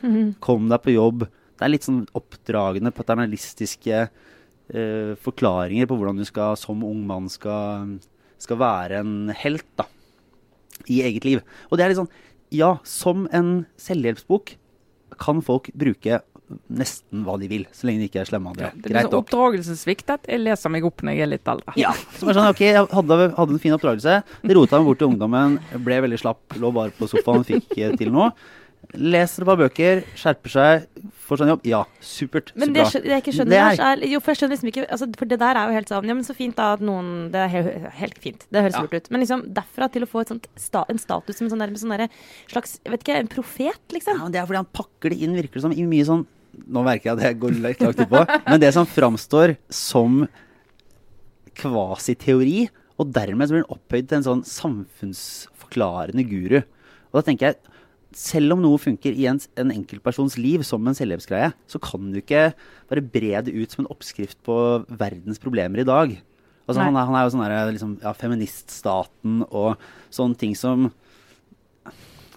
kom 0.43 0.68
deg 0.72 0.84
på 0.84 0.97
jobb. 0.97 1.30
Det 1.62 1.68
er 1.68 1.74
litt 1.76 1.86
sånn 1.86 2.01
oppdragende, 2.18 2.89
paternalistiske 2.97 3.99
uh, 4.09 5.12
forklaringer 5.22 5.86
på 5.86 5.97
hvordan 5.99 6.18
du 6.18 6.26
skal, 6.26 6.57
som 6.57 6.82
ung 6.88 7.03
mann 7.05 7.28
skal, 7.30 7.99
skal 8.41 8.57
være 8.57 9.03
en 9.03 9.30
helt 9.43 9.68
da, 9.78 9.86
i 10.89 11.03
eget 11.05 11.28
liv. 11.28 11.45
Og 11.70 11.78
det 11.78 11.86
er 11.86 11.93
litt 11.93 12.01
sånn 12.01 12.12
Ja, 12.51 12.74
som 12.84 13.30
en 13.32 13.68
selvhjelpsbok 13.80 14.55
kan 15.22 15.45
folk 15.45 15.70
bruke 15.78 16.24
nesten 16.72 17.22
hva 17.26 17.38
de 17.39 17.47
vil, 17.51 17.66
så 17.76 17.88
lenge 17.88 18.01
de 18.01 18.07
ikke 18.09 18.24
er 18.24 18.30
slemme 18.30 18.51
andre. 18.51 18.72
Det 18.76 18.91
er 18.91 19.14
oppdragelsessvikt 19.16 20.09
at 20.12 20.26
Jeg 20.28 20.41
leser 20.41 20.74
meg 20.74 20.88
opp 20.88 21.03
når 21.05 21.16
jeg 21.16 21.26
er 21.26 21.32
litt 21.36 21.51
eldre. 21.53 21.76
Ja. 21.80 21.93
Som 22.18 22.32
er 22.32 22.38
sånn, 22.38 22.49
ok, 22.51 22.64
Jeg 22.66 22.88
hadde, 22.91 23.20
hadde 23.38 23.55
en 23.55 23.62
fin 23.62 23.76
oppdragelse. 23.78 24.18
Det 24.41 24.57
rota 24.57 24.82
meg 24.82 24.89
bort 24.89 25.01
til 25.03 25.12
ungdommen. 25.12 25.59
Ble 25.86 26.01
veldig 26.07 26.20
slapp, 26.22 26.57
lå 26.59 26.74
bare 26.76 26.95
på 26.97 27.07
sofaen, 27.12 27.45
fikk 27.47 27.78
eh, 27.78 27.95
til 27.99 28.12
noe. 28.12 28.32
Leser 28.92 29.44
et 29.44 29.48
par 29.48 29.56
bøker, 29.56 30.02
skjerper 30.20 30.52
seg, 30.52 30.86
får 31.24 31.38
seg 31.40 31.46
en 31.46 31.52
jobb. 31.54 31.62
Ja, 31.70 31.80
supert. 32.04 32.50
Men 32.60 32.74
det, 32.76 32.84
det 32.92 33.08
jeg 33.08 33.22
ikke 33.24 33.34
skjønner, 33.38 33.78
Det 33.78 33.86
er- 33.88 34.02
Jo, 34.12 34.20
for 34.20 34.34
jeg 34.34 34.40
skjønner 34.42 34.52
liksom 34.58 34.72
ikke 34.72 34.84
altså, 34.92 35.08
For 35.16 35.26
det 35.32 35.38
der 35.40 35.56
er 35.56 35.70
jo 35.70 35.76
helt 35.78 35.88
sånn 35.94 36.08
Ja, 36.10 36.14
men 36.18 36.26
så 36.28 36.36
fint 36.36 36.56
da 36.58 36.74
at 36.74 36.82
noen 36.84 37.32
Det 37.32 37.40
er 37.40 37.48
helt, 37.54 37.88
helt 38.02 38.18
fint. 38.20 38.44
Det 38.52 38.62
høres 38.66 38.76
Ja. 38.76 38.82
lurt 38.82 38.94
ut. 38.98 39.08
Men 39.12 39.22
liksom 39.22 39.46
derfra 39.54 39.88
til 39.94 40.04
å 40.04 40.10
få 40.12 40.22
et 40.26 40.28
sånt 40.34 40.48
en 40.90 40.98
status 41.00 41.38
som 41.38 41.46
en 41.48 41.52
sånn, 41.54 41.60
der, 41.64 41.72
sånn 41.80 41.96
der, 41.98 42.10
slags 42.52 42.80
Jeg 42.84 42.92
vet 42.92 43.04
ikke, 43.06 43.16
en 43.22 43.28
profet, 43.32 43.80
liksom. 43.96 44.18
Ja, 44.18 44.24
men 44.24 44.32
det 44.34 44.42
er 44.42 44.46
fordi 44.46 44.60
han 44.60 44.72
pakker 44.74 45.10
det 45.10 45.22
inn, 45.22 45.36
virker 45.40 45.54
det 45.54 45.62
som, 45.62 45.72
i 45.72 45.84
mye 45.88 46.04
sånn 46.06 46.26
Nå 46.68 46.84
merker 46.84 47.04
jeg 47.04 47.18
at 47.18 47.24
jeg 47.24 47.40
går 47.40 47.52
litt 47.64 47.80
langt 47.80 47.96
utpå, 48.04 48.26
men 48.50 48.60
det 48.60 48.74
som 48.74 48.86
framstår 48.86 49.56
som 49.72 50.28
kvasiteori, 51.56 52.68
og 53.00 53.12
dermed 53.16 53.48
så 53.48 53.56
blir 53.56 53.64
den 53.64 53.72
opphøyd 53.78 54.08
til 54.10 54.18
en 54.20 54.26
sånn 54.28 54.44
samfunnsforklarende 54.46 56.26
guru. 56.28 56.58
Og 57.12 57.20
da 57.20 57.24
tenker 57.28 57.48
jeg, 57.52 57.56
selv 58.18 58.55
om 58.55 58.64
noe 58.64 58.80
funker 58.82 59.16
i 59.16 59.28
en, 59.32 59.39
en 59.59 59.72
enkeltpersons 59.74 60.36
liv 60.39 60.66
som 60.68 60.88
en 60.88 60.97
selvhjelpsgreie, 60.97 61.51
så 61.70 61.80
kan 61.84 62.09
du 62.12 62.20
ikke 62.20 62.49
bare 62.91 63.03
bre 63.03 63.43
det 63.47 63.55
ut 63.55 63.72
som 63.72 63.86
en 63.86 63.91
oppskrift 63.93 64.39
på 64.47 64.57
verdens 64.89 65.39
problemer 65.41 65.84
i 65.84 65.88
dag. 65.88 66.18
Altså, 66.68 66.82
han, 66.84 66.95
er, 66.95 67.07
han 67.07 67.18
er 67.18 67.26
jo 67.26 67.34
sånn 67.34 67.45
der, 67.45 67.72
liksom, 67.74 67.95
ja, 68.03 68.12
feministstaten 68.16 69.41
og 69.49 69.82
sånne 70.14 70.39
ting 70.39 70.57
som 70.57 70.91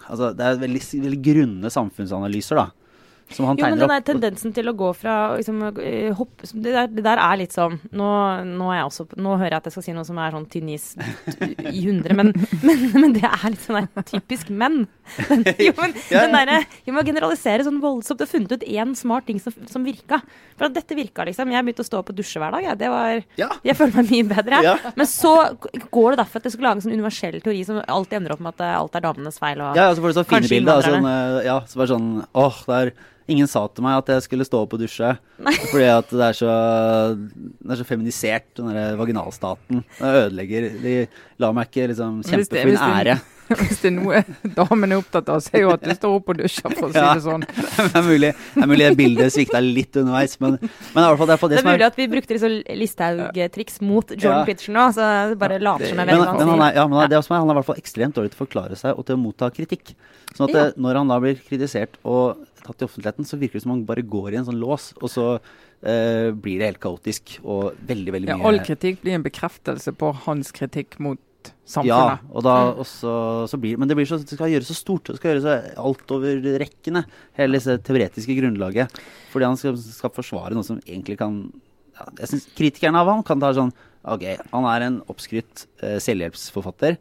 Altså, 0.05 0.27
det 0.37 0.43
er 0.45 0.59
veldig, 0.61 0.79
veldig 1.01 1.17
grunne 1.25 1.69
samfunnsanalyser, 1.73 2.59
da. 2.59 2.84
Som 3.33 3.47
han 3.49 3.57
Jo, 3.57 3.65
men 3.65 3.79
den 3.79 3.89
der 3.89 4.03
tendensen 4.05 4.53
til 4.53 4.69
å 4.69 4.73
gå 4.77 4.91
fra 4.93 5.13
liksom, 5.37 5.61
eh, 5.81 6.11
hopp, 6.13 6.43
det, 6.53 6.71
der, 6.75 6.87
det 6.93 7.03
der 7.07 7.17
er 7.17 7.39
litt 7.41 7.55
sånn 7.55 7.79
nå, 7.97 8.09
nå, 8.45 8.67
også, 8.85 9.07
nå 9.17 9.33
hører 9.39 9.55
jeg 9.55 9.61
at 9.63 9.69
jeg 9.69 9.73
skal 9.75 9.85
si 9.87 9.95
noe 9.97 10.05
som 10.05 10.19
er 10.21 10.35
sånn 10.35 10.45
tynn 10.53 10.69
is 10.75 10.91
i 11.65 11.81
hundre, 11.87 12.13
men, 12.19 12.29
men, 12.61 12.83
men 12.93 13.15
det 13.17 13.23
er 13.25 13.47
litt 13.49 13.63
sånn 13.65 13.79
der 13.95 14.05
typisk 14.11 14.51
menn. 14.53 14.83
Den, 15.29 15.41
jo, 15.57 15.73
men 15.79 15.95
Ja, 16.13 16.21
den 16.27 16.37
der, 16.37 16.67
Vi 16.85 16.93
må 16.93 17.01
generalisere 17.05 17.65
sånn 17.65 17.81
voldsomt. 17.81 18.19
Du 18.21 18.25
har 18.27 18.29
funnet 18.29 18.53
ut 18.59 18.65
én 18.69 18.93
smart 18.97 19.25
ting 19.29 19.39
som, 19.41 19.53
som 19.69 19.83
virka. 19.85 20.21
For 20.55 20.67
at 20.69 20.75
dette 20.77 20.95
virka, 20.97 21.25
liksom. 21.27 21.49
Jeg 21.53 21.65
begynte 21.65 21.83
å 21.83 21.87
stå 21.89 21.99
opp 22.03 22.11
og 22.13 22.17
dusje 22.19 22.39
hver 22.41 22.53
dag. 22.55 22.67
Jeg, 22.69 22.79
det 22.83 22.91
var, 22.93 23.23
Ja. 23.41 23.49
jeg 23.65 23.77
føler 23.79 23.97
meg 24.03 24.13
mye 24.13 24.27
bedre. 24.35 24.61
Ja. 24.65 24.75
Men 24.95 25.09
så 25.09 25.33
går 25.89 26.13
det 26.15 26.21
derfor 26.21 26.39
at 26.41 26.47
jeg 26.47 26.55
skulle 26.55 26.69
lage 26.69 26.79
en 26.81 26.85
sånn 26.85 26.95
universell 26.97 27.39
teori 27.41 27.65
som 27.67 27.81
alltid 27.81 28.19
ender 28.21 28.35
opp 28.37 28.45
med 28.45 28.53
at 28.55 28.63
eh, 28.67 28.77
alt 28.77 28.95
er 29.01 29.05
damenes 29.09 29.41
feil. 29.41 29.65
Og, 29.65 29.81
Ja, 29.81 29.89
og 29.89 29.97
så 29.97 30.05
får 30.05 30.13
du 30.13 30.19
sånn 30.21 30.29
fine 30.31 30.51
bilder. 30.53 30.85
Sånn, 30.85 31.09
eh, 31.09 31.41
ja, 31.49 31.57
så 31.65 31.81
bare 31.81 31.93
sånn 31.95 32.09
Åh, 32.45 32.61
det 32.69 32.79
er 32.83 32.93
Ingen 33.27 33.47
sa 33.49 33.63
til 33.73 33.81
meg 33.81 33.97
at 34.03 34.09
jeg 34.13 34.21
skulle 34.27 34.45
stå 34.45 34.59
opp 34.67 34.73
og 34.77 34.81
dusje. 34.83 35.15
Fordi 35.71 35.85
at 35.89 36.11
det 36.13 36.25
er 36.27 36.35
så, 36.37 36.49
det 37.17 37.71
er 37.73 37.79
så 37.79 37.85
feminisert, 37.89 38.45
den 38.59 38.69
der 38.75 38.97
vaginalstaten. 38.99 39.81
Det 39.97 40.11
ødelegger 40.25 40.67
De 40.83 40.97
lar 41.41 41.55
meg 41.57 41.71
ikke 41.71 41.87
liksom 41.89 42.19
kjempe 42.21 42.51
det- 42.53 42.61
for 42.61 42.69
min 42.69 42.83
ære. 43.07 43.15
Hvis 43.45 43.77
det 43.83 43.91
er 43.91 43.93
noe 43.93 44.19
damene 44.57 44.95
er 44.95 45.01
opptatt 45.03 45.27
av, 45.29 45.37
så 45.45 45.51
er 45.53 45.61
jo 45.61 45.69
at 45.75 45.83
du 45.85 45.91
står 45.93 46.13
opp 46.17 46.29
og 46.33 46.37
dusjer, 46.39 46.71
for 46.79 46.87
å 46.87 46.93
si 46.93 46.97
Ja. 46.97 47.11
det 47.13 47.21
sånn. 47.21 47.43
det 47.93 47.99
er 47.99 48.05
mulig 48.07 48.31
det 48.33 48.63
er 48.63 48.69
mulig 48.71 48.87
bildet 48.97 49.33
svikta 49.35 49.59
litt 49.61 49.99
underveis, 50.01 50.33
men, 50.41 50.55
men 50.57 50.97
i 50.97 51.03
hvert 51.05 51.19
fall 51.21 51.29
det 51.29 51.35
er 51.35 51.41
for 51.43 51.53
det, 51.53 51.59
Det 51.59 51.61
er 51.61 51.65
som 51.67 51.69
mulig 51.75 51.85
er 51.85 51.91
at 51.91 51.99
vi 52.01 52.07
brukte 52.09 52.33
liksom 52.33 52.55
Listhaug-triks 52.81 53.77
mot 53.85 54.15
Jordan 54.15 54.39
Ja. 54.41 54.47
Pitcher 54.49 54.73
nå, 54.73 54.87
så 54.97 55.09
det 55.29 55.37
bare 55.43 55.59
later 55.61 55.85
som 55.91 56.01
jeg 56.01 56.09
men, 56.09 56.17
vet 56.17 56.25
hva 56.25 56.33
men 56.39 56.51
han 56.55 56.63
er, 56.71 56.73
ja, 56.79 56.87
men 56.89 57.09
det 57.13 57.21
som 57.27 57.35
er, 57.37 57.43
han 57.43 57.49
er 57.53 57.53
i 57.53 57.59
hvert 57.59 57.69
fall 57.69 57.81
ekstremt 57.83 58.17
dårlig 58.17 58.33
til 58.33 58.39
å 58.39 58.43
forklare 58.47 58.79
seg 58.81 58.97
og 58.97 59.05
til 59.05 59.17
å 59.19 59.21
motta 59.27 59.51
kritikk. 59.53 59.93
Sånn 60.33 60.49
at 60.49 60.55
Ja. 60.57 60.65
når 60.81 61.01
han 61.03 61.13
da 61.13 61.19
blir 61.21 61.37
kritisert 61.45 62.01
og 62.03 62.41
tatt 62.65 62.81
i 62.81 62.87
offentligheten, 62.87 63.27
så 63.27 63.39
virker 63.41 63.59
det 63.59 63.65
som 63.65 63.75
han 63.75 63.85
bare 63.87 64.05
går 64.05 64.33
i 64.33 64.39
en 64.41 64.47
sånn 64.49 64.59
lås, 64.61 64.89
og 64.99 65.11
så 65.11 65.27
eh, 65.35 66.31
blir 66.33 66.61
det 66.61 66.71
helt 66.71 66.81
kaotisk 66.83 67.37
og 67.43 67.77
veldig, 67.87 68.15
veldig 68.17 68.31
mye 68.31 68.41
Ja, 68.41 68.51
all 68.51 68.61
kritikk 68.65 69.03
blir 69.05 69.17
en 69.17 69.25
bekreftelse 69.25 69.93
på 69.97 70.11
hans 70.25 70.51
kritikk 70.55 70.99
mot 71.03 71.21
samfunnet. 71.65 72.25
Ja, 72.25 72.33
og 72.33 72.45
da 72.45 72.55
også, 72.73 73.11
så 73.49 73.59
blir 73.61 73.77
Men 73.81 73.89
det 73.89 73.97
blir 73.97 74.07
så, 74.09 74.17
det 74.21 74.37
skal 74.37 74.51
gjøres 74.53 74.69
så 74.71 74.77
stort. 74.77 75.09
Det 75.09 75.19
skal 75.19 75.33
gjøres 75.33 75.45
så 75.45 75.57
altoverrekkende, 75.81 77.05
hele 77.39 77.59
dette 77.59 77.77
teoretiske 77.85 78.37
grunnlaget. 78.39 79.01
Fordi 79.33 79.49
han 79.49 79.59
skal, 79.59 79.77
skal 79.77 80.13
forsvare 80.15 80.57
noe 80.57 80.65
som 80.65 80.81
egentlig 80.85 81.19
kan 81.21 81.43
ja, 81.95 82.07
Jeg 82.21 82.31
synes 82.33 82.47
Kritikerne 82.57 83.01
av 83.01 83.11
ham 83.11 83.21
kan 83.25 83.41
ta 83.41 83.53
sånn 83.55 83.73
Ok, 84.05 84.25
han 84.51 84.65
er 84.69 84.85
en 84.85 84.97
oppskrytt 85.09 85.63
eh, 85.81 85.97
selvhjelpsforfatter. 86.03 86.99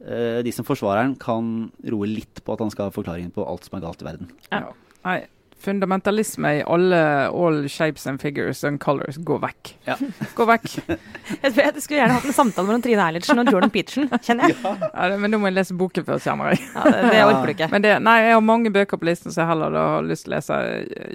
Eh, 0.00 0.40
de 0.42 0.52
som 0.54 0.66
forsvarer 0.66 1.04
han, 1.04 1.12
kan 1.20 1.68
roe 1.92 2.08
litt 2.10 2.40
på 2.42 2.56
at 2.56 2.64
han 2.64 2.72
skal 2.74 2.88
ha 2.88 2.94
forklaringen 2.94 3.30
på 3.34 3.44
alt 3.46 3.68
som 3.68 3.76
er 3.78 3.84
galt 3.84 4.02
i 4.02 4.08
verden. 4.08 4.32
Ja. 4.50 4.72
Nei, 5.06 5.20
fundamentalisme 5.60 6.52
i 6.58 6.62
alle 6.66 7.00
all 7.28 7.68
shapes 7.68 8.06
and 8.06 8.20
figures 8.20 8.64
and 8.64 8.80
colors 8.80 9.16
går 9.16 9.40
vekk. 9.42 9.72
Ja. 9.84 9.96
Gå 10.36 10.46
vekk. 10.48 10.68
Jeg, 10.88 11.52
jeg 11.56 11.82
skulle 11.82 11.98
gjerne 12.00 12.16
hatt 12.16 12.28
en 12.28 12.36
samtale 12.36 12.68
mellom 12.68 12.84
Trine 12.84 13.04
Eilertsen 13.04 13.42
og 13.42 13.50
Jordan 13.52 13.72
Peterson, 13.74 14.08
kjenner 14.24 14.50
jeg. 14.50 14.58
Ja, 14.64 15.10
ja, 15.12 15.18
men 15.20 15.32
nå 15.32 15.40
må 15.40 15.50
jeg 15.50 15.58
lese 15.58 15.76
boken 15.78 16.06
først, 16.06 16.26
kjenner 16.28 16.54
jeg. 16.54 16.62
Ja, 16.74 16.84
det, 16.86 17.02
det 17.12 17.24
orker 17.26 17.50
du 17.50 17.54
ikke. 17.54 17.70
Men 17.74 17.84
det, 17.84 17.92
nei, 18.06 18.16
jeg 18.24 18.36
har 18.38 18.46
mange 18.46 18.72
bøker 18.74 19.00
på 19.00 19.08
listen 19.10 19.34
som 19.34 19.44
jeg 19.44 19.52
heller 19.52 19.76
da 19.76 19.84
har 19.96 20.08
lyst 20.08 20.26
til 20.26 20.32
å 20.32 20.36
lese, 20.38 20.60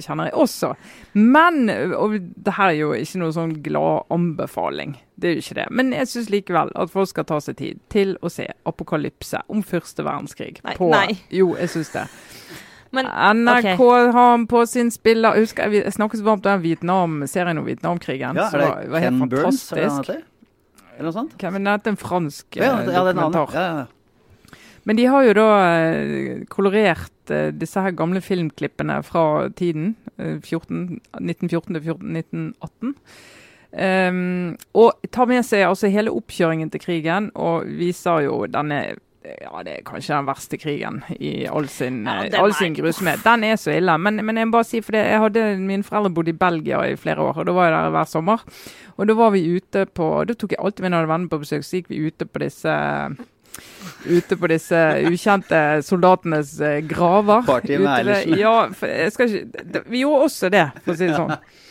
kjenner 0.05 0.29
jeg 0.29 0.37
også. 0.45 0.71
Men, 1.17 1.65
og 1.97 2.15
det 2.19 2.55
her 2.59 2.73
er 2.75 2.79
jo 2.83 2.93
ikke 2.97 3.23
noe 3.23 3.35
sånn 3.35 3.57
glad 3.65 4.05
anbefaling, 4.13 4.97
det 5.15 5.29
er 5.29 5.37
jo 5.37 5.45
ikke 5.45 5.59
det. 5.61 5.67
Men 5.79 5.93
jeg 5.95 6.11
syns 6.11 6.31
likevel 6.33 6.73
at 6.75 6.91
folk 6.91 7.09
skal 7.09 7.27
ta 7.29 7.41
seg 7.41 7.57
tid 7.61 7.81
til 7.93 8.17
å 8.21 8.29
se 8.31 8.49
Apokalypse 8.67 9.39
om 9.51 9.61
første 9.65 10.03
verdenskrig. 10.05 10.59
Nei, 10.65 10.75
på, 10.77 10.89
nei. 10.91 11.17
Jo, 11.33 11.53
jeg 11.59 11.71
syns 11.71 11.93
det. 11.95 12.03
Men 12.95 13.09
NRK 13.41 13.81
har 13.81 14.13
han 14.15 14.45
på 14.49 14.61
sin 14.69 14.91
spiller 14.93 15.35
Jeg 15.35 15.49
husker 15.49 15.67
jeg, 15.67 15.83
jeg 15.83 15.95
snakket 15.97 16.21
så 16.21 16.27
varmt 16.29 16.45
om 16.45 16.53
den 16.55 16.63
Vietnam-serien 16.63 17.59
om 17.59 17.67
Vietnamkrigen. 17.67 18.39
Ja, 18.39 18.47
er 18.47 18.63
det 18.63 18.69
var, 18.69 18.87
var 18.95 19.05
helt 19.05 19.19
Ken 19.19 19.33
Burns? 19.33 19.67
Det 19.69 19.83
fantastisk. 19.83 20.13
heter? 20.13 20.23
Eller 20.95 21.09
noe 21.09 21.17
sånt? 21.17 21.35
Kevin, 21.41 21.67
en 21.67 21.99
fransk 21.99 22.57
Ja, 22.57 22.63
eh, 22.63 22.89
ja, 22.93 23.03
det 23.03 23.11
er 23.11 23.19
dokumentar. 23.19 23.53
Ja, 23.53 23.67
ja. 23.81 23.85
Men 24.85 24.99
de 24.99 25.05
har 25.09 25.23
jo 25.25 25.33
da 25.33 25.47
eh, 25.65 26.43
kolorert 26.49 27.31
eh, 27.33 27.49
disse 27.57 27.81
her 27.81 27.95
gamle 27.97 28.21
filmklippene 28.21 28.99
fra 29.03 29.49
tiden. 29.57 29.95
eh, 30.17 30.37
14, 30.39 31.01
1914 31.17 31.73
til 31.73 31.81
14, 31.81 32.19
1918. 32.21 32.93
Um, 33.75 34.53
og 34.71 34.93
tar 35.11 35.27
med 35.27 35.43
seg 35.43 35.65
altså 35.67 35.89
hele 35.91 36.13
oppkjøringen 36.15 36.69
til 36.71 36.79
krigen 36.79 37.25
og 37.35 37.65
viser 37.67 38.21
jo 38.23 38.37
denne 38.47 38.77
ja, 39.41 39.63
det 39.65 39.73
er 39.79 39.83
kanskje 39.87 40.13
den 40.15 40.27
verste 40.29 40.57
krigen 40.61 40.99
i 41.19 41.31
all 41.49 41.67
sin, 41.71 42.03
Ja, 42.05 42.25
all 42.41 42.53
sin 42.53 42.75
grusomhet. 42.77 43.23
Den 43.25 43.43
er 43.47 43.55
så 43.61 43.73
ille. 43.75 43.95
Men, 44.01 44.19
men 44.25 44.37
jeg 44.37 44.47
må 44.49 44.57
bare 44.59 44.67
si, 44.69 44.81
for 44.85 44.91
det, 44.97 45.05
jeg 45.09 45.19
hadde, 45.23 45.45
mine 45.59 45.83
foreldre 45.87 46.13
bodde 46.13 46.33
i 46.33 46.37
Belgia 46.45 46.81
i 46.89 46.95
flere 46.99 47.21
år, 47.25 47.39
og 47.41 47.47
da 47.49 47.55
var 47.57 47.69
jeg 47.69 47.77
der 47.77 47.93
hver 47.95 48.09
sommer. 48.11 48.43
Og 48.97 49.07
da 49.09 49.13
var 49.17 49.31
vi 49.35 49.41
ute 49.57 49.85
på 49.91 50.05
Da 50.29 50.33
tok 50.39 50.53
jeg 50.55 50.61
alltid 50.63 50.85
hadde 50.87 51.07
venner 51.09 51.27
på 51.31 51.41
besøk, 51.41 51.65
så 51.67 51.79
gikk 51.81 51.89
vi 51.91 52.03
ute 52.07 52.25
på 52.29 52.39
disse 52.45 52.75
Ute 54.05 54.35
på 54.37 54.47
disse 54.51 54.79
ukjente 55.07 55.59
soldatenes 55.87 56.53
eh, 56.61 56.81
graver. 56.85 57.45
Partiene 57.47 57.87
er 57.87 58.01
Ute 58.03 58.15
ved- 58.27 58.39
Ja, 58.41 58.55
for 58.75 58.91
jeg 58.91 59.11
skal 59.15 59.29
ikke 59.31 59.83
Vi 59.89 60.01
gjorde 60.03 60.25
også 60.27 60.49
det, 60.51 60.65
for 60.83 60.93
å 60.93 60.97
si 60.99 61.07
det 61.07 61.15
sånn. 61.15 61.37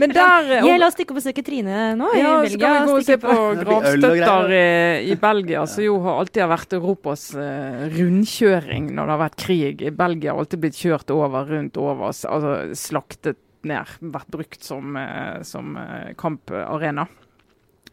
Men 0.00 0.14
der 0.14 0.50
eh, 0.58 0.66
Ja, 0.66 0.76
la 0.80 0.88
oss 0.88 0.96
stikke 0.96 1.14
og 1.14 1.20
besøke 1.20 1.44
Trine 1.46 1.92
nå 1.98 2.10
i 2.14 2.20
ja, 2.20 2.32
så 2.34 2.48
Belgia. 2.48 2.60
kan 2.60 2.74
vi 2.74 2.90
gå 2.90 2.96
og 2.98 3.06
se 3.06 3.16
på, 3.22 3.30
på 3.30 3.62
gravstøtter 3.62 4.54
i, 4.56 4.64
i 5.12 5.16
Belgia, 5.20 5.64
som 5.70 5.86
jo 5.86 5.96
har 6.04 6.20
alltid 6.22 6.44
har 6.44 6.52
vært 6.54 6.76
Europas 6.78 7.26
uh, 7.38 7.84
rundkjøring 7.94 8.90
når 8.92 9.02
det 9.02 9.14
har 9.14 9.22
vært 9.24 9.40
krig. 9.44 9.84
I 9.84 9.94
Belgia 9.94 10.34
har 10.34 10.44
alltid 10.44 10.64
blitt 10.64 10.80
kjørt 10.80 11.14
over, 11.14 11.50
rundt 11.50 11.80
over, 11.80 12.08
altså 12.10 12.54
slaktet 12.78 13.40
ned. 13.64 13.94
Vært 14.14 14.32
brukt 14.34 14.66
som, 14.66 14.96
uh, 14.98 15.40
som 15.46 15.76
uh, 15.78 16.10
kamparena. 16.20 17.06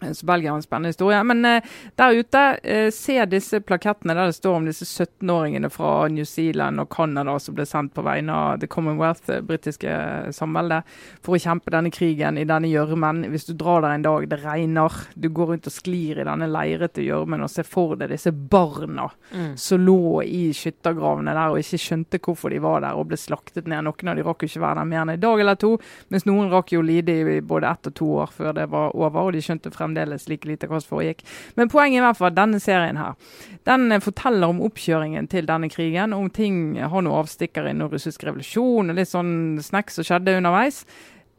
Eh, 0.02 0.12
Så 0.14 0.26
Belgia 0.26 0.52
har 0.52 0.56
en 0.58 0.62
spennende 0.64 0.90
historie. 0.90 1.24
Men 1.24 1.46
eh, 1.46 1.62
der 1.96 2.12
ute, 2.14 2.60
eh, 2.64 2.90
se 2.92 3.26
disse 3.26 3.60
plakettene 3.62 4.16
der 4.18 4.26
det 4.32 4.36
står 4.36 4.56
om 4.56 4.66
disse 4.66 4.86
17-åringene 4.86 5.70
fra 5.72 6.08
New 6.08 6.26
Zealand 6.26 6.80
og 6.82 6.90
Canada 6.90 7.38
som 7.40 7.56
ble 7.56 7.66
sendt 7.66 7.94
på 7.94 8.04
vegne 8.06 8.34
av 8.34 8.60
The 8.60 8.68
Commonwealth, 8.68 9.22
det 9.28 9.42
britiske 9.48 9.92
samveldet, 10.34 10.84
for 11.22 11.36
å 11.38 11.42
kjempe 11.42 11.72
denne 11.74 11.92
krigen 11.94 12.38
i 12.38 12.46
denne 12.50 12.70
gjørmen. 12.72 13.24
Hvis 13.32 13.46
du 13.50 13.54
drar 13.54 13.82
der 13.86 13.96
en 13.96 14.06
dag, 14.06 14.28
det 14.32 14.42
regner, 14.44 14.92
du 15.16 15.30
går 15.30 15.54
rundt 15.54 15.68
og 15.70 15.74
sklir 15.76 16.22
i 16.22 16.28
denne 16.28 16.48
leirete 16.50 17.04
gjørmen 17.06 17.44
og 17.46 17.50
ser 17.54 17.64
for 17.70 17.96
deg 17.96 18.10
disse 18.10 18.32
barna 18.32 19.10
Mm. 19.32 19.58
som 19.58 19.80
lå 19.80 20.24
i 20.24 20.52
skyttergravene 20.54 21.32
der 21.34 21.52
og 21.54 21.60
ikke 21.62 21.78
skjønte 21.80 22.20
hvorfor 22.20 22.50
de 22.52 22.60
var 22.60 22.82
der 22.82 22.98
og 23.00 23.08
ble 23.08 23.18
slaktet 23.18 23.68
ned. 23.68 23.84
Noen 23.86 24.10
av 24.12 24.16
de 24.18 24.24
rakk 24.24 24.44
jo 24.44 24.48
ikke 24.50 24.62
være 24.62 24.76
der 24.82 24.86
mer 24.90 25.02
enn 25.02 25.10
en 25.14 25.20
dag 25.20 25.40
eller 25.40 25.56
to, 25.56 25.78
mens 26.10 26.26
noen 26.26 26.50
rakk 26.52 26.74
jo 26.74 26.82
lide 26.82 27.16
i 27.38 27.40
både 27.40 27.70
ett 27.72 27.88
og 27.88 27.94
to 27.96 28.06
år 28.26 28.28
før 28.36 28.54
det 28.54 28.70
var 28.70 28.96
over, 28.96 29.22
og 29.22 29.32
de 29.34 29.40
skjønte 29.42 29.72
fremdeles 29.72 29.91
like 29.96 30.46
lite 30.46 30.68
hva 30.68 30.80
som 30.82 30.98
foregikk. 30.98 31.24
Men 31.56 31.70
poenget 31.70 32.00
er 32.00 32.04
i 32.04 32.06
hvert 32.08 32.18
fall 32.18 32.32
at 32.32 32.36
denne 32.36 32.60
serien 32.60 32.98
her, 32.98 33.14
den 33.66 33.92
eh, 33.92 34.00
forteller 34.00 34.48
om 34.50 34.62
oppkjøringen 34.62 35.28
til 35.30 35.46
denne 35.46 35.70
krigen, 35.70 36.14
om 36.14 36.30
ting 36.30 36.78
har 36.80 37.02
noen 37.02 37.22
avstikkere 37.24 37.70
i 37.70 37.74
noen 37.74 37.92
russisk 37.92 38.24
revolusjon 38.24 38.90
og 38.90 38.96
litt 38.96 39.10
sånn 39.12 39.60
snacks 39.62 39.96
som 40.00 40.04
skjedde 40.08 40.38
underveis. 40.38 40.86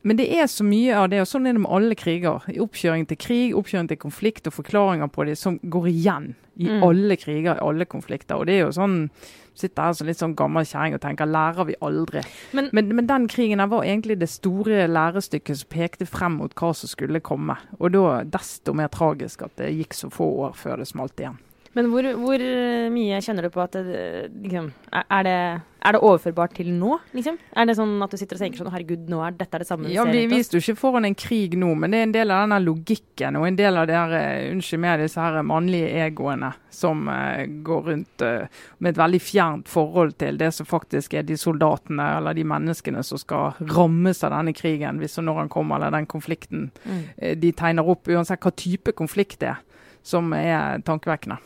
Men 0.04 0.16
det 0.18 0.26
er 0.34 0.48
så 0.50 0.64
mye 0.66 0.96
av 0.98 1.10
det, 1.12 1.20
og 1.22 1.28
sånn 1.30 1.46
er 1.46 1.52
det 1.54 1.60
med 1.62 1.70
alle 1.70 1.94
kriger. 1.94 2.42
I 2.50 2.58
oppkjøring 2.58 3.04
til 3.06 3.16
krig, 3.22 3.52
oppkjøring 3.54 3.86
til 3.92 4.00
konflikt 4.02 4.48
og 4.50 4.56
forklaringer 4.56 5.06
på 5.14 5.28
det 5.28 5.36
som 5.38 5.60
går 5.62 5.86
igjen 5.92 6.34
i 6.58 6.66
Mm. 6.68 6.82
alle 6.82 7.16
kriger, 7.16 7.54
i 7.54 7.62
alle 7.62 7.84
konflikter. 7.86 8.34
Og 8.36 8.46
det 8.46 8.54
er 8.56 8.64
jo 8.66 8.72
sånn 8.74 9.10
Sitter 9.54 9.82
her 9.82 9.92
som 9.92 10.06
litt 10.06 10.16
sånn 10.18 10.34
gammel 10.34 10.64
kjerring 10.64 10.94
og 10.96 11.00
tenker 11.00 11.26
lærer 11.28 11.66
vi 11.68 11.74
aldri? 11.82 12.22
Men- 12.52 12.70
Men, 12.72 12.88
men 12.96 13.06
den 13.06 13.28
krigen 13.28 13.60
her 13.60 13.66
var 13.68 13.82
egentlig 13.84 14.18
det 14.18 14.28
store 14.28 14.86
lærestykket 14.88 15.56
som 15.58 15.68
pekte 15.68 16.06
frem 16.06 16.32
mot 16.38 16.54
hva 16.54 16.74
som 16.74 16.88
skulle 16.88 17.20
komme. 17.20 17.56
Og 17.78 17.92
da 17.92 18.22
desto 18.24 18.72
mer 18.72 18.88
tragisk 18.88 19.42
at 19.42 19.56
det 19.56 19.72
gikk 19.76 19.92
så 19.94 20.10
få 20.10 20.24
år 20.48 20.54
før 20.56 20.76
det 20.78 20.88
smalt 20.88 21.16
igjen. 21.20 21.38
Men 21.76 21.90
hvor, 21.92 22.06
hvor 22.20 22.42
eh, 22.44 22.88
mye 22.92 23.20
kjenner 23.24 23.48
du 23.48 23.52
på 23.54 23.62
at 23.64 23.78
liksom, 23.80 24.72
er, 24.92 25.22
det 25.28 25.36
er 25.82 25.96
det 25.96 26.00
overførbart 26.04 26.54
til 26.54 26.68
nå, 26.76 26.94
liksom? 27.16 27.38
Er 27.58 27.66
det 27.66 27.74
sånn 27.74 27.94
at 28.04 28.12
du 28.12 28.18
sitter 28.20 28.38
og 28.38 28.42
tenker 28.44 28.60
sånn 28.60 28.70
herregud, 28.70 29.08
nå 29.10 29.18
er 29.26 29.34
dette 29.34 29.58
det 29.62 29.66
samme 29.66 29.88
vi 29.88 29.96
Ja, 29.96 30.04
Vi 30.06 30.24
viste 30.30 30.58
jo 30.58 30.62
ikke 30.62 30.78
foran 30.78 31.08
en 31.08 31.16
krig 31.18 31.56
nå, 31.58 31.72
men 31.74 31.90
det 31.90 31.98
er 31.98 32.06
en 32.06 32.14
del 32.14 32.34
av 32.34 32.44
denne 32.44 32.60
logikken 32.62 33.38
og 33.40 33.46
en 33.48 33.58
del 33.58 33.80
av 33.80 33.88
det 33.90 33.96
her, 33.98 34.14
eh, 34.18 34.50
unnskyld 34.52 34.82
meg, 34.84 35.02
disse 35.02 35.22
her 35.22 35.40
mannlige 35.46 35.90
egoene 36.04 36.52
som 36.72 37.08
uh, 37.10 37.42
går 37.66 37.82
rundt 37.90 38.24
uh, 38.24 38.60
med 38.78 38.92
et 38.92 39.00
veldig 39.00 39.20
fjernt 39.22 39.68
forhold 39.68 40.14
til 40.22 40.38
det 40.40 40.52
som 40.54 40.68
faktisk 40.68 41.18
er 41.18 41.26
de 41.26 41.36
soldatene 41.36 42.06
eller 42.18 42.38
de 42.38 42.46
menneskene 42.48 43.02
som 43.04 43.20
skal 43.20 43.58
rammes 43.74 44.22
av 44.24 44.32
denne 44.36 44.54
krigen 44.56 45.02
hvis 45.02 45.18
og 45.20 45.26
når 45.26 45.42
han 45.42 45.52
kommer, 45.52 45.76
eller 45.76 45.98
den 45.98 46.08
konflikten 46.10 46.70
Mm. 46.82 47.38
de 47.40 47.50
tegner 47.56 47.86
opp, 47.88 48.08
uansett 48.08 48.42
hva 48.42 48.50
type 48.56 48.92
konflikt 48.96 49.40
det 49.40 49.48
er, 49.52 49.58
som 50.06 50.32
er 50.34 50.80
tankevekkende. 50.84 51.38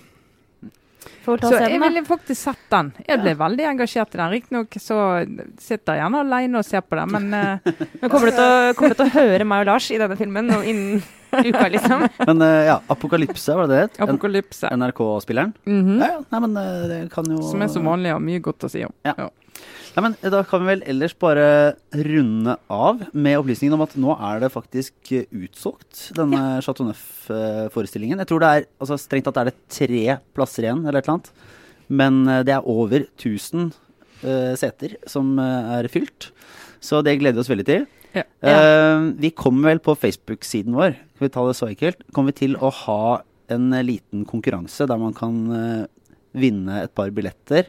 Ta 1.27 1.37
Så 1.51 1.53
og 1.57 1.65
jeg 1.67 1.81
ville 1.83 2.03
faktisk 2.07 2.41
sett 2.41 2.65
den. 2.73 2.93
Jeg 3.07 3.21
ble 3.23 3.35
veldig 3.39 3.67
engasjert 3.73 4.15
i 4.15 4.21
den. 4.21 4.33
Riktignok 4.37 4.79
så 4.83 4.99
sitter 5.63 5.97
jeg 5.97 6.05
gjerne 6.05 6.23
alene 6.25 6.61
og 6.61 6.67
ser 6.69 6.85
på 6.87 6.99
den, 7.01 7.15
men 7.17 7.35
uh, 7.35 7.77
Men 8.01 8.13
kommer 8.13 8.31
du, 8.33 8.41
å, 8.43 8.75
kommer 8.79 8.95
du 8.95 9.01
til 9.01 9.07
å 9.09 9.15
høre 9.17 9.47
meg 9.49 9.65
og 9.65 9.71
Lars 9.73 9.89
i 9.91 10.01
denne 10.01 10.19
filmen 10.19 10.53
innen 10.63 11.03
uka, 11.37 11.67
liksom? 11.73 12.07
Men 12.29 12.45
uh, 12.45 12.61
ja, 12.69 12.77
Apokalypse, 12.93 13.57
var 13.59 13.71
det 13.71 13.81
det? 13.81 14.03
Apokalypse. 14.07 14.71
NRK-spilleren? 14.77 15.55
Mhm. 15.67 15.97
Ja, 16.01 16.13
ja. 16.17 16.23
Nei, 16.33 16.41
men 16.47 16.57
uh, 16.61 16.87
det 16.91 17.01
kan 17.13 17.29
jo 17.31 17.43
Som 17.47 17.65
er 17.65 17.73
som 17.73 17.87
vanlig 17.87 18.15
har 18.15 18.23
mye 18.23 18.43
godt 18.45 18.69
å 18.69 18.73
si 18.73 18.85
om. 18.87 18.95
Ja. 19.07 19.15
Ja, 19.19 19.31
men 20.05 20.17
Da 20.21 20.43
kan 20.45 20.63
vi 20.63 20.73
vel 20.75 20.85
ellers 20.89 21.15
bare 21.17 21.77
runde 21.95 22.57
av 22.69 23.05
med 23.13 23.39
opplysningen 23.39 23.77
om 23.79 23.85
at 23.87 23.97
nå 23.97 24.17
er 24.17 24.43
det 24.45 24.53
faktisk 24.53 25.13
eh, 25.17 25.25
utsolgt, 25.33 26.11
denne 26.19 26.61
Chateau 26.65 26.89
Neuf-forestillingen. 26.89 28.21
Jeg 28.21 28.31
tror 28.31 28.45
det 28.45 28.53
er 28.53 28.69
altså 28.83 28.99
strengt 29.01 29.29
tatt 29.31 29.41
er 29.41 29.51
det 29.51 29.59
tre 29.73 30.19
plasser 30.37 30.67
igjen, 30.67 30.85
eller 30.85 31.01
et 31.01 31.09
eller 31.09 31.19
annet. 31.19 31.33
Men 31.89 32.23
eh, 32.29 32.45
det 32.47 32.57
er 32.57 32.69
over 32.69 33.07
1000 33.07 33.71
uh, 34.25 34.55
seter 34.59 34.97
som 35.11 35.37
eh, 35.43 35.73
er 35.79 35.91
fylt. 35.93 36.31
Så 36.83 37.03
det 37.05 37.19
gleder 37.21 37.39
vi 37.39 37.45
oss 37.45 37.53
veldig 37.53 37.67
til. 37.69 37.87
Ja. 38.17 38.25
Uh, 38.41 39.13
vi 39.21 39.33
kommer 39.37 39.73
vel 39.73 39.83
på 39.85 39.97
Facebook-siden 39.99 40.77
vår, 40.77 40.97
skal 41.17 41.27
vi 41.27 41.33
ta 41.35 41.43
det 41.47 41.57
så 41.59 41.69
enkelt, 41.69 42.05
kommer 42.17 42.33
vi 42.33 42.47
til 42.47 42.57
å 42.57 42.71
ha 42.85 43.01
en 43.53 43.73
eh, 43.77 43.85
liten 43.87 44.25
konkurranse 44.29 44.87
der 44.89 45.01
man 45.01 45.15
kan 45.17 45.43
uh, 45.53 45.85
vinne 46.37 46.83
et 46.85 46.95
par 46.97 47.13
billetter. 47.15 47.69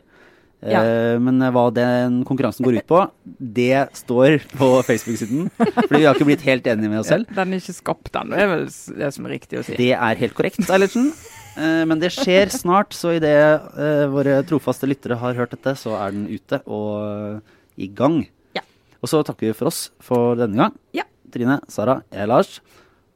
Ja. 0.65 0.81
Eh, 0.81 1.15
men 1.21 1.41
eh, 1.43 1.53
hva 1.53 1.67
den 1.73 2.21
konkurransen 2.27 2.65
går 2.65 2.79
ut 2.79 2.87
på, 2.89 3.03
det 3.37 3.87
står 3.97 4.39
på 4.57 4.69
Facebook-siden. 4.87 5.51
Fordi 5.57 5.99
vi 5.99 6.05
har 6.07 6.17
ikke 6.17 6.29
blitt 6.31 6.45
helt 6.47 6.69
enige 6.69 6.91
med 6.91 7.03
oss 7.03 7.11
selv. 7.13 7.29
Den 7.37 7.53
er 7.53 7.61
ikke 7.61 7.77
skapt 7.77 8.17
ennå, 8.17 8.37
er 8.37 8.53
vel 8.53 8.65
det 8.67 9.11
som 9.13 9.27
er 9.27 9.35
riktig 9.37 9.61
å 9.61 9.65
si. 9.67 9.77
Det 9.77 9.91
er 9.93 10.23
helt 10.23 10.37
korrekt, 10.37 10.65
Eilertsen. 10.65 11.11
Eh, 11.57 11.83
men 11.89 12.01
det 12.01 12.11
skjer 12.13 12.51
snart, 12.53 12.93
så 12.93 13.15
idet 13.17 13.37
uh, 13.77 14.05
våre 14.13 14.39
trofaste 14.47 14.89
lyttere 14.89 15.17
har 15.17 15.37
hørt 15.37 15.55
dette, 15.55 15.73
så 15.79 15.95
er 15.97 16.13
den 16.13 16.27
ute 16.29 16.61
og 16.65 16.91
eh, 17.01 17.55
i 17.81 17.89
gang. 17.89 18.21
Ja. 18.57 18.65
Og 19.01 19.09
så 19.13 19.23
takker 19.25 19.49
vi 19.49 19.57
for 19.57 19.71
oss 19.71 19.87
for 20.03 20.37
denne 20.39 20.59
gang. 20.61 20.77
Ja. 20.97 21.07
Trine, 21.33 21.61
Sara, 21.71 22.01
jeg 22.13 22.29
Lars. 22.29 22.59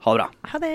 Ha 0.06 0.16
det 0.16 0.24
bra. 0.24 0.32
Ha 0.54 0.66
det. 0.66 0.74